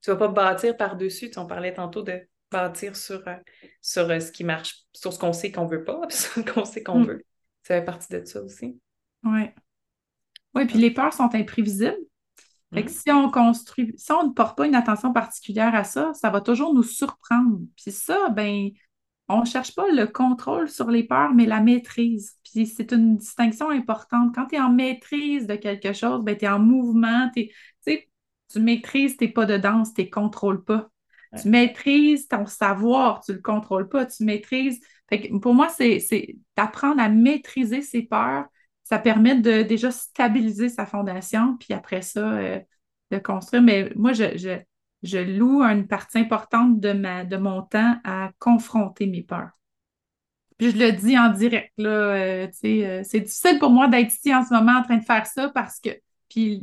vas 0.06 0.16
pas 0.16 0.28
bâtir 0.28 0.76
par-dessus. 0.76 1.30
On 1.36 1.46
parlait 1.46 1.72
tantôt 1.72 2.02
de 2.02 2.20
bâtir 2.50 2.96
sur, 2.96 3.26
euh, 3.26 3.36
sur 3.80 4.06
ce 4.06 4.30
qui 4.30 4.44
marche, 4.44 4.84
sur 4.92 5.12
ce 5.12 5.18
qu'on 5.18 5.32
sait 5.32 5.50
qu'on 5.50 5.64
ne 5.64 5.70
veut 5.70 5.84
pas, 5.84 6.00
sur 6.10 6.34
ce 6.34 6.40
qu'on 6.40 6.64
sait 6.64 6.82
qu'on 6.82 7.00
mm. 7.00 7.06
veut. 7.06 7.24
Ça 7.62 7.78
fait 7.78 7.84
partie 7.84 8.12
de 8.12 8.24
ça 8.24 8.42
aussi. 8.42 8.78
Oui. 9.24 9.50
Oui, 10.54 10.66
puis 10.66 10.78
les 10.78 10.90
peurs 10.90 11.12
sont 11.12 11.34
imprévisibles. 11.34 11.96
Fait 12.72 12.84
que 12.84 12.90
mm. 12.90 12.94
si 12.94 13.10
on 13.10 13.30
construit, 13.30 13.94
si 13.96 14.12
on 14.12 14.28
ne 14.28 14.32
porte 14.32 14.56
pas 14.56 14.66
une 14.66 14.74
attention 14.74 15.12
particulière 15.12 15.74
à 15.74 15.84
ça, 15.84 16.12
ça 16.14 16.30
va 16.30 16.40
toujours 16.40 16.74
nous 16.74 16.82
surprendre. 16.82 17.60
Puis 17.76 17.92
ça, 17.92 18.28
ben, 18.30 18.70
on 19.28 19.40
ne 19.40 19.46
cherche 19.46 19.74
pas 19.74 19.86
le 19.90 20.06
contrôle 20.06 20.68
sur 20.68 20.90
les 20.90 21.04
peurs, 21.04 21.34
mais 21.34 21.46
la 21.46 21.60
maîtrise. 21.60 22.36
Puis 22.42 22.66
c'est 22.66 22.92
une 22.92 23.16
distinction 23.16 23.70
importante. 23.70 24.34
Quand 24.34 24.46
tu 24.46 24.56
es 24.56 24.60
en 24.60 24.70
maîtrise 24.70 25.46
de 25.46 25.56
quelque 25.56 25.92
chose, 25.92 26.24
ben, 26.24 26.36
tu 26.36 26.44
es 26.44 26.48
en 26.48 26.58
mouvement, 26.58 27.30
tu 27.34 28.60
maîtrises 28.60 29.16
tes 29.16 29.28
pas 29.28 29.44
de 29.44 29.58
danse, 29.58 29.92
tu 29.92 30.02
ne 30.02 30.10
contrôles 30.10 30.64
pas. 30.64 30.88
Tu 31.42 31.48
maîtrises 31.48 32.26
ton 32.26 32.46
savoir, 32.46 33.20
tu 33.20 33.32
ne 33.32 33.36
le 33.36 33.42
contrôles 33.42 33.88
pas, 33.88 34.06
tu 34.06 34.24
maîtrises. 34.24 34.80
Fait 35.10 35.28
pour 35.42 35.54
moi, 35.54 35.68
c'est 35.68 36.36
d'apprendre 36.56 37.00
à 37.02 37.10
maîtriser 37.10 37.82
ses 37.82 38.02
peurs, 38.02 38.46
ça 38.88 38.98
permet 38.98 39.34
de 39.34 39.60
déjà 39.60 39.90
stabiliser 39.90 40.70
sa 40.70 40.86
fondation, 40.86 41.58
puis 41.58 41.74
après 41.74 42.00
ça, 42.00 42.20
euh, 42.20 42.58
de 43.10 43.18
construire. 43.18 43.62
Mais 43.62 43.92
moi, 43.96 44.14
je, 44.14 44.62
je, 45.02 45.18
loue 45.18 45.62
une 45.62 45.86
partie 45.86 46.16
importante 46.16 46.80
de, 46.80 46.94
ma, 46.94 47.24
de 47.24 47.36
mon 47.36 47.60
temps 47.60 47.96
à 48.02 48.30
confronter 48.38 49.06
mes 49.06 49.22
peurs. 49.22 49.50
Puis 50.56 50.70
je 50.70 50.78
le 50.78 50.92
dis 50.92 51.18
en 51.18 51.28
direct, 51.28 51.70
là, 51.76 51.90
euh, 51.90 52.46
euh, 52.64 53.02
c'est 53.04 53.20
difficile 53.20 53.58
pour 53.58 53.68
moi 53.68 53.88
d'être 53.88 54.10
ici 54.10 54.34
en 54.34 54.42
ce 54.42 54.54
moment 54.54 54.78
en 54.78 54.82
train 54.82 54.96
de 54.96 55.04
faire 55.04 55.26
ça 55.26 55.50
parce 55.50 55.80
que, 55.80 55.90
puis, 56.30 56.62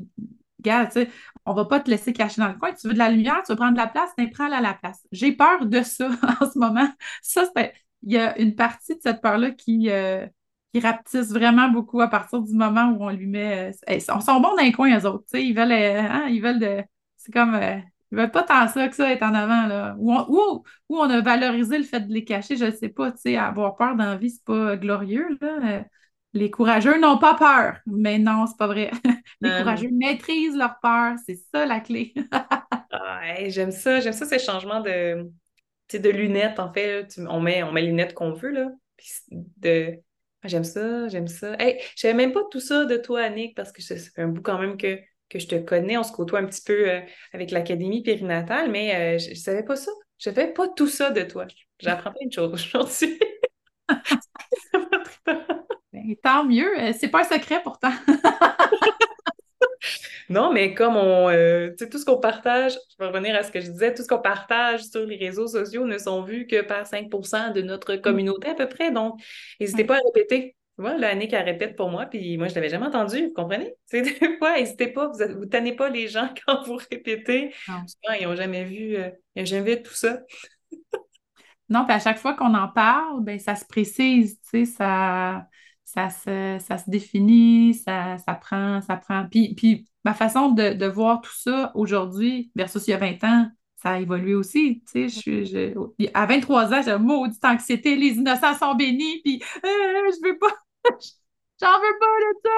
regarde, 0.58 0.88
tu 0.88 1.02
sais, 1.02 1.10
on 1.46 1.54
va 1.54 1.66
pas 1.66 1.80
te 1.80 1.92
laisser 1.92 2.12
cacher 2.12 2.42
dans 2.42 2.48
le 2.48 2.56
coin. 2.56 2.74
Tu 2.74 2.88
veux 2.88 2.96
de 2.96 3.00
la 3.00 3.12
lumière, 3.12 3.44
tu 3.46 3.52
veux 3.52 3.56
prendre 3.56 3.74
de 3.74 3.78
la 3.78 3.88
place, 3.88 4.10
ben, 4.18 4.32
prends-la 4.32 4.58
à 4.58 4.62
la 4.62 4.74
place. 4.74 5.00
J'ai 5.12 5.32
peur 5.32 5.68
de 5.68 5.84
ça 5.84 6.10
en 6.42 6.50
ce 6.52 6.58
moment. 6.58 6.90
Ça, 7.22 7.44
il 8.02 8.14
y 8.14 8.18
a 8.18 8.36
une 8.40 8.56
partie 8.56 8.96
de 8.96 9.02
cette 9.04 9.22
peur-là 9.22 9.52
qui, 9.52 9.92
qui 10.76 10.82
rapetissent 10.82 11.32
vraiment 11.32 11.70
beaucoup 11.70 12.02
à 12.02 12.10
partir 12.10 12.42
du 12.42 12.54
moment 12.54 12.90
où 12.90 13.06
on 13.06 13.10
lui 13.10 13.28
met. 13.28 13.72
Euh, 13.72 13.94
ils 13.96 14.02
sont, 14.02 14.18
bons 14.42 14.56
dans 14.58 14.62
les 14.62 14.74
coins, 14.74 15.00
eux 15.00 15.06
autres. 15.06 15.24
Ils 15.34 15.56
veulent, 15.56 15.72
euh, 15.72 16.02
hein, 16.02 16.26
ils 16.28 16.42
veulent 16.42 16.60
de. 16.60 16.84
C'est 17.16 17.32
comme. 17.32 17.56
Euh, 17.56 17.78
ils 18.12 18.18
veulent 18.18 18.32
pas 18.32 18.44
tant 18.44 18.68
ça 18.68 18.86
que 18.90 18.94
ça 18.94 19.10
être 19.10 19.24
en 19.24 19.34
avant. 19.34 19.68
Là. 19.68 19.96
Ou, 19.98 20.12
on, 20.12 20.64
on 20.90 21.10
a 21.10 21.22
valorisé 21.22 21.78
le 21.78 21.86
fait 21.86 22.02
de 22.02 22.12
les 22.12 22.26
cacher, 22.26 22.58
je 22.58 22.66
ne 22.66 22.72
sais 22.72 22.90
pas. 22.90 23.14
Avoir 23.40 23.78
peur 23.78 23.96
dans 23.96 24.04
la 24.04 24.18
vie, 24.18 24.32
c'est 24.32 24.44
pas 24.44 24.76
glorieux. 24.76 25.38
Là. 25.40 25.86
Les 26.34 26.52
courageux 26.52 27.00
n'ont 27.00 27.20
pas 27.20 27.36
peur. 27.36 27.78
Mais 27.86 28.20
non, 28.20 28.46
c'est 28.46 28.58
pas 28.58 28.68
vrai. 28.68 28.92
les 29.42 29.58
courageux 29.60 29.92
maîtrisent 29.94 30.58
leur 30.58 30.78
peur. 30.82 31.14
C'est 31.26 31.40
ça 31.54 31.66
la 31.66 31.80
clé. 31.80 32.14
ah, 32.92 33.22
j'aime 33.48 33.72
ça. 33.72 34.02
J'aime 34.02 34.12
ça, 34.12 34.26
ces 34.26 34.40
changements 34.40 34.82
de, 34.82 35.26
de 35.94 36.10
lunettes. 36.10 36.60
En 36.60 36.74
fait, 36.74 37.18
on, 37.30 37.40
met, 37.40 37.64
on 37.64 37.72
met 37.72 37.82
les 37.82 37.88
lunettes 37.88 38.14
qu'on 38.14 38.34
veut. 38.34 38.52
Là. 38.52 38.68
de 39.32 39.94
ah, 39.94 40.15
j'aime 40.48 40.64
ça, 40.64 41.08
j'aime 41.08 41.28
ça. 41.28 41.56
Hey, 41.60 41.80
je 41.96 42.02
savais 42.02 42.14
même 42.14 42.32
pas 42.32 42.42
tout 42.52 42.60
ça 42.60 42.86
de 42.86 42.98
toi, 42.98 43.22
Annick, 43.22 43.56
parce 43.56 43.72
que 43.72 43.82
ça 43.82 43.96
fait 43.96 44.22
un 44.22 44.28
bout 44.28 44.42
quand 44.42 44.60
même 44.60 44.78
que, 44.78 45.00
que 45.30 45.40
je 45.40 45.48
te 45.48 45.56
connais. 45.56 45.98
On 45.98 46.04
se 46.04 46.12
côtoie 46.12 46.40
un 46.40 46.46
petit 46.46 46.64
peu 46.66 46.90
euh, 46.90 47.02
avec 47.34 47.52
l'Académie 47.52 48.04
périnatale, 48.04 48.72
mais 48.72 49.16
euh, 49.16 49.20
je, 49.20 49.32
ne 49.32 49.36
savais 49.36 49.64
pas 49.64 49.76
ça. 49.76 49.92
Je 50.18 50.26
savais 50.26 50.52
pas 50.54 50.68
tout 50.70 50.88
ça 50.88 51.12
de 51.12 51.22
toi. 51.22 51.46
J'apprends 51.80 52.12
plein 52.12 52.28
de 52.28 52.34
choses 52.34 52.54
aujourd'hui. 52.54 53.20
Ben, 55.96 56.14
tant 56.22 56.44
mieux. 56.44 56.78
Euh, 56.78 56.92
c'est 57.00 57.08
pas 57.08 57.22
un 57.22 57.24
secret 57.24 57.62
pourtant. 57.64 57.92
Non, 60.30 60.52
mais 60.52 60.74
comme 60.74 60.96
on, 60.96 61.30
euh, 61.30 61.70
tu 61.70 61.84
sais, 61.84 61.90
tout 61.90 62.00
ce 62.00 62.06
qu'on 62.06 62.20
partage, 62.20 62.74
je 62.74 63.04
vais 63.04 63.08
revenir 63.10 63.36
à 63.36 63.44
ce 63.44 63.52
que 63.52 63.60
je 63.60 63.70
disais, 63.70 63.94
tout 63.94 64.02
ce 64.02 64.08
qu'on 64.08 64.22
partage 64.22 64.84
sur 64.84 65.06
les 65.06 65.18
réseaux 65.18 65.48
sociaux 65.48 65.86
ne 65.86 65.98
sont 65.98 66.24
vus 66.24 66.48
que 66.48 66.62
par 66.62 66.86
5% 66.86 67.54
de 67.54 67.62
notre 67.62 67.96
mm. 67.96 68.02
communauté 68.02 68.50
à 68.50 68.56
peu 68.56 68.68
près. 68.68 68.92
Donc, 68.92 69.22
n'hésitez 69.60 69.84
pas 69.84 69.96
à 69.96 70.00
répéter. 70.06 70.56
Moi, 70.78 70.98
là, 70.98 71.10
Annick, 71.10 71.32
elle 71.32 71.46
répète 71.46 71.78
pour 71.78 71.90
moi, 71.90 72.06
puis 72.06 72.38
moi, 72.38 72.48
je 72.48 72.52
ne 72.52 72.56
l'avais 72.56 72.70
jamais 72.70 72.88
entendu, 72.88 73.28
vous 73.28 73.34
comprenez? 73.34 73.74
C'est 73.86 74.02
des 74.02 74.38
fois, 74.38 74.58
n'hésitez 74.58 74.88
pas, 74.88 75.08
vous 75.08 75.24
ne 75.24 75.46
tannez 75.46 75.74
pas 75.74 75.90
les 75.90 76.08
gens 76.08 76.30
quand 76.46 76.64
vous 76.64 76.78
répétez. 76.92 77.54
ils 78.20 78.28
n'ont 78.28 78.36
jamais 78.36 78.66
vu, 78.66 78.98
euh, 78.98 79.10
jamais 79.38 79.76
vu 79.76 79.84
tout 79.84 79.94
ça. 79.94 80.20
non, 81.70 81.86
puis 81.86 81.94
à 81.94 82.00
chaque 82.00 82.18
fois 82.18 82.34
qu'on 82.34 82.54
en 82.54 82.68
parle, 82.68 83.24
ben, 83.24 83.40
ça 83.40 83.56
se 83.56 83.66
précise, 83.66 84.40
tu 84.52 84.66
sais, 84.66 84.66
ça, 84.66 85.48
ça, 85.86 86.10
se, 86.10 86.58
ça 86.60 86.78
se 86.78 86.90
définit, 86.90 87.74
ça, 87.76 88.18
ça 88.18 88.34
prend, 88.34 88.82
ça 88.82 88.98
prend. 88.98 89.28
Puis, 89.30 89.56
puis 89.56 89.86
ma 90.06 90.14
façon 90.14 90.50
de, 90.50 90.86
voir 90.86 91.20
tout 91.20 91.36
ça 91.36 91.72
aujourd'hui 91.74 92.52
versus 92.56 92.88
il 92.88 92.92
y 92.92 92.94
a 92.94 92.98
20 92.98 93.24
ans, 93.24 93.50
ça 93.76 93.92
a 93.92 94.00
évolué 94.00 94.36
aussi. 94.36 94.84
Sais, 94.86 95.10
je, 95.10 95.74
à 96.14 96.26
23 96.28 96.74
ans, 96.74 96.82
j'ai 96.84 96.98
maudite 96.98 97.44
anxiété, 97.44 97.96
les 97.96 98.14
innocents 98.14 98.56
sont 98.56 98.76
bénis, 98.76 99.22
puis 99.24 99.42
euh, 99.58 100.12
je 100.12 100.28
veux 100.28 100.38
pas, 100.38 100.56
j'en 101.60 101.80
veux 101.80 102.00
pas 102.00 102.06
de 102.22 102.40
ça. 102.44 102.52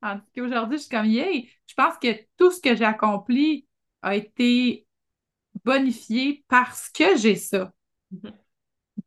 Tandis 0.00 0.22
qu'aujourd'hui, 0.34 0.78
je 0.78 0.82
suis 0.82 0.90
comme, 0.90 1.06
yay, 1.06 1.50
je 1.66 1.74
pense 1.74 1.96
que 1.98 2.08
tout 2.38 2.50
ce 2.50 2.60
que 2.60 2.74
j'ai 2.74 2.84
accompli 2.84 3.66
a 4.00 4.16
été 4.16 4.86
bonifié 5.64 6.44
parce 6.48 6.88
que 6.88 7.16
j'ai 7.16 7.36
ça. 7.36 7.72
Mm-hmm. 8.14 8.32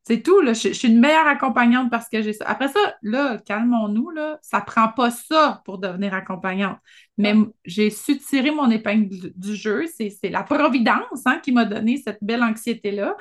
C'est 0.05 0.23
tout, 0.23 0.41
là. 0.41 0.53
Je, 0.53 0.69
suis 0.69 0.87
une 0.87 0.99
meilleure 0.99 1.27
accompagnante 1.27 1.91
parce 1.91 2.09
que 2.09 2.21
j'ai 2.21 2.33
ça. 2.33 2.45
Après 2.47 2.67
ça, 2.67 2.79
là, 3.01 3.37
calmons-nous, 3.45 4.09
là. 4.09 4.39
Ça 4.41 4.61
prend 4.61 4.89
pas 4.89 5.11
ça 5.11 5.61
pour 5.65 5.77
devenir 5.77 6.13
accompagnante. 6.13 6.77
Mais 7.17 7.35
j'ai 7.65 7.89
su 7.89 8.17
tirer 8.17 8.51
mon 8.51 8.69
épingle 8.71 9.31
du, 9.35 9.55
jeu. 9.55 9.85
C'est 9.87 10.29
la 10.29 10.43
providence 10.43 11.25
hein, 11.25 11.39
qui 11.43 11.51
m'a 11.51 11.65
donné 11.65 11.97
cette 11.97 12.19
belle 12.21 12.43
anxiété-là. 12.43 13.15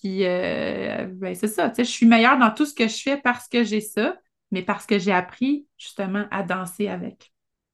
Puis, 0.00 0.26
euh, 0.26 1.06
ben, 1.12 1.34
c'est 1.34 1.48
ça. 1.48 1.72
Je 1.76 1.84
suis 1.84 2.06
meilleure 2.06 2.38
dans 2.38 2.50
tout 2.50 2.66
ce 2.66 2.74
que 2.74 2.88
je 2.88 3.00
fais 3.00 3.16
parce 3.18 3.46
que 3.46 3.62
j'ai 3.62 3.80
ça, 3.80 4.16
mais 4.50 4.62
parce 4.62 4.84
que 4.84 4.98
j'ai 4.98 5.12
appris 5.12 5.66
justement 5.78 6.26
à 6.30 6.42
danser 6.42 6.88
avec. 6.88 7.32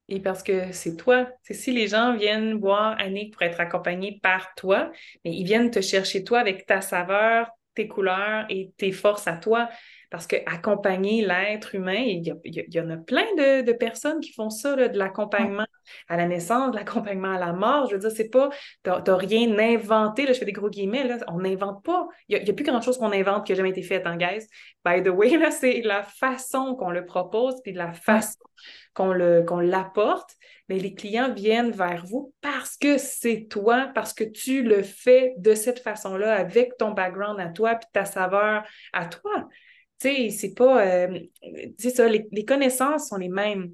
Et 0.08 0.20
parce 0.20 0.42
que 0.42 0.72
c'est 0.72 0.96
toi. 0.96 1.28
C'est 1.42 1.54
si 1.54 1.70
les 1.72 1.88
gens 1.88 2.16
viennent 2.16 2.58
voir 2.58 2.98
Annick 2.98 3.34
pour 3.34 3.42
être 3.42 3.60
accompagnés 3.60 4.18
par 4.22 4.54
toi, 4.54 4.90
mais 5.24 5.32
ils 5.32 5.44
viennent 5.44 5.70
te 5.70 5.80
chercher 5.80 6.24
toi 6.24 6.38
avec 6.38 6.66
ta 6.66 6.80
saveur, 6.80 7.48
tes 7.78 7.86
couleurs 7.86 8.44
et 8.48 8.72
tes 8.76 8.90
forces 8.90 9.28
à 9.28 9.36
toi. 9.36 9.68
Parce 10.10 10.26
qu'accompagner 10.26 11.24
l'être 11.24 11.74
humain, 11.74 12.02
il 12.04 12.26
y, 12.26 12.80
en 12.80 12.90
a 12.90 12.96
plein 12.96 13.26
de, 13.36 13.72
personnes 13.72 14.20
qui 14.20 14.32
font 14.32 14.50
ça, 14.50 14.74
de 14.74 14.98
l'accompagnement 14.98 15.66
à 16.08 16.16
la 16.16 16.26
naissance, 16.26 16.70
de 16.70 16.76
l'accompagnement 16.76 17.32
à 17.32 17.38
la 17.38 17.52
mort. 17.52 17.88
Je 17.88 17.94
veux 17.94 18.00
dire, 18.00 18.10
c'est 18.10 18.30
pas, 18.30 18.48
tu 18.84 18.90
n'as 18.90 19.16
rien 19.16 19.58
inventé, 19.58 20.26
là, 20.26 20.32
je 20.32 20.38
fais 20.38 20.44
des 20.44 20.52
gros 20.52 20.70
guillemets, 20.70 21.04
là, 21.04 21.18
on 21.28 21.40
n'invente 21.40 21.84
pas. 21.84 22.08
Il 22.28 22.42
n'y 22.42 22.50
a, 22.50 22.52
plus 22.52 22.64
grand-chose 22.64 22.98
qu'on 22.98 23.12
invente 23.12 23.46
qui 23.46 23.52
n'a 23.52 23.56
jamais 23.56 23.70
été 23.70 23.82
fait 23.82 24.06
en 24.06 24.16
guise. 24.16 24.48
By 24.84 25.02
the 25.02 25.08
way, 25.08 25.36
là, 25.36 25.50
c'est 25.50 25.82
la 25.82 26.02
façon 26.02 26.74
qu'on 26.74 26.90
le 26.90 27.04
propose, 27.04 27.60
puis 27.62 27.72
la 27.72 27.92
façon 27.92 28.38
qu'on 28.94 29.12
l'apporte 29.60 30.36
mais 30.68 30.78
les 30.78 30.94
clients 30.94 31.32
viennent 31.32 31.70
vers 31.70 32.04
vous 32.04 32.34
parce 32.40 32.76
que 32.76 32.98
c'est 32.98 33.46
toi, 33.48 33.90
parce 33.94 34.12
que 34.12 34.24
tu 34.24 34.62
le 34.62 34.82
fais 34.82 35.34
de 35.38 35.54
cette 35.54 35.80
façon-là, 35.80 36.34
avec 36.34 36.76
ton 36.76 36.92
background 36.92 37.40
à 37.40 37.48
toi, 37.48 37.74
puis 37.76 37.88
ta 37.92 38.04
saveur 38.04 38.64
à 38.92 39.06
toi. 39.06 39.48
Tu 40.00 40.08
sais, 40.08 40.30
c'est 40.30 40.54
pas. 40.54 40.86
Euh, 40.86 41.20
tu 41.78 41.90
ça, 41.90 42.08
les, 42.08 42.44
connaissances 42.44 43.08
sont 43.08 43.16
les 43.16 43.28
mêmes. 43.28 43.72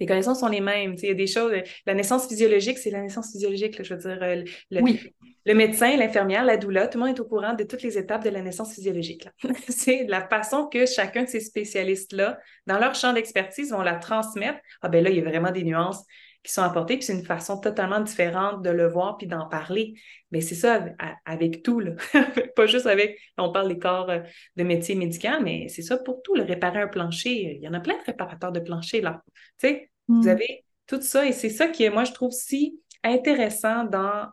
Les 0.00 0.06
connaissances 0.06 0.40
sont 0.40 0.48
les 0.48 0.60
mêmes. 0.60 0.94
Il 1.02 1.08
y 1.08 1.10
a 1.10 1.14
des 1.14 1.26
choses. 1.26 1.52
La 1.86 1.94
naissance 1.94 2.28
physiologique, 2.28 2.78
c'est 2.78 2.90
la 2.90 3.00
naissance 3.00 3.32
physiologique. 3.32 3.82
je 3.82 3.94
veux 3.94 4.00
dire, 4.00 4.22
euh, 4.22 4.44
le, 4.70 4.82
oui. 4.82 5.00
le 5.46 5.54
médecin, 5.54 5.96
l'infirmière, 5.96 6.44
la 6.44 6.56
doula, 6.56 6.86
tout 6.86 6.98
le 6.98 7.06
monde 7.06 7.16
est 7.16 7.20
au 7.20 7.24
courant 7.24 7.54
de 7.54 7.64
toutes 7.64 7.82
les 7.82 7.98
étapes 7.98 8.24
de 8.24 8.30
la 8.30 8.42
naissance 8.42 8.74
physiologique. 8.74 9.28
c'est 9.68 10.04
la 10.06 10.28
façon 10.28 10.66
que 10.66 10.86
chacun 10.86 11.24
de 11.24 11.28
ces 11.28 11.40
spécialistes-là, 11.40 12.38
dans 12.66 12.78
leur 12.78 12.94
champ 12.94 13.12
d'expertise, 13.12 13.72
vont 13.72 13.82
la 13.82 13.96
transmettre. 13.96 14.58
Ah 14.82 14.88
ben 14.88 15.02
là, 15.02 15.10
il 15.10 15.16
y 15.16 15.20
a 15.20 15.24
vraiment 15.24 15.50
des 15.50 15.64
nuances 15.64 16.04
qui 16.48 16.54
sont 16.54 16.62
apportées, 16.62 16.96
puis 16.96 17.04
c'est 17.04 17.12
une 17.12 17.26
façon 17.26 17.60
totalement 17.60 18.00
différente 18.00 18.62
de 18.62 18.70
le 18.70 18.88
voir 18.88 19.18
puis 19.18 19.26
d'en 19.26 19.46
parler. 19.46 20.00
Mais 20.30 20.40
c'est 20.40 20.54
ça 20.54 20.82
avec 21.26 21.62
tout, 21.62 21.78
là. 21.78 21.92
pas 22.56 22.64
juste 22.64 22.86
avec, 22.86 23.18
on 23.36 23.52
parle 23.52 23.68
des 23.68 23.78
corps 23.78 24.08
euh, 24.08 24.20
de 24.56 24.64
métier 24.64 24.94
médical, 24.94 25.42
mais 25.44 25.68
c'est 25.68 25.82
ça 25.82 25.98
pour 25.98 26.22
tout, 26.22 26.34
le 26.34 26.44
réparer 26.44 26.80
un 26.80 26.88
plancher. 26.88 27.56
Il 27.56 27.62
y 27.62 27.68
en 27.68 27.74
a 27.74 27.80
plein 27.80 27.98
de 27.98 28.04
réparateurs 28.06 28.50
de 28.50 28.60
plancher, 28.60 29.02
là. 29.02 29.22
Tu 29.58 29.68
sais, 29.68 29.90
vous 30.08 30.22
mm. 30.22 30.28
avez 30.28 30.64
tout 30.86 31.02
ça, 31.02 31.26
et 31.26 31.32
c'est 31.32 31.50
ça 31.50 31.68
qui, 31.68 31.86
moi, 31.90 32.04
je 32.04 32.12
trouve 32.12 32.32
si 32.32 32.80
intéressant 33.04 33.84
dans 33.84 34.28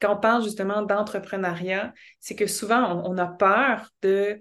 quand 0.00 0.16
on 0.16 0.20
parle 0.20 0.42
justement 0.42 0.80
d'entrepreneuriat, 0.80 1.92
c'est 2.18 2.34
que 2.34 2.46
souvent, 2.46 3.04
on, 3.04 3.16
a 3.18 3.26
peur 3.26 3.90
de 4.00 4.40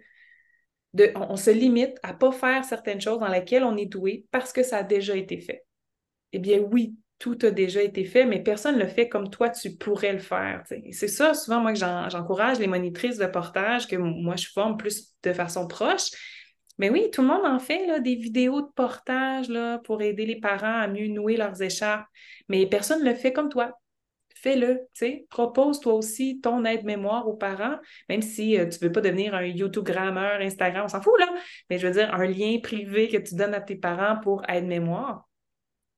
de, 0.94 1.12
on, 1.16 1.36
se 1.36 1.52
limite 1.52 1.98
à 2.04 2.14
ne 2.14 2.18
pas 2.18 2.32
faire 2.32 2.66
certaines 2.66 3.00
choses 3.00 3.20
dans 3.20 3.28
lesquelles 3.28 3.64
on 3.64 3.78
est 3.78 3.86
doué 3.86 4.26
parce 4.32 4.52
que 4.54 4.64
ça 4.64 4.78
a 4.78 4.84
déjà 4.84 5.16
été 5.16 5.40
fait. 5.40 5.64
Eh 6.32 6.40
bien 6.40 6.60
oui, 6.60 6.96
tout 7.22 7.38
a 7.44 7.52
déjà 7.52 7.84
été 7.84 8.04
fait, 8.04 8.26
mais 8.26 8.42
personne 8.42 8.78
ne 8.78 8.82
le 8.82 8.88
fait 8.88 9.08
comme 9.08 9.30
toi, 9.30 9.50
tu 9.52 9.76
pourrais 9.76 10.12
le 10.12 10.20
faire. 10.20 10.64
C'est 10.92 11.08
ça, 11.08 11.36
souvent, 11.36 11.62
moi, 11.62 11.72
que 11.72 11.78
j'encourage 11.78 12.58
les 12.58 12.66
monitrices 12.66 13.20
de 13.20 13.28
portage, 13.28 13.88
que 13.88 13.96
moi, 13.96 14.36
je 14.38 14.48
forme 14.48 14.76
plus 14.76 15.14
de 15.22 15.32
façon 15.32 15.68
proche. 15.68 16.10
Mais 16.80 16.90
oui, 16.90 17.12
tout 17.14 17.22
le 17.22 17.28
monde 17.28 17.46
en 17.46 17.60
fait 17.60 17.86
là, 17.86 18.00
des 18.00 18.16
vidéos 18.16 18.62
de 18.62 18.72
portage 18.76 19.52
pour 19.84 20.02
aider 20.02 20.26
les 20.26 20.40
parents 20.40 20.80
à 20.82 20.88
mieux 20.88 21.10
nouer 21.10 21.38
leurs 21.38 21.62
écharpes, 21.62 22.08
mais 22.50 22.66
personne 22.66 23.04
ne 23.04 23.10
le 23.12 23.16
fait 23.16 23.32
comme 23.32 23.50
toi. 23.50 23.72
Fais-le, 24.34 24.80
propose 25.30 25.80
toi 25.80 25.94
aussi 25.94 26.42
ton 26.42 26.66
aide-mémoire 26.66 27.28
aux 27.28 27.36
parents, 27.36 27.78
même 28.10 28.24
si 28.24 28.58
euh, 28.58 28.66
tu 28.68 28.80
ne 28.82 28.88
veux 28.88 28.92
pas 28.92 29.02
devenir 29.02 29.36
un 29.36 29.44
YouTube-grammeur, 29.44 30.42
Instagram, 30.42 30.86
on 30.86 30.88
s'en 30.88 31.02
fout, 31.02 31.14
là, 31.20 31.28
mais 31.70 31.78
je 31.78 31.86
veux 31.86 31.94
dire 31.94 32.12
un 32.16 32.26
lien 32.26 32.58
privé 32.64 33.10
que 33.10 33.18
tu 33.18 33.36
donnes 33.36 33.54
à 33.54 33.62
tes 33.62 33.76
parents 33.76 34.20
pour 34.24 34.42
aide-mémoire 34.50 35.28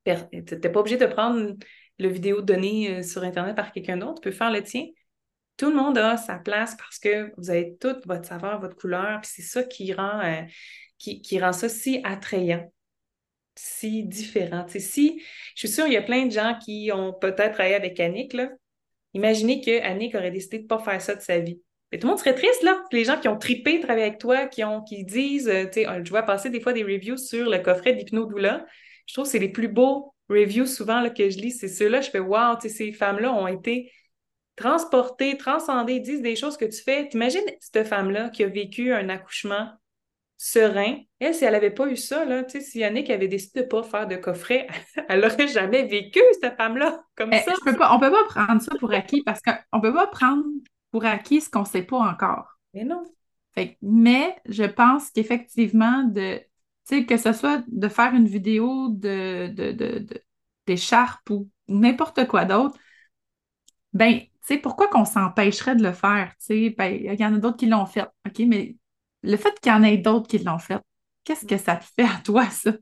n'es 0.05 0.69
pas 0.69 0.79
obligé 0.79 0.97
de 0.97 1.05
prendre 1.05 1.55
le 1.99 2.07
vidéo 2.07 2.41
donné 2.41 2.89
euh, 2.89 3.03
sur 3.03 3.23
Internet 3.23 3.55
par 3.55 3.71
quelqu'un 3.71 3.97
d'autre. 3.97 4.21
Tu 4.21 4.29
peux 4.29 4.35
faire 4.35 4.51
le 4.51 4.63
tien. 4.63 4.85
Tout 5.57 5.69
le 5.69 5.75
monde 5.75 5.97
a 5.97 6.17
sa 6.17 6.37
place 6.37 6.75
parce 6.75 6.97
que 6.97 7.31
vous 7.37 7.49
avez 7.49 7.77
toute 7.79 8.05
votre 8.07 8.25
saveur, 8.25 8.59
votre 8.59 8.75
couleur, 8.75 9.21
puis 9.21 9.31
c'est 9.33 9.43
ça 9.43 9.63
qui 9.63 9.93
rend, 9.93 10.19
euh, 10.21 10.41
qui, 10.97 11.39
rend 11.39 11.53
ça 11.53 11.69
si 11.69 12.01
attrayant, 12.03 12.71
si 13.55 14.03
différent. 14.03 14.65
si, 14.67 15.21
je 15.55 15.59
suis 15.59 15.67
sûre, 15.67 15.85
il 15.85 15.93
y 15.93 15.97
a 15.97 16.01
plein 16.01 16.25
de 16.25 16.31
gens 16.31 16.57
qui 16.63 16.91
ont 16.91 17.13
peut-être 17.13 17.53
travaillé 17.53 17.75
avec 17.75 17.99
Annick. 17.99 18.33
Là. 18.33 18.49
Imaginez 19.13 19.61
que 19.61 20.17
aurait 20.17 20.31
décidé 20.31 20.57
de 20.57 20.63
ne 20.63 20.67
pas 20.67 20.79
faire 20.79 21.01
ça 21.01 21.13
de 21.13 21.21
sa 21.21 21.37
vie. 21.37 21.61
Mais 21.91 21.99
tout 21.99 22.07
le 22.07 22.13
monde 22.13 22.19
serait 22.19 22.33
triste, 22.33 22.63
là. 22.63 22.83
Les 22.91 23.03
gens 23.03 23.19
qui 23.19 23.27
ont 23.27 23.37
tripé 23.37 23.77
de 23.77 23.83
travailler 23.83 24.07
avec 24.07 24.17
toi, 24.17 24.47
qui, 24.47 24.63
ont, 24.63 24.81
qui 24.81 25.03
disent, 25.05 25.47
euh, 25.47 25.65
tu 25.65 25.83
sais, 25.83 25.87
je 26.03 26.09
vois 26.09 26.23
passer 26.23 26.49
des 26.49 26.59
fois 26.59 26.73
des 26.73 26.83
reviews 26.83 27.17
sur 27.17 27.47
le 27.47 27.59
coffret 27.59 27.93
d'Hypnodoula. 27.93 28.65
Je 29.05 29.13
trouve 29.13 29.25
que 29.25 29.31
c'est 29.31 29.39
les 29.39 29.49
plus 29.49 29.67
beaux 29.67 30.13
reviews 30.29 30.65
souvent 30.65 31.01
là, 31.01 31.09
que 31.09 31.29
je 31.29 31.37
lis, 31.37 31.51
c'est 31.51 31.67
ceux-là. 31.67 32.01
Je 32.01 32.09
fais 32.09 32.19
Wow, 32.19 32.59
ces 32.59 32.91
femmes-là 32.91 33.33
ont 33.33 33.47
été 33.47 33.91
transportées, 34.55 35.37
transcendées, 35.37 35.99
disent 35.99 36.21
des 36.21 36.35
choses 36.35 36.57
que 36.57 36.65
tu 36.65 36.81
fais. 36.81 37.07
T'imagines 37.09 37.41
cette 37.59 37.87
femme-là 37.87 38.29
qui 38.29 38.43
a 38.43 38.47
vécu 38.47 38.93
un 38.93 39.09
accouchement 39.09 39.71
serein? 40.37 40.97
Elle, 41.19 41.33
si 41.33 41.45
elle 41.45 41.53
n'avait 41.53 41.71
pas 41.71 41.87
eu 41.87 41.95
ça, 41.95 42.25
là, 42.25 42.43
si 42.47 42.79
Yannick 42.79 43.09
avait 43.09 43.27
décidé 43.27 43.61
de 43.61 43.65
ne 43.65 43.69
pas 43.69 43.83
faire 43.83 44.07
de 44.07 44.15
coffret, 44.15 44.67
elle 45.09 45.21
n'aurait 45.21 45.47
jamais 45.47 45.83
vécu, 45.83 46.19
cette 46.39 46.55
femme-là, 46.55 47.03
comme 47.15 47.33
eh, 47.33 47.39
ça. 47.39 47.53
on 47.65 47.69
ne 47.69 47.99
peut 47.99 48.11
pas 48.11 48.25
prendre 48.27 48.61
ça 48.61 48.75
pour 48.79 48.91
acquis 48.93 49.23
parce 49.23 49.41
qu'on 49.41 49.77
ne 49.77 49.81
peut 49.81 49.93
pas 49.93 50.07
prendre 50.07 50.43
pour 50.91 51.05
acquis 51.05 51.41
ce 51.41 51.49
qu'on 51.49 51.61
ne 51.61 51.65
sait 51.65 51.83
pas 51.83 51.97
encore. 51.97 52.47
Mais 52.73 52.83
non. 52.83 53.03
mais 53.81 54.35
je 54.45 54.63
pense 54.63 55.09
qu'effectivement, 55.09 56.03
de 56.03 56.39
sais, 56.85 57.05
que 57.05 57.17
ce 57.17 57.33
soit 57.33 57.63
de 57.67 57.87
faire 57.87 58.13
une 58.13 58.27
vidéo 58.27 58.89
de, 58.89 59.47
d'écharpe 60.67 61.29
ou 61.29 61.49
n'importe 61.67 62.27
quoi 62.27 62.45
d'autre, 62.45 62.77
ben, 63.93 64.21
tu 64.47 64.59
pourquoi 64.61 64.87
qu'on 64.87 65.05
s'empêcherait 65.05 65.75
de 65.75 65.83
le 65.83 65.93
faire? 65.93 66.31
Tu 66.39 66.45
sais, 66.45 66.69
ben, 66.71 66.93
il 66.93 67.19
y 67.19 67.25
en 67.25 67.35
a 67.35 67.37
d'autres 67.39 67.57
qui 67.57 67.67
l'ont 67.67 67.85
fait, 67.85 68.03
OK, 68.27 68.39
mais 68.47 68.75
le 69.21 69.37
fait 69.37 69.57
qu'il 69.59 69.71
y 69.71 69.75
en 69.75 69.83
ait 69.83 69.97
d'autres 69.97 70.27
qui 70.27 70.39
l'ont 70.39 70.59
fait, 70.59 70.79
qu'est-ce 71.23 71.45
que 71.45 71.57
ça 71.57 71.75
te 71.77 71.85
fait 71.85 72.03
à 72.03 72.19
toi, 72.23 72.49
ça? 72.49 72.73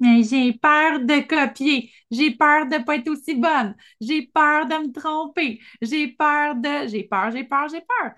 Mais 0.00 0.22
j'ai 0.22 0.54
peur 0.54 1.00
de 1.00 1.20
copier, 1.28 1.92
j'ai 2.10 2.30
peur 2.34 2.66
de 2.66 2.76
ne 2.76 2.82
pas 2.84 2.96
être 2.96 3.08
aussi 3.10 3.34
bonne, 3.34 3.74
j'ai 4.00 4.26
peur 4.28 4.66
de 4.66 4.74
me 4.86 4.92
tromper, 4.92 5.60
j'ai 5.82 6.08
peur 6.08 6.54
de... 6.56 6.88
J'ai 6.88 7.04
peur, 7.04 7.30
j'ai 7.30 7.44
peur, 7.44 7.68
j'ai 7.68 7.82
peur. 7.82 8.12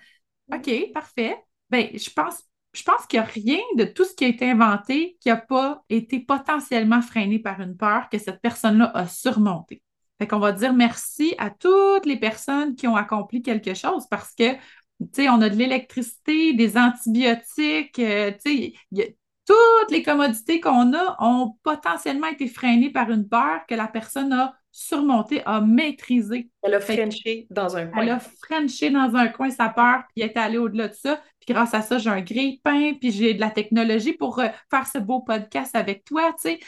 OK, 0.53 0.93
parfait. 0.93 1.37
Ben, 1.71 1.89
je 1.99 2.11
pense 2.11 2.45
je 2.73 2.83
pense 2.83 3.07
qu'il 3.07 3.21
n'y 3.21 3.27
a 3.27 3.29
rien 3.29 3.61
de 3.77 3.85
tout 3.85 4.05
ce 4.05 4.15
qui 4.15 4.25
a 4.25 4.29
été 4.29 4.51
inventé 4.51 5.17
qui 5.21 5.29
n'a 5.29 5.37
pas 5.37 5.85
été 5.91 6.21
potentiellement 6.21 7.03
freiné 7.03 7.39
par 7.39 7.61
une 7.61 7.77
peur 7.77 8.09
que 8.11 8.19
cette 8.19 8.41
personne-là 8.41 8.91
a 8.95 9.07
surmonté. 9.07 9.83
Fait 10.19 10.27
qu'on 10.27 10.39
va 10.39 10.53
dire 10.53 10.73
merci 10.73 11.35
à 11.39 11.51
toutes 11.51 12.07
les 12.07 12.17
personnes 12.17 12.75
qui 12.75 12.87
ont 12.89 12.97
accompli 12.97 13.43
quelque 13.43 13.75
chose 13.75 14.07
parce 14.09 14.35
que, 14.35 14.55
tu 14.55 15.09
sais, 15.13 15.29
on 15.29 15.41
a 15.43 15.51
de 15.51 15.57
l'électricité, 15.57 16.55
des 16.55 16.79
antibiotiques, 16.79 17.99
euh, 17.99 18.31
tu 18.45 18.75
sais, 18.95 19.17
toutes 19.45 19.91
les 19.91 20.03
commodités 20.03 20.61
qu'on 20.61 20.95
a 20.95 21.17
ont 21.19 21.57
potentiellement 21.63 22.29
été 22.29 22.47
freinées 22.47 22.91
par 22.91 23.11
une 23.11 23.29
peur 23.29 23.67
que 23.69 23.75
la 23.75 23.89
personne 23.89 24.33
a 24.33 24.55
surmonté, 24.71 25.43
a 25.45 25.61
maîtrisé. 25.61 26.49
Elle 26.63 26.75
a 26.75 26.81
frenché 26.81 27.47
dans 27.51 27.77
un 27.77 27.87
coin. 27.87 28.03
Elle 28.03 28.11
a 28.11 28.21
frenché 28.21 28.91
dans 28.91 29.15
un 29.15 29.29
coin 29.29 29.51
sa 29.51 29.69
peur, 29.69 30.05
puis 30.15 30.25
est 30.25 30.37
allée 30.37 30.59
au-delà 30.59 30.89
de 30.89 30.95
ça. 30.95 31.21
Puis 31.45 31.55
grâce 31.55 31.75
à 31.75 31.83
ça, 31.83 31.99
j'ai 31.99 32.11
un 32.11 32.21
grille-pain, 32.21 32.95
puis 33.01 33.11
j'ai 33.11 33.35
de 33.35 33.41
la 33.41 33.51
technologie 33.51 34.13
pour 34.13 34.39
euh, 34.39 34.49
faire 34.71 34.87
ce 34.87 34.99
beau 34.99 35.21
podcast 35.21 35.75
avec 35.77 36.05
toi, 36.05 36.33
tu 36.35 36.51
sais. 36.51 36.61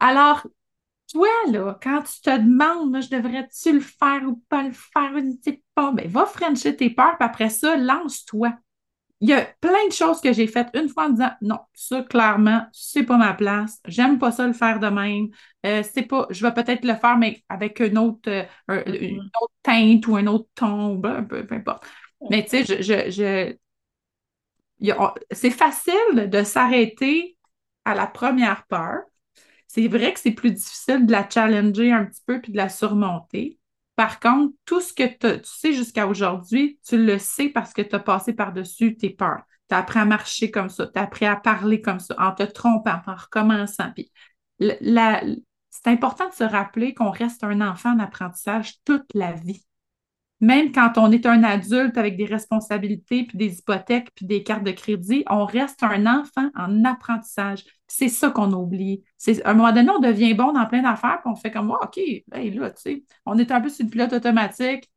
Alors, 0.00 0.46
toi, 1.12 1.28
là, 1.50 1.78
quand 1.82 2.02
tu 2.02 2.20
te 2.20 2.30
demandes, 2.30 3.02
je 3.02 3.10
devrais-tu 3.10 3.72
le 3.72 3.80
faire 3.80 4.22
ou 4.26 4.42
pas 4.48 4.62
le 4.64 4.72
faire, 4.72 5.12
ne 5.12 5.32
sais 5.42 5.62
pas, 5.74 5.92
ben, 5.92 6.08
va 6.08 6.26
frencher 6.26 6.76
tes 6.76 6.90
peurs, 6.90 7.16
puis 7.18 7.26
après 7.26 7.50
ça, 7.50 7.76
lance-toi 7.76 8.52
il 9.20 9.30
y 9.30 9.32
a 9.32 9.46
plein 9.60 9.86
de 9.88 9.92
choses 9.92 10.20
que 10.20 10.32
j'ai 10.32 10.46
faites 10.46 10.68
une 10.74 10.88
fois 10.88 11.06
en 11.06 11.10
disant 11.10 11.30
non, 11.40 11.58
ça 11.72 12.02
clairement, 12.02 12.66
c'est 12.72 13.02
pas 13.02 13.16
ma 13.16 13.32
place, 13.32 13.80
j'aime 13.86 14.18
pas 14.18 14.30
ça 14.30 14.46
le 14.46 14.52
faire 14.52 14.78
de 14.78 14.88
même. 14.88 15.28
Euh, 15.64 15.82
c'est 15.82 16.02
pas, 16.02 16.26
je 16.30 16.44
vais 16.44 16.52
peut-être 16.52 16.84
le 16.84 16.94
faire, 16.94 17.16
mais 17.16 17.42
avec 17.48 17.80
une 17.80 17.98
autre, 17.98 18.28
euh, 18.28 18.44
une 18.68 18.92
mm-hmm. 18.92 19.30
autre 19.40 19.54
teinte 19.62 20.06
ou 20.06 20.16
un 20.16 20.26
autre 20.26 20.48
ton, 20.54 20.96
ben, 20.96 21.22
peu, 21.24 21.46
importe. 21.50 21.86
Mais 22.30 22.44
tu 22.44 22.64
sais, 22.64 22.82
je, 22.82 23.10
je, 23.10 23.56
c'est 25.30 25.50
facile 25.50 26.28
de 26.30 26.42
s'arrêter 26.42 27.36
à 27.84 27.94
la 27.94 28.06
première 28.06 28.66
peur. 28.66 29.00
C'est 29.68 29.88
vrai 29.88 30.12
que 30.12 30.20
c'est 30.20 30.32
plus 30.32 30.52
difficile 30.52 31.06
de 31.06 31.12
la 31.12 31.28
challenger 31.28 31.92
un 31.92 32.04
petit 32.04 32.22
peu 32.26 32.40
puis 32.40 32.52
de 32.52 32.56
la 32.56 32.68
surmonter. 32.68 33.58
Par 33.94 34.20
contre, 34.20 34.54
tout 34.64 34.80
ce 34.80 34.92
que 34.92 35.04
tu 35.04 35.40
sais 35.44 35.72
jusqu'à 35.72 36.06
aujourd'hui, 36.06 36.78
tu 36.86 37.02
le 37.02 37.18
sais 37.18 37.48
parce 37.48 37.72
que 37.72 37.82
tu 37.82 37.94
as 37.94 38.00
passé 38.00 38.34
par-dessus 38.34 38.96
tes 38.96 39.10
peurs. 39.10 39.42
Tu 39.68 39.74
as 39.74 39.78
appris 39.78 39.98
à 39.98 40.04
marcher 40.04 40.50
comme 40.50 40.68
ça, 40.68 40.86
tu 40.86 40.98
as 40.98 41.02
appris 41.02 41.26
à 41.26 41.36
parler 41.36 41.80
comme 41.80 41.98
ça, 41.98 42.14
en 42.18 42.32
te 42.32 42.42
trompant, 42.42 43.00
en 43.06 43.14
recommençant. 43.14 43.90
Puis 43.92 44.12
c'est 44.58 45.86
important 45.90 46.28
de 46.28 46.34
se 46.34 46.44
rappeler 46.44 46.94
qu'on 46.94 47.10
reste 47.10 47.42
un 47.42 47.60
enfant 47.60 47.94
d'apprentissage 47.94 48.74
toute 48.84 49.06
la 49.14 49.32
vie 49.32 49.64
même 50.40 50.72
quand 50.72 50.98
on 50.98 51.10
est 51.10 51.24
un 51.24 51.42
adulte 51.44 51.96
avec 51.96 52.16
des 52.16 52.26
responsabilités, 52.26 53.24
puis 53.24 53.38
des 53.38 53.58
hypothèques, 53.58 54.10
puis 54.14 54.26
des 54.26 54.42
cartes 54.42 54.64
de 54.64 54.70
crédit, 54.70 55.24
on 55.30 55.46
reste 55.46 55.82
un 55.82 56.04
enfant 56.06 56.50
en 56.54 56.84
apprentissage. 56.84 57.64
C'est 57.86 58.08
ça 58.08 58.30
qu'on 58.30 58.52
oublie. 58.52 59.02
À 59.44 59.50
un 59.50 59.54
moment 59.54 59.72
donné, 59.72 59.90
on 59.90 59.98
devient 59.98 60.34
bon 60.34 60.52
dans 60.52 60.66
plein 60.66 60.82
d'affaires, 60.82 61.20
puis 61.22 61.32
on 61.32 61.36
fait 61.36 61.50
comme, 61.50 61.70
oh, 61.70 61.78
OK, 61.82 61.98
là, 62.32 62.70
tu 62.70 62.82
sais, 62.82 63.04
on 63.24 63.38
est 63.38 63.50
un 63.50 63.60
peu 63.60 63.70
sur 63.70 63.84
le 63.84 63.90
pilote 63.90 64.12
automatique. 64.12 64.90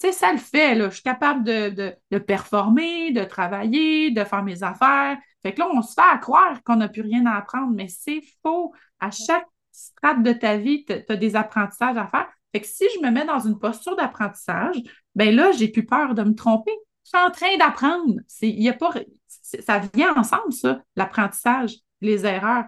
Tu 0.00 0.08
sais, 0.08 0.12
ça 0.12 0.32
le 0.32 0.38
fait, 0.38 0.74
là. 0.74 0.90
Je 0.90 0.94
suis 0.94 1.02
capable 1.02 1.44
de, 1.44 1.96
de, 2.10 2.18
performer, 2.18 3.12
de 3.12 3.24
travailler, 3.24 4.10
de 4.10 4.24
faire 4.24 4.42
mes 4.42 4.62
affaires. 4.62 5.16
Fait 5.42 5.54
que 5.54 5.60
là, 5.60 5.68
on 5.72 5.80
se 5.80 5.94
fait 5.94 6.02
à 6.12 6.18
croire 6.18 6.62
qu'on 6.64 6.76
n'a 6.76 6.88
plus 6.88 7.02
rien 7.02 7.24
à 7.26 7.36
apprendre, 7.36 7.72
mais 7.74 7.88
c'est 7.88 8.20
faux. 8.42 8.74
À 9.00 9.10
chaque 9.10 9.46
strate 9.72 10.22
de 10.22 10.32
ta 10.32 10.56
vie, 10.58 10.84
tu 10.84 10.92
as 11.08 11.16
des 11.16 11.36
apprentissages 11.36 11.96
à 11.96 12.06
faire. 12.08 12.28
Si 12.64 12.84
je 12.94 13.06
me 13.06 13.10
mets 13.10 13.24
dans 13.24 13.40
une 13.40 13.58
posture 13.58 13.96
d'apprentissage, 13.96 14.76
ben 15.14 15.34
là, 15.34 15.52
j'ai 15.52 15.68
plus 15.68 15.84
peur 15.84 16.14
de 16.14 16.22
me 16.22 16.34
tromper. 16.34 16.72
Je 17.04 17.10
suis 17.10 17.26
en 17.26 17.30
train 17.30 17.56
d'apprendre. 17.58 18.14
Y 18.42 18.68
a 18.68 18.72
pas, 18.72 18.92
ça 19.42 19.80
vient 19.94 20.14
ensemble, 20.16 20.52
ça, 20.52 20.82
l'apprentissage, 20.96 21.76
les 22.00 22.26
erreurs. 22.26 22.64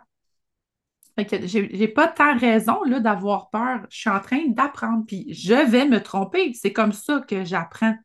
Fait 1.17 1.27
que 1.27 1.47
j'ai 1.47 1.89
pas 1.89 2.07
tant 2.07 2.37
raison 2.39 2.81
d'avoir 3.01 3.51
peur. 3.51 3.81
Je 3.91 3.99
suis 3.99 4.11
en 4.11 4.21
train 4.21 4.47
d'apprendre, 4.47 5.05
puis 5.05 5.27
je 5.35 5.55
vais 5.55 5.87
me 5.87 6.01
tromper. 6.01 6.53
C'est 6.55 6.73
comme 6.73 6.93
ça 6.93 7.21
que 7.27 7.45
j'apprends. 7.45 7.97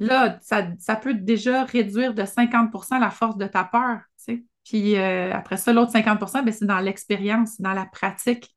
Là, 0.00 0.38
ça, 0.40 0.96
peut 0.96 1.14
déjà 1.14 1.64
réduire 1.64 2.14
de 2.14 2.22
50% 2.22 2.98
la 2.98 3.10
force 3.10 3.36
de 3.36 3.46
ta 3.46 3.64
peur. 3.64 4.00
Puis 4.64 4.96
euh, 4.96 5.32
après 5.32 5.56
ça, 5.56 5.72
l'autre 5.72 5.92
50% 5.92 6.44
ben, 6.44 6.52
c'est 6.52 6.66
dans 6.66 6.80
l'expérience, 6.80 7.60
dans 7.60 7.72
la 7.72 7.86
pratique. 7.86 8.54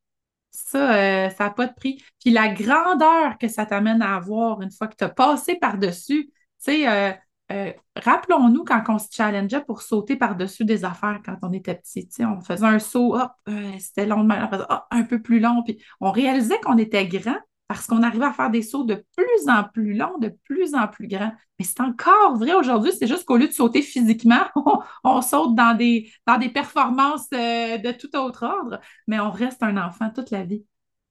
Ça, 0.52 0.94
euh, 0.94 1.30
ça 1.30 1.44
n'a 1.44 1.50
pas 1.50 1.66
de 1.66 1.74
prix. 1.74 2.02
Puis 2.20 2.30
la 2.30 2.48
grandeur 2.48 3.38
que 3.38 3.48
ça 3.48 3.66
t'amène 3.66 4.02
à 4.02 4.16
avoir 4.16 4.60
une 4.62 4.70
fois 4.70 4.86
que 4.86 4.96
tu 4.96 5.04
as 5.04 5.08
passé 5.08 5.56
par-dessus, 5.56 6.26
tu 6.26 6.32
sais, 6.58 6.88
euh, 6.88 7.12
euh, 7.50 7.72
rappelons-nous 7.96 8.62
quand 8.64 8.82
on 8.88 8.98
se 8.98 9.08
challengeait 9.10 9.62
pour 9.64 9.82
sauter 9.82 10.16
par-dessus 10.16 10.64
des 10.64 10.84
affaires 10.84 11.20
quand 11.24 11.36
on 11.42 11.52
était 11.52 11.74
petit. 11.74 12.06
On 12.20 12.40
faisait 12.40 12.66
un 12.66 12.78
saut, 12.78 13.16
hop, 13.16 13.32
c'était 13.78 14.06
long, 14.06 14.28
un 14.90 15.02
peu 15.04 15.20
plus 15.20 15.40
long. 15.40 15.62
Puis 15.64 15.82
on 16.00 16.10
réalisait 16.10 16.60
qu'on 16.60 16.78
était 16.78 17.06
grand 17.06 17.38
parce 17.72 17.86
qu'on 17.86 18.02
arrivait 18.02 18.26
à 18.26 18.32
faire 18.34 18.50
des 18.50 18.60
sauts 18.60 18.84
de 18.84 19.02
plus 19.16 19.48
en 19.48 19.64
plus 19.64 19.94
longs, 19.94 20.18
de 20.18 20.28
plus 20.44 20.74
en 20.74 20.88
plus 20.88 21.08
grands. 21.08 21.32
Mais 21.58 21.64
c'est 21.64 21.80
encore 21.80 22.36
vrai 22.36 22.52
aujourd'hui, 22.52 22.92
c'est 22.92 23.06
juste 23.06 23.24
qu'au 23.24 23.38
lieu 23.38 23.48
de 23.48 23.52
sauter 23.52 23.80
physiquement, 23.80 24.44
on, 25.04 25.22
saute 25.22 25.54
dans 25.54 25.74
des, 25.74 26.12
performances 26.52 27.28
euh, 27.32 27.78
de 27.78 27.92
tout 27.92 28.14
autre 28.14 28.44
ordre, 28.44 28.78
mais 29.06 29.18
on 29.20 29.30
reste 29.30 29.62
un 29.62 29.78
enfant 29.78 30.10
toute 30.10 30.30
la 30.30 30.44
vie. 30.44 30.66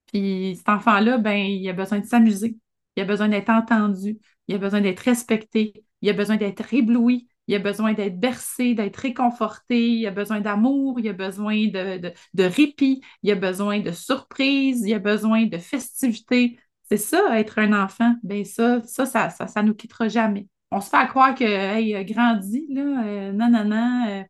Puis 0.05 0.55
cet 0.57 0.69
enfant-là, 0.69 1.17
ben, 1.17 1.35
il 1.35 1.67
a 1.67 1.73
besoin 1.73 1.99
de 1.99 2.05
s'amuser, 2.05 2.57
il 2.95 3.01
a 3.01 3.05
besoin 3.05 3.29
d'être 3.29 3.49
entendu, 3.49 4.19
il 4.47 4.53
a 4.55 4.57
besoin 4.59 4.81
d'être 4.81 4.99
respecté, 4.99 5.83
il 6.03 6.09
a 6.09 6.13
besoin 6.13 6.37
d'être 6.37 6.71
ébloui, 6.73 7.27
il 7.51 7.55
a 7.55 7.59
besoin 7.59 7.91
d'être 7.93 8.17
bercé, 8.17 8.73
d'être 8.75 8.95
réconforté, 8.95 9.89
il 9.89 10.07
a 10.07 10.11
besoin 10.11 10.39
d'amour, 10.39 11.01
il 11.01 11.09
a 11.09 11.13
besoin 11.13 11.67
de, 11.67 12.13
de, 12.33 12.43
répit, 12.43 13.01
il 13.23 13.31
a 13.31 13.35
besoin 13.35 13.81
de 13.81 13.91
surprise, 13.91 14.83
il 14.85 14.93
a 14.93 14.99
besoin 14.99 15.47
de 15.47 15.57
festivité. 15.57 16.57
C'est 16.89 16.95
ça, 16.95 17.37
être 17.37 17.59
un 17.59 17.73
enfant. 17.83 18.15
Bien, 18.23 18.45
ça, 18.45 18.81
ça, 18.83 19.05
ça, 19.05 19.29
ça, 19.29 19.63
nous 19.63 19.73
quittera 19.73 20.07
jamais. 20.07 20.47
On 20.71 20.79
se 20.79 20.89
fait 20.89 21.05
croire 21.07 21.35
que, 21.35 21.43
hey, 21.43 22.05
grandi, 22.05 22.67
là, 22.69 23.03
euh, 23.05 23.31
non, 23.33 23.49
non, 23.49 23.65
non, 23.65 24.05
euh, 24.07 24.23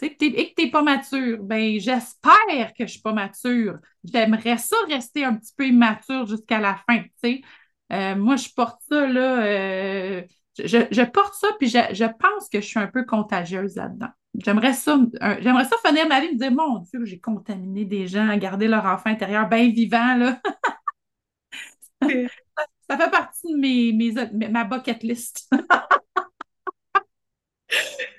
et 0.00 0.14
que 0.14 0.54
tu 0.54 0.64
n'es 0.64 0.70
pas 0.70 0.82
mature. 0.82 1.42
Ben, 1.42 1.80
j'espère 1.80 2.72
que 2.74 2.78
je 2.78 2.82
ne 2.84 2.88
suis 2.88 3.00
pas 3.00 3.12
mature. 3.12 3.78
J'aimerais 4.04 4.58
ça 4.58 4.76
rester 4.88 5.24
un 5.24 5.34
petit 5.34 5.52
peu 5.56 5.66
immature 5.66 6.26
jusqu'à 6.28 6.60
la 6.60 6.78
fin. 6.88 7.02
Euh, 7.92 8.14
moi, 8.14 8.36
je 8.36 8.48
porte 8.54 8.80
ça, 8.88 9.04
là, 9.08 10.22
je, 10.58 11.04
porte 11.04 11.34
ça, 11.34 11.48
puis 11.58 11.68
je, 11.68 12.04
pense 12.18 12.48
que 12.48 12.60
je 12.60 12.66
suis 12.66 12.78
un 12.78 12.86
peu 12.86 13.04
contagieuse 13.04 13.76
là-dedans. 13.76 14.08
J'aimerais 14.44 14.72
ça, 14.72 14.98
j'aimerais 15.40 15.64
ça 15.64 15.76
finir 15.84 16.06
ma 16.08 16.20
vie 16.20 16.28
et 16.28 16.32
me 16.32 16.38
dire, 16.38 16.52
mon 16.52 16.78
Dieu, 16.80 17.04
j'ai 17.04 17.18
contaminé 17.18 17.84
des 17.84 18.06
gens 18.06 18.28
à 18.28 18.36
garder 18.36 18.68
leur 18.68 18.84
enfant 18.84 19.10
intérieur 19.10 19.48
bien 19.48 19.68
vivant, 19.70 20.16
là. 20.16 20.40
ça, 22.02 22.96
fait 22.96 23.10
partie 23.10 23.52
de 23.52 23.56
mes, 23.56 24.48
ma 24.48 24.64
bucket 24.64 25.02
list. 25.02 25.50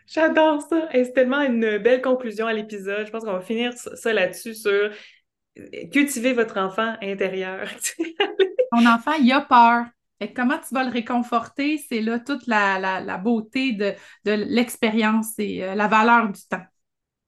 J'adore 0.08 0.62
ça. 0.62 0.90
C'est 0.92 1.14
tellement 1.14 1.42
une 1.42 1.78
belle 1.78 2.02
conclusion 2.02 2.48
à 2.48 2.54
l'épisode. 2.54 3.06
Je 3.06 3.12
pense 3.12 3.24
qu'on 3.24 3.34
va 3.34 3.42
finir 3.42 3.74
ça 3.74 4.12
là-dessus 4.12 4.56
sur 4.56 4.72
euh, 4.72 5.88
cultiver 5.92 6.34
votre 6.34 6.58
enfant 6.58 6.96
intérieur. 7.02 7.70
Ton 8.72 8.86
enfant, 8.88 9.14
il 9.20 9.32
a 9.32 9.42
peur. 9.42 9.86
Et 10.22 10.34
comment 10.34 10.58
tu 10.58 10.74
vas 10.74 10.84
le 10.84 10.92
réconforter? 10.92 11.78
C'est 11.78 12.02
là 12.02 12.20
toute 12.20 12.46
la, 12.48 13.18
beauté 13.18 13.74
de, 13.74 13.94
l'expérience 14.26 15.38
et 15.40 15.64
euh, 15.64 15.76
la 15.76 15.88
valeur 15.88 16.30
du 16.30 16.42
temps. 16.48 16.66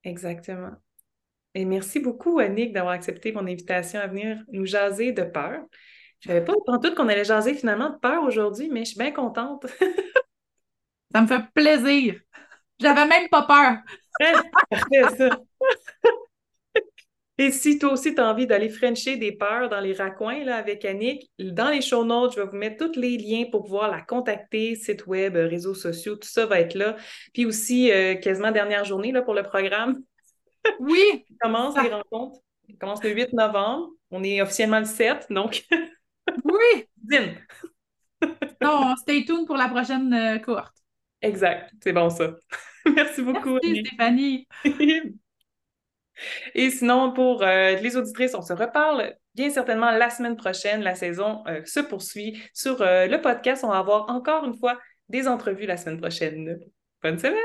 Exactement. 0.03 0.71
Et 1.53 1.65
merci 1.65 1.99
beaucoup, 1.99 2.39
Annick, 2.39 2.73
d'avoir 2.73 2.93
accepté 2.93 3.31
mon 3.31 3.41
invitation 3.41 3.99
à 3.99 4.07
venir 4.07 4.43
nous 4.51 4.65
jaser 4.65 5.11
de 5.11 5.23
peur. 5.23 5.61
Je 6.19 6.29
n'avais 6.29 6.45
pas 6.45 6.53
entendu 6.53 6.93
qu'on 6.93 7.07
allait 7.07 7.23
jaser 7.23 7.53
finalement 7.53 7.89
de 7.89 7.97
peur 7.97 8.23
aujourd'hui, 8.23 8.69
mais 8.69 8.81
je 8.81 8.91
suis 8.91 8.99
bien 8.99 9.11
contente. 9.11 9.65
ça 11.11 11.21
me 11.21 11.27
fait 11.27 11.43
plaisir. 11.53 12.19
J'avais 12.79 13.05
même 13.05 13.27
pas 13.29 13.43
peur. 13.43 13.77
parfait, 14.69 15.15
ça. 15.17 15.39
Et 17.41 17.49
si 17.49 17.79
toi 17.79 17.93
aussi, 17.93 18.13
tu 18.13 18.21
as 18.21 18.29
envie 18.29 18.45
d'aller 18.45 18.69
frencher 18.69 19.17
des 19.17 19.31
peurs 19.31 19.67
dans 19.67 19.79
les 19.79 19.93
raccoins 19.93 20.43
là, 20.43 20.57
avec 20.57 20.85
Annick, 20.85 21.31
dans 21.39 21.69
les 21.69 21.81
show 21.81 22.05
notes, 22.05 22.35
je 22.35 22.41
vais 22.41 22.45
vous 22.45 22.55
mettre 22.55 22.85
tous 22.85 22.99
les 22.99 23.17
liens 23.17 23.45
pour 23.51 23.63
pouvoir 23.63 23.89
la 23.89 23.99
contacter, 23.99 24.75
site 24.75 25.07
web, 25.07 25.33
réseaux 25.35 25.73
sociaux, 25.73 26.17
tout 26.17 26.27
ça 26.27 26.45
va 26.45 26.59
être 26.59 26.75
là. 26.75 26.97
Puis 27.33 27.47
aussi, 27.47 27.91
euh, 27.91 28.13
quasiment 28.13 28.51
dernière 28.51 28.85
journée 28.85 29.11
là, 29.11 29.23
pour 29.23 29.33
le 29.33 29.41
programme. 29.41 30.03
Oui! 30.79 31.25
commence 31.41 31.75
les 31.81 31.89
rencontres. 31.89 32.39
Commence 32.79 33.03
le 33.03 33.09
8 33.09 33.33
novembre. 33.33 33.89
On 34.11 34.23
est 34.23 34.39
officiellement 34.43 34.77
le 34.77 34.85
7, 34.85 35.25
donc. 35.31 35.63
oui! 36.45 36.85
Dîne! 36.97 37.37
non, 38.61 38.95
stay 38.97 39.25
tuned 39.25 39.47
pour 39.47 39.57
la 39.57 39.67
prochaine 39.67 40.13
euh, 40.13 40.37
cohorte. 40.37 40.75
Exact, 41.23 41.73
c'est 41.83 41.93
bon 41.93 42.11
ça. 42.11 42.35
Merci 42.85 43.23
beaucoup. 43.23 43.57
Merci, 43.63 43.83
Stéphanie. 43.83 44.47
Et 46.55 46.69
sinon, 46.69 47.13
pour 47.13 47.43
euh, 47.43 47.75
les 47.75 47.97
auditrices, 47.97 48.35
on 48.35 48.41
se 48.41 48.53
reparle 48.53 49.15
bien 49.35 49.49
certainement 49.49 49.91
la 49.91 50.09
semaine 50.09 50.35
prochaine. 50.35 50.81
La 50.81 50.95
saison 50.95 51.43
euh, 51.47 51.61
se 51.65 51.79
poursuit. 51.79 52.41
Sur 52.53 52.81
euh, 52.81 53.07
le 53.07 53.21
podcast, 53.21 53.63
on 53.63 53.69
va 53.69 53.77
avoir 53.77 54.09
encore 54.09 54.45
une 54.45 54.57
fois 54.57 54.79
des 55.09 55.27
entrevues 55.27 55.65
la 55.65 55.77
semaine 55.77 55.99
prochaine. 55.99 56.59
Bonne 57.01 57.19
semaine! 57.19 57.37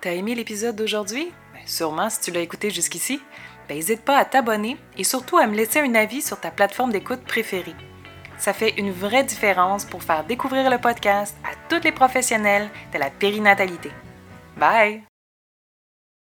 T'as 0.00 0.12
aimé 0.12 0.34
l'épisode 0.34 0.74
d'aujourd'hui? 0.74 1.32
Ben, 1.52 1.66
sûrement 1.66 2.10
si 2.10 2.20
tu 2.20 2.30
l'as 2.32 2.40
écouté 2.40 2.70
jusqu'ici. 2.70 3.20
Ben, 3.68 3.76
n'hésite 3.76 4.04
pas 4.04 4.16
à 4.16 4.24
t'abonner 4.24 4.76
et 4.98 5.04
surtout 5.04 5.38
à 5.38 5.46
me 5.46 5.54
laisser 5.54 5.80
un 5.80 5.94
avis 5.94 6.22
sur 6.22 6.40
ta 6.40 6.50
plateforme 6.50 6.90
d'écoute 6.90 7.22
préférée. 7.22 7.76
Ça 8.36 8.52
fait 8.52 8.74
une 8.78 8.90
vraie 8.90 9.22
différence 9.22 9.84
pour 9.84 10.02
faire 10.02 10.24
découvrir 10.24 10.68
le 10.68 10.78
podcast 10.78 11.36
à 11.44 11.54
tous 11.68 11.84
les 11.84 11.92
professionnels 11.92 12.68
de 12.92 12.98
la 12.98 13.10
périnatalité. 13.10 13.90
Bye! 14.56 15.11